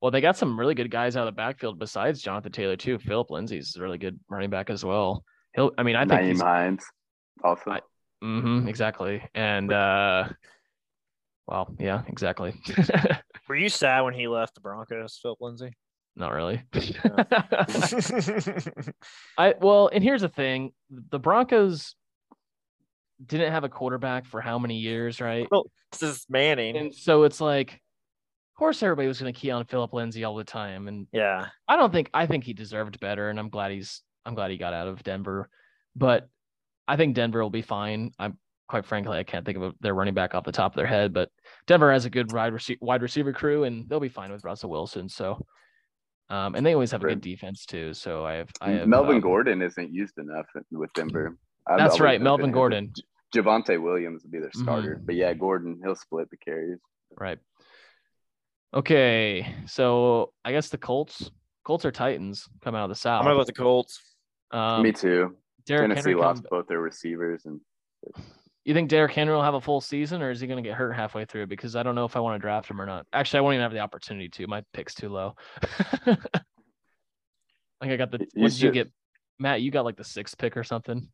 Well, 0.02 0.12
they 0.12 0.22
got 0.22 0.38
some 0.38 0.60
really 0.60 0.76
good 0.76 0.90
guys 0.90 1.16
out 1.16 1.28
of 1.28 1.34
the 1.34 1.38
backfield 1.38 1.78
besides 1.78 2.22
Jonathan 2.22 2.52
Taylor 2.52 2.76
too. 2.76 2.98
Philip 2.98 3.30
Lindsay's 3.30 3.76
a 3.76 3.82
really 3.82 3.98
good 3.98 4.20
running 4.30 4.50
back 4.50 4.70
as 4.70 4.84
well. 4.84 5.24
He'll. 5.56 5.72
I 5.78 5.84
mean, 5.84 5.96
I 5.96 6.06
think 6.06 6.22
Nyheim 6.22 6.30
he's. 6.30 6.42
Hines 6.42 6.86
also. 7.44 7.72
I- 7.72 7.82
hmm 8.22 8.68
exactly. 8.68 9.24
And 9.34 9.72
uh, 9.72 10.30
well, 11.48 11.76
yeah, 11.80 12.04
exactly. 12.08 12.54
Were 13.48 13.56
you 13.56 13.70
sad 13.70 14.02
when 14.02 14.14
he 14.14 14.28
left 14.28 14.56
the 14.56 14.62
Broncos, 14.62 15.20
Philip 15.22 15.40
Lindsay? 15.42 15.74
Not 16.16 16.34
really. 16.34 16.64
I 19.38 19.54
well, 19.60 19.90
and 19.92 20.04
here's 20.04 20.22
the 20.22 20.30
thing: 20.30 20.72
the 20.90 21.20
Broncos 21.20 21.96
didn't 23.24 23.52
have 23.52 23.64
a 23.64 23.70
quarterback 23.70 24.26
for 24.26 24.42
how 24.42 24.60
many 24.60 24.78
years, 24.78 25.22
right? 25.22 25.48
this 25.92 26.04
is 26.04 26.26
Manning. 26.30 26.76
And 26.78 26.94
so 26.94 27.24
it's 27.24 27.40
like, 27.40 27.74
of 27.74 28.58
course, 28.58 28.84
everybody 28.84 29.08
was 29.08 29.20
going 29.20 29.34
to 29.34 29.40
key 29.40 29.52
on 29.52 29.66
Philip 29.66 29.94
Lindsay 29.94 30.24
all 30.24 30.36
the 30.36 30.44
time, 30.44 30.88
and 30.88 31.08
yeah. 31.12 31.48
I 31.68 31.76
don't 31.76 31.92
think 31.92 32.10
I 32.14 32.26
think 32.26 32.44
he 32.44 32.54
deserved 32.54 33.00
better, 33.00 33.30
and 33.30 33.40
I'm 33.40 33.50
glad 33.50 33.72
he's 33.72 34.02
I'm 34.26 34.36
glad 34.36 34.52
he 34.52 34.58
got 34.58 34.74
out 34.74 34.88
of 34.88 35.04
Denver, 35.04 35.50
but 35.96 36.30
I 36.88 36.98
think 36.98 37.16
Denver 37.16 37.42
will 37.42 37.50
be 37.50 37.62
fine. 37.62 38.12
I'm 38.20 38.38
quite 38.68 38.86
frankly 38.86 39.18
I 39.18 39.24
can't 39.24 39.46
think 39.46 39.58
of 39.58 39.64
a, 39.64 39.74
their 39.80 39.94
running 39.94 40.14
back 40.14 40.36
off 40.36 40.44
the 40.44 40.52
top 40.52 40.72
of 40.74 40.76
their 40.76 40.86
head, 40.88 41.14
but 41.14 41.30
Denver 41.68 41.92
has 41.92 42.06
a 42.06 42.10
good 42.10 42.32
wide 42.32 42.54
receiver 42.54 42.80
wide 42.82 43.02
receiver 43.02 43.34
crew, 43.34 43.64
and 43.64 43.88
they'll 43.90 44.00
be 44.00 44.10
fine 44.10 44.32
with 44.32 44.44
Russell 44.44 44.70
Wilson. 44.70 45.10
So, 45.10 45.46
um, 46.30 46.56
and 46.56 46.66
they 46.66 46.74
always 46.74 46.92
have 46.92 47.04
a 47.04 47.08
good 47.08 47.22
defense 47.22 47.66
too. 47.66 47.94
So 47.94 48.26
I 48.26 48.34
have 48.34 48.50
I 48.62 48.72
have 48.72 48.88
Melvin 48.88 49.16
um, 49.16 49.22
Gordon 49.22 49.62
isn't 49.62 49.92
used 49.92 50.18
enough 50.18 50.46
with 50.72 50.94
Denver. 50.94 51.38
I've 51.68 51.78
That's 51.78 52.00
right, 52.00 52.22
Melvin 52.22 52.48
fan. 52.48 52.54
Gordon. 52.54 52.94
Javonte 53.34 53.82
Williams 53.82 54.24
will 54.24 54.32
be 54.32 54.40
their 54.40 54.50
Mhm. 54.50 54.64
starter. 54.64 55.02
But 55.04 55.16
yeah, 55.16 55.34
Gordon, 55.34 55.80
he'll 55.84 55.96
split 55.96 56.30
the 56.30 56.38
carries. 56.38 56.80
Right. 57.20 57.40
Okay, 58.74 59.56
so 59.68 60.34
I 60.44 60.52
guess 60.52 60.70
the 60.70 60.78
Colts, 60.78 61.32
Colts 61.64 61.86
or 61.86 61.92
Titans 61.92 62.48
come 62.62 62.76
out 62.76 62.84
of 62.84 62.90
the 62.90 62.96
South. 62.96 63.20
I'm 63.20 63.26
gonna 63.26 63.36
go 63.36 63.40
with 63.40 63.48
the 63.48 63.54
Colts. 63.54 64.16
Um, 64.52 64.84
Me 64.84 64.92
too. 64.92 65.36
Derrick 65.66 65.90
Tennessee 65.90 66.10
Henry 66.12 66.22
lost 66.22 66.44
come- 66.44 66.48
both 66.60 66.68
their 66.68 66.80
receivers 66.82 67.46
and 67.46 67.60
You 68.66 68.74
think 68.74 68.90
Derrick 68.90 69.12
Henry 69.14 69.34
will 69.34 69.44
have 69.44 69.54
a 69.56 69.62
full 69.62 69.82
season, 69.82 70.22
or 70.22 70.32
is 70.32 70.40
he 70.40 70.48
going 70.48 70.64
to 70.64 70.68
get 70.68 70.76
hurt 70.78 70.94
halfway 70.94 71.26
through? 71.26 71.48
Because 71.48 71.76
I 71.76 71.84
don't 71.84 71.96
know 71.96 72.06
if 72.06 72.16
I 72.16 72.20
want 72.20 72.36
to 72.36 72.40
draft 72.40 72.70
him 72.70 72.82
or 72.82 72.86
not. 72.86 73.06
Actually, 73.14 73.40
I 73.40 73.42
won't 73.42 73.54
even 73.56 73.64
have 73.64 73.72
the 73.74 73.80
opportunity 73.80 74.30
to. 74.30 74.48
My 74.48 74.64
pick's 74.74 74.94
too 74.96 75.10
low. 75.10 75.36
like 76.08 76.20
I 77.82 77.96
got 77.96 78.12
the. 78.12 78.20
You 78.34 78.44
What 78.44 78.52
did 78.52 78.62
you 78.62 78.72
get, 78.72 78.92
Matt? 79.40 79.62
You 79.62 79.72
got 79.72 79.86
like 79.86 79.98
the 79.98 80.04
sixth 80.04 80.38
pick 80.38 80.58
or 80.58 80.64
something. 80.64 81.08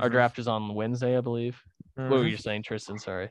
Our 0.00 0.08
Mhm. 0.08 0.12
draft 0.12 0.38
is 0.38 0.48
on 0.48 0.74
Wednesday, 0.74 1.16
I 1.16 1.20
believe. 1.20 1.60
What 1.94 2.10
were 2.10 2.16
Mhm. 2.24 2.30
you 2.30 2.36
saying, 2.36 2.62
Tristan? 2.64 2.98
Sorry. 2.98 3.30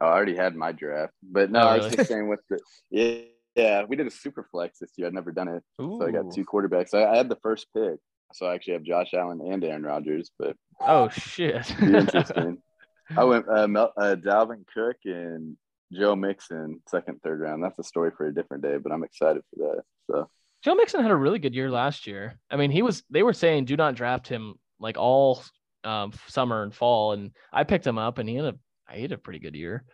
Oh, 0.00 0.06
I 0.06 0.12
already 0.12 0.36
had 0.36 0.54
my 0.54 0.72
draft, 0.72 1.12
but 1.22 1.50
no, 1.50 1.60
Oh, 1.60 1.68
I 1.68 1.76
was 1.78 1.88
just 1.94 2.08
saying 2.08 2.28
with 2.28 2.40
the 2.50 2.58
yeah, 2.90 3.20
yeah, 3.56 3.84
we 3.84 3.96
did 3.96 4.06
a 4.06 4.10
super 4.10 4.44
flex 4.50 4.78
this 4.78 4.92
year. 4.96 5.06
I'd 5.08 5.14
never 5.14 5.32
done 5.32 5.48
it, 5.48 5.62
so 5.80 6.02
I 6.06 6.10
got 6.10 6.32
two 6.32 6.44
quarterbacks. 6.44 6.94
I, 6.94 7.04
I 7.12 7.16
had 7.16 7.28
the 7.28 7.36
first 7.36 7.66
pick, 7.74 7.98
so 8.32 8.46
I 8.46 8.54
actually 8.54 8.74
have 8.74 8.82
Josh 8.82 9.14
Allen 9.14 9.40
and 9.40 9.64
Aaron 9.64 9.82
Rodgers, 9.82 10.30
but 10.38 10.56
Oh 10.80 11.08
shit. 11.08 11.70
interesting. 11.82 12.58
I 13.16 13.24
went 13.24 13.48
uh, 13.48 13.66
Mel, 13.66 13.92
uh, 13.96 14.16
Dalvin 14.18 14.64
Cook 14.72 14.96
and 15.04 15.56
Joe 15.92 16.14
Mixon, 16.14 16.82
second, 16.88 17.20
third 17.22 17.40
round. 17.40 17.62
That's 17.62 17.78
a 17.78 17.84
story 17.84 18.10
for 18.16 18.26
a 18.26 18.34
different 18.34 18.62
day, 18.62 18.76
but 18.76 18.92
I'm 18.92 19.02
excited 19.02 19.42
for 19.50 19.74
that. 19.74 19.82
So 20.10 20.28
Joe 20.62 20.74
Mixon 20.74 21.02
had 21.02 21.10
a 21.10 21.16
really 21.16 21.38
good 21.38 21.54
year 21.54 21.70
last 21.70 22.06
year. 22.06 22.38
I 22.50 22.56
mean, 22.56 22.70
he 22.70 22.82
was. 22.82 23.02
They 23.10 23.22
were 23.22 23.32
saying 23.32 23.64
do 23.64 23.76
not 23.76 23.94
draft 23.94 24.28
him 24.28 24.54
like 24.78 24.98
all 24.98 25.42
um, 25.84 26.12
summer 26.26 26.62
and 26.62 26.74
fall, 26.74 27.12
and 27.12 27.30
I 27.52 27.64
picked 27.64 27.86
him 27.86 27.96
up, 27.96 28.18
and 28.18 28.28
he 28.28 28.34
had 28.34 28.44
a 28.44 28.54
he 28.92 29.02
had 29.02 29.12
a 29.12 29.18
pretty 29.18 29.38
good 29.38 29.54
year. 29.54 29.84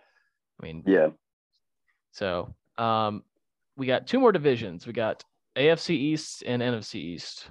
I 0.60 0.66
mean, 0.66 0.82
yeah, 0.86 1.08
so 2.12 2.54
um, 2.78 3.22
we 3.76 3.86
got 3.86 4.06
two 4.06 4.20
more 4.20 4.32
divisions. 4.32 4.86
We 4.86 4.92
got 4.92 5.24
AFC 5.56 5.90
East 5.90 6.42
and 6.46 6.62
NFC 6.62 6.96
East. 6.96 7.48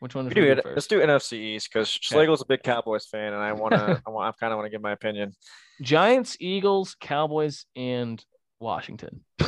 Which 0.00 0.14
one? 0.14 0.26
We 0.26 0.30
is 0.30 0.34
do 0.34 0.40
we 0.42 0.50
it. 0.50 0.62
do 0.62 0.70
Let's 0.70 0.86
do 0.86 1.00
NFC 1.00 1.32
East 1.34 1.70
because 1.72 1.88
Schlegel's 1.88 2.42
a 2.42 2.46
big 2.46 2.62
Cowboys 2.62 3.06
fan, 3.06 3.32
and 3.32 3.42
I 3.42 3.52
want 3.60 3.74
to. 3.74 4.02
I 4.06 4.10
want. 4.10 4.34
I 4.34 4.38
kind 4.38 4.52
of 4.52 4.56
want 4.58 4.66
to 4.66 4.70
give 4.70 4.80
my 4.82 4.92
opinion. 4.92 5.32
Giants, 5.82 6.36
Eagles, 6.40 6.96
Cowboys, 7.00 7.66
and 7.76 8.24
Washington. 8.60 9.24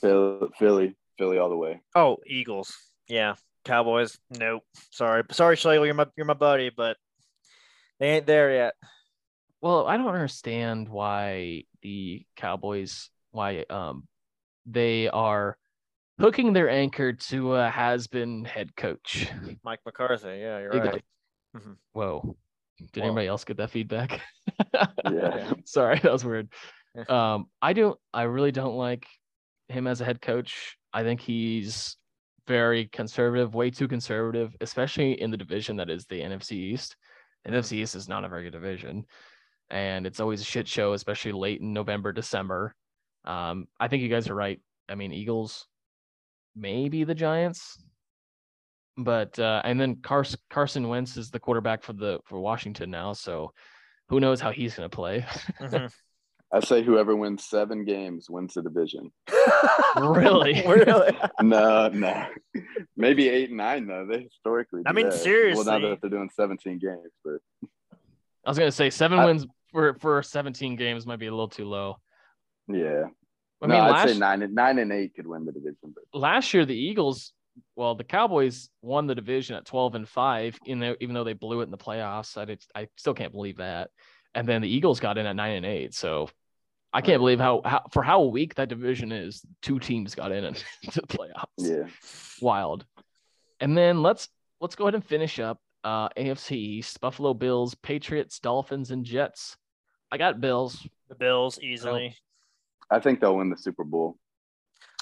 Philly, 0.00 0.48
Philly, 0.58 0.96
Philly 1.18 1.38
all 1.38 1.48
the 1.48 1.56
way. 1.56 1.80
oh, 1.94 2.18
Eagles. 2.26 2.76
Yeah, 3.08 3.34
Cowboys. 3.64 4.18
Nope. 4.30 4.62
Sorry, 4.90 5.22
sorry, 5.30 5.56
Schlegel. 5.56 5.84
You're 5.86 5.94
my 5.94 6.06
you're 6.16 6.26
my 6.26 6.34
buddy, 6.34 6.70
but 6.74 6.96
they 7.98 8.10
ain't 8.16 8.26
there 8.26 8.52
yet. 8.54 8.74
Well, 9.60 9.86
I 9.86 9.96
don't 9.96 10.06
understand 10.14 10.88
why 10.88 11.64
the 11.82 12.24
Cowboys 12.36 13.10
why 13.30 13.64
um 13.70 14.06
they 14.66 15.08
are 15.08 15.56
hooking 16.18 16.52
their 16.52 16.68
anchor 16.68 17.12
to 17.12 17.54
a 17.54 17.68
has-been 17.70 18.44
head 18.44 18.74
coach. 18.76 19.28
Mike 19.64 19.80
McCarthy. 19.86 20.28
Yeah, 20.28 20.58
you're 20.58 20.70
Exactly. 20.72 21.02
right. 21.54 21.62
Mhm. 21.62 21.76
Whoa. 21.92 22.36
Did 22.92 23.00
Whoa. 23.00 23.06
anybody 23.06 23.26
else 23.26 23.44
get 23.44 23.56
that 23.56 23.70
feedback? 23.70 24.20
Yeah. 25.04 25.52
Sorry, 25.64 25.98
that 25.98 26.12
was 26.12 26.24
weird. 26.24 26.48
Um, 27.08 27.46
I 27.62 27.72
don't 27.72 27.98
I 28.12 28.22
really 28.22 28.52
don't 28.52 28.76
like 28.76 29.06
him 29.68 29.86
as 29.86 30.00
a 30.00 30.04
head 30.04 30.20
coach. 30.20 30.76
I 30.92 31.02
think 31.02 31.20
he's 31.20 31.96
very 32.46 32.86
conservative, 32.86 33.54
way 33.54 33.70
too 33.70 33.86
conservative, 33.88 34.56
especially 34.60 35.20
in 35.20 35.30
the 35.30 35.36
division 35.36 35.76
that 35.76 35.90
is 35.90 36.06
the 36.06 36.20
NFC 36.20 36.52
East. 36.52 36.96
The 37.44 37.52
NFC 37.52 37.72
East 37.78 37.94
is 37.94 38.08
not 38.08 38.24
a 38.24 38.28
very 38.28 38.44
good 38.44 38.52
division. 38.52 39.04
And 39.70 40.06
it's 40.06 40.18
always 40.18 40.40
a 40.40 40.44
shit 40.44 40.66
show, 40.66 40.94
especially 40.94 41.32
late 41.32 41.60
in 41.60 41.72
November, 41.74 42.10
December. 42.12 42.74
Um, 43.26 43.68
I 43.78 43.88
think 43.88 44.02
you 44.02 44.08
guys 44.08 44.28
are 44.30 44.34
right. 44.34 44.60
I 44.88 44.94
mean, 44.94 45.12
Eagles, 45.12 45.66
maybe 46.58 47.04
the 47.04 47.14
Giants, 47.14 47.82
but 48.96 49.38
uh, 49.38 49.62
and 49.64 49.80
then 49.80 49.96
Carson 50.02 50.40
Carson 50.50 50.88
Wentz 50.88 51.16
is 51.16 51.30
the 51.30 51.38
quarterback 51.40 51.82
for 51.82 51.92
the 51.92 52.20
for 52.24 52.40
Washington 52.40 52.90
now, 52.90 53.12
so 53.12 53.52
who 54.08 54.20
knows 54.20 54.40
how 54.40 54.50
he's 54.50 54.74
going 54.74 54.88
to 54.88 54.94
play? 54.94 55.24
Mhm. 55.60 55.90
I 56.50 56.60
say 56.60 56.82
whoever 56.82 57.14
wins 57.14 57.44
seven 57.44 57.84
games 57.84 58.30
wins 58.30 58.54
the 58.54 58.62
division. 58.62 59.10
Really? 59.96 60.62
really? 60.66 61.14
No, 61.42 61.88
no, 61.88 62.26
maybe 62.96 63.28
eight 63.28 63.50
and 63.50 63.58
nine 63.58 63.86
though. 63.86 64.06
They 64.10 64.22
historically. 64.22 64.80
I 64.86 64.92
mean, 64.92 65.10
that. 65.10 65.52
Well, 65.54 65.64
now 65.64 65.78
that 65.90 66.00
they're 66.00 66.08
doing 66.08 66.30
17 66.34 66.78
games, 66.78 67.12
but 67.22 67.40
I 68.46 68.50
was 68.50 68.56
going 68.58 68.68
to 68.68 68.74
say 68.74 68.88
seven 68.88 69.18
I- 69.18 69.26
wins 69.26 69.46
for 69.72 69.92
for 70.00 70.22
17 70.22 70.76
games 70.76 71.06
might 71.06 71.18
be 71.18 71.26
a 71.26 71.30
little 71.30 71.48
too 71.48 71.66
low. 71.66 71.98
yeah. 72.66 73.04
I 73.60 73.66
no, 73.66 73.74
mean, 73.74 73.82
I'd 73.82 73.90
last 73.90 74.12
say 74.12 74.18
nine 74.18 74.42
and 74.42 74.54
nine 74.54 74.78
and 74.78 74.92
eight 74.92 75.14
could 75.14 75.26
win 75.26 75.44
the 75.44 75.52
division, 75.52 75.94
but 75.94 76.04
last 76.18 76.54
year 76.54 76.64
the 76.64 76.76
Eagles, 76.76 77.32
well, 77.74 77.94
the 77.94 78.04
Cowboys 78.04 78.70
won 78.82 79.06
the 79.06 79.14
division 79.14 79.56
at 79.56 79.64
12 79.64 79.96
and 79.96 80.08
five, 80.08 80.56
in 80.64 80.78
the, 80.78 80.96
even 81.02 81.14
though 81.14 81.24
they 81.24 81.32
blew 81.32 81.60
it 81.60 81.64
in 81.64 81.70
the 81.70 81.78
playoffs. 81.78 82.38
I 82.38 82.44
did, 82.44 82.62
I 82.74 82.88
still 82.96 83.14
can't 83.14 83.32
believe 83.32 83.56
that. 83.56 83.90
And 84.34 84.46
then 84.46 84.62
the 84.62 84.68
Eagles 84.68 85.00
got 85.00 85.18
in 85.18 85.26
at 85.26 85.34
nine 85.34 85.56
and 85.56 85.66
eight, 85.66 85.94
so 85.94 86.28
I 86.92 87.00
can't 87.00 87.20
believe 87.20 87.40
how, 87.40 87.60
how 87.64 87.82
for 87.92 88.02
how 88.02 88.22
weak 88.22 88.54
that 88.54 88.68
division 88.68 89.12
is. 89.12 89.42
Two 89.62 89.78
teams 89.78 90.14
got 90.14 90.32
in 90.32 90.44
into 90.44 90.64
the 90.82 91.06
playoffs. 91.06 91.46
yeah. 91.58 91.86
wild. 92.40 92.84
And 93.60 93.76
then 93.76 94.02
let's 94.02 94.28
let's 94.60 94.74
go 94.74 94.84
ahead 94.84 94.94
and 94.94 95.04
finish 95.04 95.38
up 95.38 95.60
uh 95.84 96.08
AFC 96.10 96.52
East, 96.52 97.00
Buffalo 97.00 97.34
Bills, 97.34 97.74
Patriots, 97.74 98.38
Dolphins, 98.38 98.90
and 98.90 99.04
Jets. 99.04 99.56
I 100.10 100.16
got 100.16 100.40
Bills. 100.40 100.86
The 101.08 101.14
Bills 101.14 101.58
easily. 101.60 102.16
I 102.90 103.00
think 103.00 103.20
they'll 103.20 103.36
win 103.36 103.50
the 103.50 103.56
Super 103.56 103.84
Bowl. 103.84 104.16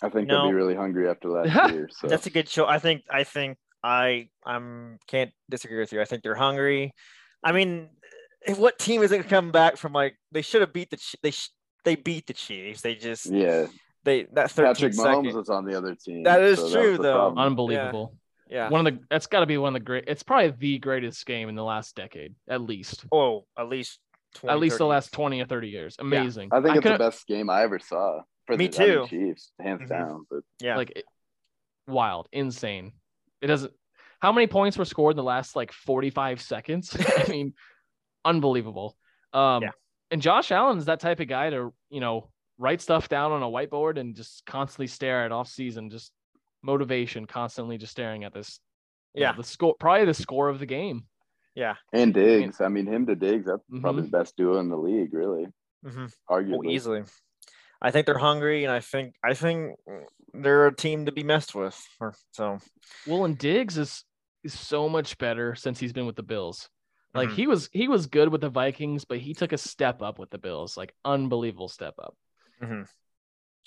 I 0.03 0.09
think 0.09 0.29
they'll 0.29 0.49
be 0.49 0.55
really 0.55 0.75
hungry 0.75 1.09
after 1.09 1.29
last 1.29 1.73
year. 1.73 1.89
So 1.91 2.07
That's 2.07 2.27
a 2.27 2.31
good 2.31 2.49
show. 2.49 2.67
I 2.67 2.79
think. 2.79 3.05
I 3.11 3.25
think. 3.25 3.59
I. 3.83 4.29
I'm. 4.45 4.99
Can't 5.07 5.33
disagree 5.49 5.79
with 5.79 5.93
you. 5.93 6.01
I 6.01 6.05
think 6.05 6.23
they're 6.23 6.35
hungry. 6.35 6.93
I 7.43 7.53
mean, 7.53 7.89
what 8.57 8.79
team 8.79 9.03
is 9.03 9.11
going 9.11 9.23
to 9.23 9.29
come 9.29 9.53
back 9.53 9.77
from 9.77 9.93
like 9.93 10.17
they 10.33 10.43
should 10.43 10.61
have 10.61 10.73
beat 10.73 10.91
the 10.91 10.99
they 11.23 11.33
they 11.85 11.95
beat 11.95 12.27
the 12.27 12.35
Chiefs. 12.35 12.83
They 12.83 12.95
just 12.95 13.27
yeah, 13.27 13.67
they 14.05 14.25
that 14.33 14.51
13 14.51 14.75
Patrick 14.75 14.93
Mahomes 14.93 15.25
second. 15.25 15.37
was 15.37 15.49
on 15.49 15.65
the 15.65 15.77
other 15.77 15.95
team. 15.95 16.25
That 16.25 16.43
is 16.43 16.59
so 16.59 16.71
true, 16.71 16.91
was 16.93 17.01
though. 17.01 17.15
problem. 17.15 17.47
Unbelievable. 17.47 18.15
Yeah. 18.49 18.69
One 18.69 18.87
of 18.87 18.95
the 18.95 19.01
that's 19.11 19.27
got 19.27 19.41
to 19.41 19.47
be 19.47 19.59
one 19.59 19.75
of 19.75 19.81
the 19.81 19.85
great. 19.85 20.05
It's 20.07 20.23
probably 20.23 20.51
the 20.51 20.79
greatest 20.79 21.25
game 21.27 21.49
in 21.49 21.55
the 21.55 21.65
last 21.65 21.97
decade, 21.97 22.35
at 22.49 22.61
least. 22.61 23.05
Oh, 23.11 23.47
at 23.59 23.69
least. 23.69 23.99
20, 24.37 24.53
at 24.53 24.59
least 24.61 24.79
the 24.79 24.87
last 24.87 25.13
20 25.13 25.41
or 25.41 25.47
30 25.47 25.69
years. 25.69 25.97
Amazing. 25.99 26.51
I 26.53 26.61
think 26.61 26.69
it's 26.69 26.77
the 26.77 26.83
couldn't- 26.83 26.99
best 26.99 27.27
game 27.27 27.51
I 27.51 27.63
ever 27.63 27.79
saw. 27.79 28.21
For 28.47 28.57
Me 28.57 28.69
the, 28.69 28.83
I 28.83 28.87
mean, 28.87 28.97
too. 28.99 29.07
Chiefs, 29.09 29.53
hands 29.61 29.83
Mhm. 29.83 29.89
down. 29.89 30.27
But 30.31 30.41
Yeah. 30.61 30.77
like 30.77 30.91
it- 30.95 31.05
wild, 31.89 32.29
insane. 32.33 32.93
It 33.41 33.49
doesn't. 33.49 33.73
How 34.21 34.33
many 34.33 34.47
points 34.47 34.79
were 34.79 34.85
scored 34.85 35.13
in 35.13 35.17
the 35.17 35.23
last 35.23 35.57
like 35.57 35.73
45 35.73 36.41
seconds? 36.41 36.95
I 37.29 37.31
mean, 37.31 37.55
unbelievable. 38.25 38.97
Um, 39.33 39.63
Yeah. 39.65 39.71
and 40.11 40.23
Josh 40.23 40.51
Allen's 40.53 40.87
that 40.87 41.01
type 41.01 41.21
of 41.21 41.29
guy 41.29 41.51
to 41.51 41.73
you 41.91 42.01
know 42.01 42.31
write 42.59 42.81
stuff 42.81 43.09
down 43.09 43.33
on 43.33 43.43
a 43.43 43.47
whiteboard 43.47 43.99
and 43.99 44.15
just 44.17 44.47
constantly 44.47 44.87
stare 44.87 45.25
at 45.25 45.33
off 45.33 45.49
season, 45.49 45.91
just 45.91 46.13
motivation, 46.63 47.27
constantly 47.27 47.77
just 47.79 47.93
staring 47.93 48.25
at 48.25 48.33
this. 48.33 48.61
you 49.15 49.23
know, 49.23 49.29
Yeah. 49.31 49.33
the 49.37 49.45
score, 49.45 49.75
probably 49.81 50.05
the 50.05 50.13
score 50.15 50.49
of 50.51 50.59
the 50.59 50.67
game. 50.67 51.07
Yeah. 51.57 51.75
and 51.93 52.15
Diggs, 52.15 52.61
I 52.61 52.69
mean, 52.69 52.87
him 52.87 53.07
to 53.07 53.17
Diggs, 53.17 53.47
that's 53.47 53.63
Mhm. 53.73 53.81
probably 53.83 54.03
the 54.03 54.09
best 54.09 54.37
duo 54.37 54.61
in 54.61 54.69
the 54.69 54.77
league, 54.77 55.13
really, 55.13 55.47
hmm 55.83 56.07
arguably. 56.31 56.67
Oh, 56.67 56.71
easily. 56.71 57.03
I 57.83 57.91
think 57.91 58.07
they're 58.07 58.19
hungry, 58.19 58.65
and 58.65 58.73
I 58.73 58.81
think 58.81 59.15
I 59.25 59.35
think 59.35 59.77
they're 60.33 60.69
a 60.69 60.75
team 60.75 61.07
to 61.07 61.13
be 61.13 61.23
messed 61.23 61.55
with. 61.55 61.77
So 62.33 62.59
Well, 63.07 63.25
and 63.25 63.37
Diggs 63.37 63.77
is 63.79 64.05
is 64.45 64.59
so 64.59 64.89
much 64.89 65.19
better 65.19 65.55
since 65.55 65.81
he's 65.81 65.93
been 65.93 66.07
with 66.07 66.17
the 66.17 66.23
Bills. 66.23 66.69
Like 67.15 67.31
Mhm. 67.31 67.35
he 67.35 67.47
was 67.47 67.69
he 67.73 67.89
was 67.89 68.07
good 68.07 68.29
with 68.29 68.41
the 68.41 68.51
Vikings, 68.51 69.05
but 69.05 69.19
he 69.19 69.35
took 69.35 69.53
a 69.53 69.59
step 69.59 70.03
up 70.03 70.19
with 70.19 70.31
the 70.31 70.39
Bills, 70.39 70.77
like 70.77 70.95
unbelievable 71.05 71.69
step 71.69 71.95
up. 71.99 72.17
Mhm. 72.63 72.89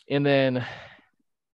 And 0.09 0.25
then 0.25 0.65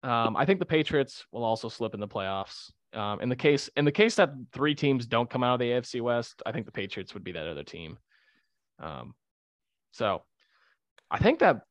um, 0.04 0.36
I 0.38 0.46
think 0.46 0.60
the 0.60 0.66
Patriots 0.66 1.26
will 1.32 1.44
also 1.44 1.68
slip 1.68 1.94
in 1.94 2.00
the 2.00 2.08
playoffs. 2.08 2.72
Um, 2.96 3.20
in 3.22 3.30
the 3.30 3.36
case 3.36 3.70
in 3.76 3.84
the 3.86 3.92
case 3.92 4.16
that 4.16 4.32
three 4.54 4.74
teams 4.74 5.06
don't 5.06 5.30
come 5.30 5.44
out 5.44 5.56
of 5.56 5.60
the 5.60 5.72
AFC 5.72 6.02
West, 6.02 6.42
I 6.46 6.52
think 6.52 6.66
the 6.66 6.72
Patriots 6.72 7.14
would 7.14 7.24
be 7.24 7.34
that 7.34 7.48
other 7.48 7.64
team. 7.64 7.98
Um, 8.80 9.14
so 9.92 10.24
I 11.12 11.20
think 11.20 11.40
that 11.40 11.62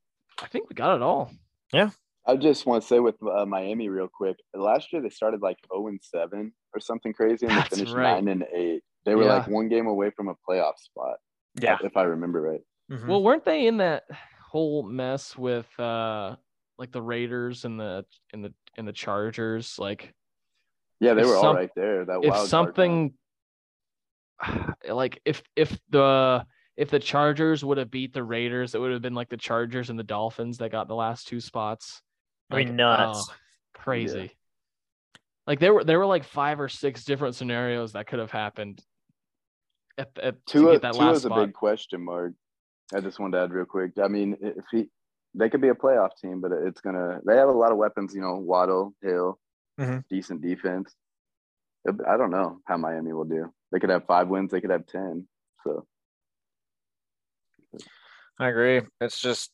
I 0.43 0.47
think 0.49 0.69
we 0.69 0.75
got 0.75 0.97
it 0.97 1.03
all. 1.03 1.31
Yeah. 1.73 1.91
I 2.27 2.37
just 2.37 2.65
want 2.67 2.83
to 2.83 2.89
say 2.89 3.01
with 3.01 3.17
uh, 3.23 3.45
Miami 3.45 3.89
real 3.91 4.09
quick. 4.09 4.37
Last 4.55 4.93
year 4.93 5.03
they 5.03 5.11
started 5.11 5.43
like 5.43 5.59
0 5.73 5.89
and 5.89 6.01
7 6.03 6.53
or 6.75 6.81
something 6.81 7.13
crazy, 7.13 7.47
and 7.47 7.55
That's 7.55 7.69
they 7.71 7.77
finished 7.77 7.95
right. 7.95 8.25
9 8.25 8.29
and 8.29 8.45
8. 8.55 8.83
They 9.05 9.15
were 9.15 9.25
Yeah. 9.25 9.35
like 9.35 9.49
one 9.49 9.69
game 9.69 9.87
away 9.87 10.11
from 10.11 10.29
a 10.29 10.35
playoff 10.49 10.79
spot. 10.79 11.17
yeah. 11.61 11.77
if 11.85 11.97
I 11.97 12.03
remember 12.05 12.41
right. 12.41 12.61
Mhm. 12.91 13.07
Well, 13.09 13.23
weren't 13.23 13.45
they 13.45 13.67
in 13.67 13.77
that 13.79 14.05
whole 14.51 14.83
mess 14.83 15.37
with 15.39 15.69
uh 15.81 16.37
like 16.79 16.93
the 16.93 17.01
Raiders 17.03 17.65
and 17.65 17.79
the 17.79 18.05
and 18.33 18.45
the 18.45 18.53
and 18.77 18.87
the 18.89 18.93
Chargers? 18.93 19.79
Like 19.79 20.15
Yeah, 21.01 21.15
they 21.15 21.23
If 21.23 21.29
were 21.29 21.37
all 21.37 21.43
some- 21.43 21.57
right 21.57 21.71
there. 21.75 22.05
That 22.05 22.19
if 22.23 22.31
wild 22.31 22.33
card 22.33 22.41
run. 22.41 22.47
something 22.49 23.15
like 24.89 25.21
if 25.25 25.43
if 25.57 25.79
the 25.91 26.45
if 26.77 26.91
the 26.91 26.99
Chargers 26.99 27.65
would 27.65 27.79
have 27.79 27.91
beat 27.91 28.13
the 28.13 28.23
Raiders, 28.23 28.75
it 28.75 28.81
would 28.81 28.93
have 28.93 29.03
been 29.03 29.15
like 29.15 29.29
the 29.29 29.37
Chargers 29.37 29.91
and 29.91 29.99
the 29.99 30.03
Dolphins 30.05 30.59
that 30.59 30.73
got 30.73 30.89
the 30.89 30.95
last 30.95 31.29
two 31.29 31.41
spots. 31.41 32.03
I 32.51 32.57
mean, 32.57 32.69
Like, 32.69 32.77
nuts. 32.77 33.29
oh, 33.31 33.35
crazy. 33.75 34.33
Like 35.47 35.61
there 35.61 35.73
were 35.75 35.85
there 35.85 35.99
were 35.99 36.07
like 36.07 36.25
five 36.25 36.61
or 36.61 36.69
six 36.69 37.05
different 37.05 37.35
scenarios 37.37 37.93
that 37.93 38.07
could 38.07 38.19
have 38.19 38.31
happened. 38.31 38.83
At, 39.97 40.11
at, 40.21 40.47
to 40.47 40.73
get 40.73 40.83
that 40.83 40.95
Tua 40.95 41.05
last 41.05 41.17
is 41.19 41.25
a 41.27 41.31
big 41.31 41.53
question 41.53 42.05
mark. 42.05 42.33
I 42.93 43.01
just 43.01 43.21
wanted 43.21 43.37
to 43.39 43.45
add 43.45 43.53
real 43.53 43.65
quick. 43.65 43.93
I 44.03 44.09
mean, 44.09 44.37
if 44.41 44.65
he, 44.73 44.89
they 45.35 45.49
could 45.49 45.61
be 45.61 45.69
a 45.69 45.75
playoff 45.75 46.11
team, 46.21 46.41
but 46.41 46.51
it's 46.51 46.81
gonna. 46.81 47.21
They 47.25 47.37
have 47.37 47.49
a 47.49 47.53
lot 47.53 47.71
of 47.71 47.79
weapons. 47.79 48.15
You 48.15 48.21
know, 48.23 48.35
Waddle, 48.37 48.95
Hill, 49.03 49.39
Mhm. 49.79 50.05
decent 50.09 50.41
defense. 50.43 50.95
I 51.87 52.17
don't 52.17 52.31
know 52.31 52.61
how 52.67 52.77
Miami 52.77 53.13
will 53.13 53.25
do. 53.25 53.53
They 53.73 53.79
could 53.81 53.91
have 53.91 54.07
five 54.07 54.29
wins. 54.29 54.51
They 54.51 54.61
could 54.61 54.71
have 54.71 54.87
ten. 54.87 55.29
So 55.65 55.87
I 58.39 58.49
agree. 58.49 58.83
It's 59.01 59.21
just 59.21 59.51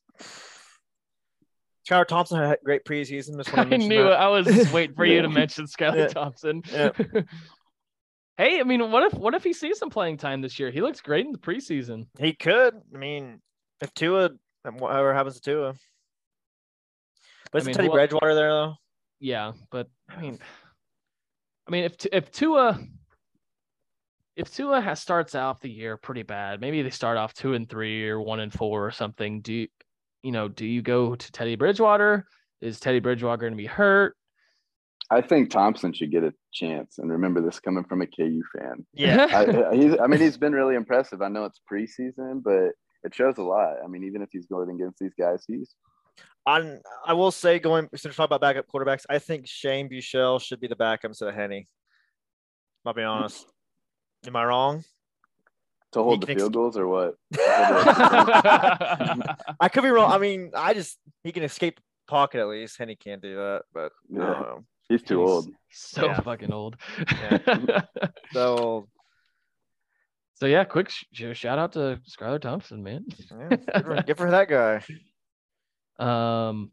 Skylar 1.89 2.07
Thompson 2.07 2.39
had 2.39 2.53
a 2.53 2.65
great 2.65 2.85
preseason. 2.85 3.37
Just 3.37 3.49
want 3.55 3.61
I 3.61 3.65
to 3.65 3.71
mention 3.71 3.89
knew 3.89 4.07
it. 4.07 4.11
that. 4.11 4.21
I 4.21 4.29
was 4.29 4.47
just 4.47 4.73
waiting 4.73 4.95
for 4.95 5.05
you 5.05 5.23
to 5.23 5.29
mention 5.29 5.65
Skylar 5.67 5.97
Yeah. 5.97 6.07
Thompson. 6.09 6.63
Yeah. 6.71 6.91
Hey, 8.39 8.59
I 8.59 8.63
mean, 8.63 8.91
what 8.91 9.03
if 9.03 9.13
what 9.13 9.35
if 9.35 9.45
he 9.45 9.53
sees 9.53 9.77
some 9.79 9.91
playing 9.91 10.17
time 10.17 10.41
this 10.41 10.59
year? 10.59 10.71
He 10.71 10.81
looks 10.81 11.03
great 11.03 11.27
in 11.27 11.33
the 11.33 11.37
preseason. 11.37 12.07
He 12.19 12.33
could. 12.33 12.73
I 12.95 12.97
mean, 12.97 13.43
if 13.83 13.93
Tua, 13.93 14.31
whatever 14.65 15.13
happens 15.13 15.35
to 15.35 15.43
Tua. 15.43 15.75
But 17.53 17.59
I 17.59 17.59
isn't 17.59 17.67
mean, 17.69 17.75
Teddy 17.75 17.89
who- 17.89 17.93
Bridgewater 17.93 18.35
there 18.35 18.49
though? 18.49 18.75
Yeah, 19.21 19.53
but 19.71 19.89
I 20.09 20.21
mean, 20.21 20.39
I 21.69 21.71
mean, 21.71 21.85
if 21.85 21.95
if 22.11 22.33
Tua 22.33 22.81
if 24.37 24.55
Tua 24.55 24.81
has 24.81 25.01
starts 25.01 25.35
off 25.35 25.61
the 25.61 25.71
year 25.71 25.97
pretty 25.97 26.23
bad, 26.23 26.61
maybe 26.61 26.83
they 26.83 26.91
start 26.91 27.19
off 27.19 27.35
two 27.35 27.55
and 27.55 27.69
three 27.69 28.09
or 28.09 28.21
one 28.21 28.41
and 28.41 28.53
four 28.53 28.87
or 28.87 28.91
something. 28.91 29.43
Do 29.43 29.53
you, 29.53 29.69
you 30.23 30.33
know? 30.33 30.49
Do 30.49 30.65
you 30.67 30.83
go 30.83 31.15
to 31.15 31.33
Teddy 31.33 31.57
Bridgewater? 31.57 32.27
Is 32.61 32.81
Teddy 32.81 33.01
Bridgewater 33.01 33.41
going 33.41 33.53
to 33.53 33.57
be 33.57 33.67
hurt? 33.67 34.17
I 35.11 35.21
think 35.21 35.51
Thompson 35.51 35.93
should 35.93 36.13
get 36.13 36.25
a 36.25 36.33
chance. 36.53 36.99
And 36.99 37.11
remember 37.11 37.43
this 37.43 37.59
coming 37.59 37.85
from 37.85 38.01
a 38.01 38.07
KU 38.07 38.43
fan. 38.57 38.87
Yeah. 38.95 39.27
I, 39.71 39.75
he's, 39.75 39.99
I 39.99 40.07
mean, 40.07 40.21
he's 40.21 40.39
been 40.39 40.53
really 40.53 40.77
impressive. 40.77 41.21
I 41.21 41.29
know 41.29 41.45
it's 41.45 41.61
preseason, 41.71 42.43
but 42.45 42.71
it 43.03 43.15
shows 43.15 43.37
a 43.39 43.43
lot. 43.43 43.77
I 43.85 43.89
mean, 43.89 44.05
even 44.05 44.23
if 44.23 44.29
he's 44.31 44.47
going 44.47 44.71
against 44.71 45.01
these 45.01 45.15
guys, 45.19 45.43
he's 45.47 45.75
On, 46.47 46.81
I 47.07 47.13
will 47.13 47.31
say, 47.31 47.59
going 47.59 47.89
since 47.95 48.05
we're 48.05 48.13
talking 48.13 48.25
about 48.37 48.41
backup 48.41 48.67
quarterbacks, 48.73 49.05
I 49.09 49.19
think 49.19 49.47
Shane 49.47 49.89
Buechele 49.89 50.41
should 50.41 50.61
be 50.61 50.69
the 50.69 50.77
backup 50.77 51.11
instead 51.11 51.29
of 51.29 51.35
Henne. 51.35 51.65
I'll 52.87 52.95
be 52.95 53.03
hmm. 53.03 53.09
honest. 53.09 53.47
Am 54.27 54.37
I 54.37 54.45
wrong? 54.45 54.85
to 55.93 56.03
hold 56.03 56.21
the 56.23 56.27
field 56.27 56.41
ex- 56.41 56.49
goals 56.51 56.77
or 56.77 56.87
what? 56.87 57.15
I 59.61 59.69
could 59.73 59.83
be 59.83 59.89
wrong. 59.89 60.13
I 60.13 60.19
mean, 60.19 60.53
I 60.55 60.75
just 60.75 60.99
he 61.25 61.33
can 61.33 61.43
escape 61.43 61.77
the 61.77 61.83
pocket 62.07 62.41
at 62.41 62.49
least. 62.49 62.79
Henne 62.79 62.95
can't 62.99 63.21
do 63.23 63.35
that, 63.37 63.63
but 63.73 63.93
Yeah. 64.09 64.19
no. 64.19 64.65
He's 64.89 65.03
too 65.03 65.19
He's- 65.21 65.31
old. 65.31 65.51
so 65.71 66.07
Yeah. 66.07 66.21
fucking 66.21 66.53
old. 66.53 66.77
So 68.33 68.57
old. 68.57 68.89
so 70.35 70.47
yeah, 70.47 70.65
quick 70.65 70.89
sh- 70.91 71.05
sh- 71.13 71.35
shout 71.35 71.59
out 71.59 71.73
to 71.73 72.01
Skylar 72.09 72.41
Thompson, 72.41 72.83
man. 72.83 73.05
yeah, 73.31 73.49
good, 73.49 73.85
for, 73.85 74.03
good 74.03 74.17
for 74.17 74.31
that 74.31 74.49
guy. 74.49 74.83
Um, 76.01 76.71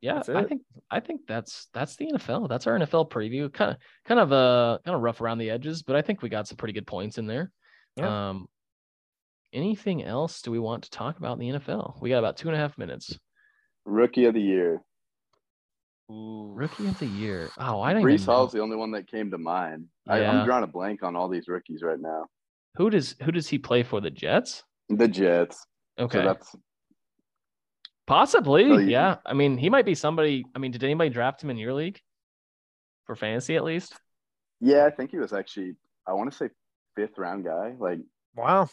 yeah, 0.00 0.20
I 0.34 0.42
think 0.44 0.62
I 0.90 0.98
think 0.98 1.22
that's 1.28 1.68
that's 1.72 1.94
the 1.96 2.10
NFL. 2.12 2.48
That's 2.48 2.66
our 2.66 2.76
NFL 2.76 3.10
preview. 3.10 3.52
Kind 3.52 3.70
of 3.70 3.76
kind 4.04 4.18
of 4.18 4.32
uh 4.32 4.78
kind 4.84 4.96
of 4.96 5.00
rough 5.00 5.20
around 5.20 5.38
the 5.38 5.50
edges, 5.50 5.82
but 5.82 5.94
I 5.94 6.02
think 6.02 6.22
we 6.22 6.28
got 6.28 6.48
some 6.48 6.56
pretty 6.56 6.72
good 6.72 6.86
points 6.86 7.18
in 7.18 7.26
there. 7.26 7.52
Yeah. 7.96 8.30
Um, 8.30 8.48
anything 9.52 10.02
else 10.02 10.42
do 10.42 10.50
we 10.50 10.58
want 10.58 10.84
to 10.84 10.90
talk 10.90 11.18
about 11.18 11.40
in 11.40 11.52
the 11.52 11.58
NFL? 11.58 12.00
We 12.00 12.08
got 12.10 12.18
about 12.18 12.36
two 12.36 12.48
and 12.48 12.56
a 12.56 12.60
half 12.60 12.76
minutes. 12.76 13.16
Rookie 13.84 14.24
of 14.24 14.34
the 14.34 14.40
year. 14.40 14.82
Ooh. 16.10 16.52
Rookie 16.52 16.88
of 16.88 16.98
the 16.98 17.06
year. 17.06 17.50
Oh, 17.56 17.80
I 17.80 17.92
don't 17.92 18.02
Breece. 18.02 18.26
Hall's 18.26 18.52
the 18.52 18.60
only 18.60 18.76
one 18.76 18.90
that 18.92 19.08
came 19.08 19.30
to 19.30 19.38
mind. 19.38 19.86
I, 20.08 20.20
Yeah. 20.20 20.32
I'm 20.32 20.44
drawing 20.44 20.64
a 20.64 20.68
blank 20.68 21.02
on 21.02 21.16
all 21.16 21.28
these 21.28 21.48
rookies 21.48 21.82
right 21.82 22.00
now. 22.00 22.26
Who 22.76 22.90
does 22.90 23.14
who 23.22 23.30
does 23.32 23.48
he 23.48 23.58
play 23.58 23.82
for? 23.82 24.00
The 24.00 24.10
Jets? 24.10 24.64
The 24.88 25.08
Jets. 25.08 25.64
Okay, 25.98 26.18
So 26.18 26.24
that's 26.24 26.56
possibly. 28.06 28.64
So 28.68 28.78
you- 28.78 28.88
yeah, 28.90 29.16
I 29.24 29.34
mean, 29.34 29.56
he 29.58 29.70
might 29.70 29.84
be 29.86 29.94
somebody. 29.94 30.44
I 30.54 30.58
mean, 30.58 30.70
did 30.72 30.84
anybody 30.84 31.10
draft 31.10 31.42
him 31.42 31.50
in 31.50 31.56
your 31.56 31.72
league 31.74 32.00
for 33.06 33.14
fantasy 33.16 33.56
at 33.56 33.64
least? 33.64 33.94
yeah, 34.60 34.86
I 34.86 34.90
think 34.90 35.10
he 35.10 35.18
was 35.18 35.32
actually 35.32 35.74
I 36.06 36.12
want 36.12 36.30
to 36.30 36.36
say 36.36 36.48
fifth 36.96 37.18
round 37.18 37.44
guy. 37.44 37.74
Like, 37.78 38.00
Wow. 38.36 38.68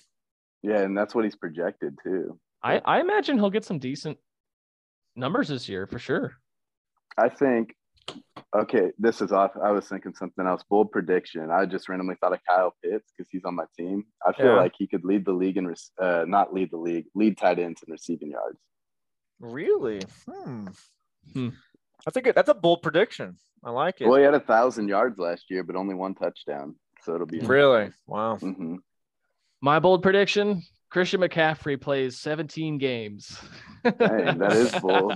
yeah, 0.63 0.79
and 0.81 0.97
that's 0.97 1.13
what 1.15 1.23
he's 1.25 1.35
projected 1.35 1.97
too. 2.03 2.39
I 2.63 2.79
I 2.85 2.99
imagine 3.01 3.37
he'll 3.37 3.49
get 3.49 3.65
some 3.65 3.79
decent 3.79 4.17
numbers 5.15 5.47
this 5.47 5.67
year 5.69 5.87
for 5.87 5.99
sure. 5.99 6.33
I 7.17 7.29
think 7.29 7.75
okay, 8.55 8.91
this 8.97 9.21
is 9.21 9.31
off. 9.31 9.51
I 9.63 9.71
was 9.71 9.87
thinking 9.87 10.13
something 10.15 10.45
else. 10.47 10.63
Bold 10.69 10.91
prediction. 10.91 11.51
I 11.51 11.65
just 11.65 11.87
randomly 11.89 12.15
thought 12.19 12.33
of 12.33 12.39
Kyle 12.47 12.73
Pitts 12.83 13.11
because 13.15 13.29
he's 13.31 13.45
on 13.45 13.55
my 13.55 13.65
team. 13.77 14.05
I 14.25 14.33
feel 14.33 14.47
Yeah. 14.47 14.55
like 14.55 14.73
he 14.77 14.87
could 14.87 15.03
lead 15.05 15.25
the 15.25 15.31
league 15.33 15.57
and 15.57 15.75
uh, 16.01 16.25
not 16.27 16.51
lead 16.53 16.71
the 16.71 16.77
league, 16.77 17.05
lead 17.13 17.37
tight 17.37 17.59
ends 17.59 17.83
in 17.85 17.91
receiving 17.91 18.31
yards. 18.31 18.57
Really? 19.39 20.01
Hmm. 20.29 20.67
Hmm. 21.33 21.49
That's 22.05 22.17
a 22.17 22.21
good. 22.21 22.35
That's 22.35 22.49
a 22.49 22.53
bold 22.53 22.81
prediction. 22.81 23.37
I 23.63 23.71
like 23.71 24.01
it. 24.01 24.07
Well, 24.07 24.17
he 24.17 24.23
had 24.23 24.33
a 24.33 24.39
thousand 24.39 24.87
yards 24.87 25.19
last 25.19 25.45
year, 25.49 25.63
but 25.63 25.75
only 25.75 25.95
one 25.95 26.15
touchdown. 26.15 26.75
So 27.03 27.15
it'll 27.15 27.27
be 27.27 27.39
Really? 27.41 27.91
Wow. 28.07 28.37
hmm 28.37 28.75
My 29.61 29.79
bold 29.79 30.01
prediction: 30.03 30.63
Christian 30.89 31.21
McCaffrey 31.21 31.79
plays 31.79 32.19
17 32.19 32.77
games. 32.77 33.37
Dang, 33.83 34.39
that 34.39 34.53
is 34.53 34.71
bold. 34.81 35.13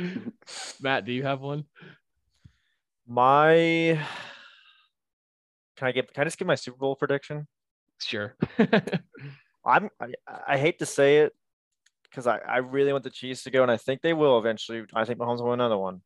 Matt, 0.80 1.04
do 1.04 1.12
you 1.12 1.22
have 1.22 1.40
one? 1.40 1.64
My. 3.06 4.00
Can 5.76 5.88
I 5.88 5.92
get? 5.92 6.12
Can 6.12 6.22
I 6.22 6.24
just 6.24 6.38
give 6.38 6.48
my 6.48 6.54
Super 6.54 6.78
Bowl 6.78 6.96
prediction? 6.96 7.46
Sure. 7.98 8.34
I'm. 9.64 9.90
I, 10.00 10.12
I 10.46 10.58
hate 10.58 10.78
to 10.78 10.86
say 10.86 11.18
it 11.18 11.32
because 12.10 12.26
I, 12.26 12.38
I 12.38 12.58
really 12.58 12.92
want 12.92 13.04
the 13.04 13.10
Chiefs 13.10 13.44
to 13.44 13.50
go, 13.50 13.62
and 13.62 13.70
I 13.70 13.76
think 13.76 14.02
they 14.02 14.12
will 14.12 14.38
eventually. 14.38 14.84
I 14.94 15.04
think 15.04 15.18
Mahomes 15.18 15.38
will 15.38 15.50
win 15.50 15.60
another 15.60 15.78
one. 15.78 16.00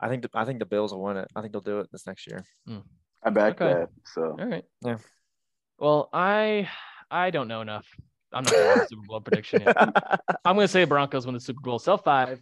I 0.00 0.08
think 0.08 0.22
the, 0.22 0.30
I 0.34 0.44
think 0.44 0.58
the 0.58 0.66
Bills 0.66 0.92
will 0.92 1.02
win 1.02 1.16
it. 1.16 1.28
I 1.34 1.40
think 1.40 1.52
they'll 1.52 1.60
do 1.60 1.80
it 1.80 1.88
this 1.90 2.06
next 2.06 2.26
year. 2.26 2.44
Hmm. 2.66 2.78
I 3.22 3.30
back 3.30 3.60
Okay. 3.60 3.80
that. 3.80 3.88
So 4.04 4.36
All 4.38 4.46
right. 4.46 4.64
Yeah. 4.84 4.98
Well, 5.78 6.08
I 6.12 6.68
I 7.10 7.30
don't 7.30 7.48
know 7.48 7.60
enough. 7.60 7.86
I'm 8.32 8.44
not 8.44 8.52
going 8.52 8.80
to 8.80 8.86
Super 8.88 9.06
Bowl 9.06 9.20
prediction 9.20 9.62
yet. 9.62 9.76
I'm 10.44 10.54
going 10.54 10.64
to 10.64 10.68
say 10.68 10.84
Broncos 10.84 11.24
win 11.24 11.34
the 11.34 11.40
Super 11.40 11.60
Bowl. 11.62 11.78
Sell 11.78 11.96
five. 11.96 12.40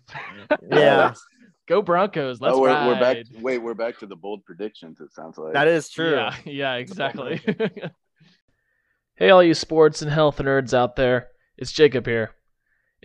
yeah, 0.71 1.15
Go 1.67 1.83
Broncos. 1.83 2.41
Let's 2.41 2.55
oh, 2.55 2.61
we're, 2.61 2.69
ride. 2.69 2.87
we're 2.87 3.01
back. 3.01 3.17
Wait, 3.41 3.59
we're 3.59 3.75
back 3.75 3.99
to 3.99 4.07
the 4.07 4.15
bold 4.15 4.45
predictions. 4.45 5.01
It 5.01 5.13
sounds 5.13 5.37
like 5.37 5.53
that 5.55 5.67
is 5.67 5.89
true. 5.89 6.15
Yeah, 6.15 6.35
yeah, 6.45 6.75
exactly. 6.75 7.41
hey, 9.17 9.31
all 9.31 9.43
you 9.43 9.55
sports 9.55 10.01
and 10.01 10.11
health 10.11 10.39
nerds 10.39 10.73
out 10.73 10.95
there, 10.95 11.29
it's 11.59 11.73
Jacob 11.73 12.07
here. 12.07 12.31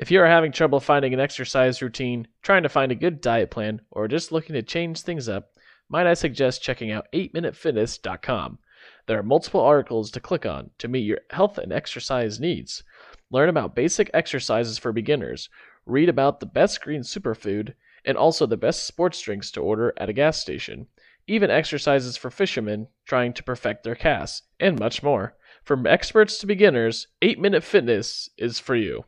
If 0.02 0.10
you 0.10 0.20
are 0.20 0.28
having 0.28 0.52
trouble 0.52 0.80
finding 0.80 1.14
an 1.14 1.20
exercise 1.20 1.80
routine, 1.80 2.28
trying 2.42 2.64
to 2.64 2.70
find 2.70 2.92
a 2.92 2.96
good 2.96 3.22
diet 3.22 3.52
plan, 3.52 3.82
or 3.92 4.08
just 4.08 4.32
looking 4.32 4.56
to 4.56 4.64
change 4.64 5.02
things 5.02 5.30
up, 5.30 5.52
might 5.90 6.08
I 6.08 6.16
suggest 6.16 6.64
checking 6.64 6.92
out 6.92 7.06
8minutefitness.com. 7.14 8.58
There 9.06 9.20
are 9.20 9.24
multiple 9.24 9.62
articles 9.62 10.10
to 10.10 10.20
click 10.20 10.44
on 10.44 10.72
to 10.80 10.88
meet 10.88 11.06
your 11.06 11.20
health 11.30 11.60
and 11.60 11.72
exercise 11.72 12.40
needs. 12.40 12.82
Learn 13.30 13.48
about 13.48 13.76
basic 13.76 14.10
exercises 14.12 14.80
for 14.80 14.92
beginners, 14.92 15.50
read 15.86 16.10
about 16.10 16.40
the 16.40 16.48
best 16.48 16.82
green 16.82 17.02
superfood, 17.02 17.76
and 18.04 18.18
also 18.18 18.48
the 18.48 18.58
best 18.58 18.88
sports 18.88 19.22
drinks 19.22 19.52
to 19.52 19.62
order 19.62 19.94
at 19.98 20.10
a 20.10 20.14
gas 20.14 20.40
station 20.40 20.88
even 21.28 21.52
exercises 21.52 22.18
for 22.18 22.32
fishermen 22.32 22.88
trying 23.06 23.34
to 23.34 23.44
perfect 23.44 23.84
their 23.84 23.96
casts, 23.96 24.42
and 24.60 24.80
much 24.80 25.04
more. 25.04 25.36
From 25.64 25.86
experts 25.86 26.40
to 26.40 26.48
beginners, 26.48 27.08
8 27.22 27.40
Minute 27.40 27.64
Fitness 27.64 28.30
is 28.38 28.60
for 28.60 28.76
you. 28.76 29.06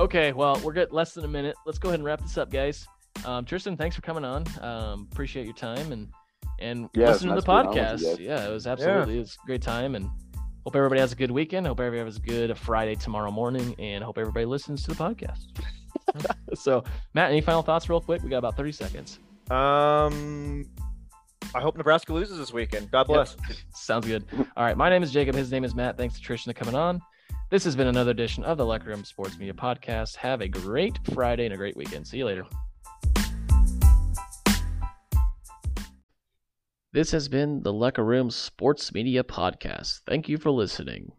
Okay, 0.00 0.32
well, 0.32 0.58
we're 0.64 0.72
good. 0.72 0.92
Less 0.92 1.12
than 1.12 1.24
a 1.26 1.28
minute. 1.28 1.54
Let's 1.66 1.78
go 1.78 1.90
ahead 1.90 2.00
and 2.00 2.04
wrap 2.06 2.22
this 2.22 2.38
up, 2.38 2.50
guys. 2.50 2.86
Um, 3.26 3.44
Tristan, 3.44 3.76
thanks 3.76 3.94
for 3.94 4.00
coming 4.00 4.24
on. 4.24 4.44
Um, 4.62 5.06
appreciate 5.12 5.44
your 5.44 5.54
time 5.54 5.92
and 5.92 6.08
and 6.58 6.88
Yeah, 6.94 7.10
it's 7.10 7.22
listening 7.22 7.34
nice 7.34 7.42
to 7.42 7.46
the 7.46 7.52
being 7.52 7.66
on 7.66 7.66
with 7.68 7.76
you 7.76 7.82
podcast. 7.82 8.16
guys. 8.16 8.18
Yeah, 8.20 8.48
it 8.48 8.50
was 8.50 8.66
absolutely 8.66 9.16
it 9.16 9.20
was 9.20 9.36
a 9.42 9.46
great 9.46 9.60
time 9.62 9.94
and 9.94 10.08
hope 10.64 10.74
everybody 10.74 11.00
has 11.02 11.12
a 11.12 11.16
good 11.16 11.30
weekend. 11.30 11.66
Hope 11.66 11.80
everybody 11.80 12.02
has 12.08 12.16
a 12.16 12.20
good 12.20 12.56
Friday 12.56 12.94
tomorrow 12.94 13.30
morning 13.30 13.74
and 13.78 14.02
hope 14.02 14.16
everybody 14.16 14.46
listens 14.46 14.82
to 14.84 14.88
the 14.88 14.94
podcast. 14.94 15.44
so, 16.54 16.82
Matt, 17.12 17.30
any 17.30 17.42
final 17.42 17.62
thoughts 17.62 17.90
real 17.90 18.00
quick? 18.00 18.22
We 18.22 18.30
got 18.30 18.38
about 18.38 18.56
30 18.56 18.72
seconds. 18.72 19.18
Um, 19.50 20.64
I 21.54 21.60
hope 21.60 21.76
Nebraska 21.76 22.14
loses 22.14 22.38
this 22.38 22.52
weekend. 22.54 22.90
God 22.90 23.00
Yep. 23.00 23.06
bless. 23.06 23.36
Sounds 23.74 24.06
good. 24.06 24.24
All 24.56 24.64
right, 24.64 24.76
my 24.78 24.88
name 24.88 25.02
is 25.02 25.12
Jacob. 25.12 25.34
His 25.34 25.50
name 25.52 25.64
is 25.64 25.74
Matt. 25.74 25.98
Thanks 25.98 26.14
to 26.14 26.20
Tristan 26.22 26.54
for 26.54 26.58
coming 26.58 26.74
on. 26.74 27.02
This 27.50 27.64
has 27.64 27.74
been 27.74 27.88
another 27.88 28.12
edition 28.12 28.44
of 28.44 28.58
the 28.58 28.64
Lecker 28.64 28.86
Room 28.86 29.04
Sports 29.04 29.36
Media 29.36 29.52
Podcast. 29.52 30.14
Have 30.14 30.40
a 30.40 30.46
great 30.46 30.96
Friday 31.12 31.46
and 31.46 31.52
a 31.52 31.56
great 31.56 31.76
weekend. 31.76 32.06
See 32.06 32.18
you 32.18 32.24
later. 32.24 32.46
This 36.92 37.10
has 37.10 37.26
been 37.26 37.64
the 37.64 37.72
Lecker 37.72 38.06
Room 38.06 38.30
Sports 38.30 38.94
Media 38.94 39.24
Podcast. 39.24 40.02
Thank 40.06 40.28
you 40.28 40.38
for 40.38 40.52
listening. 40.52 41.10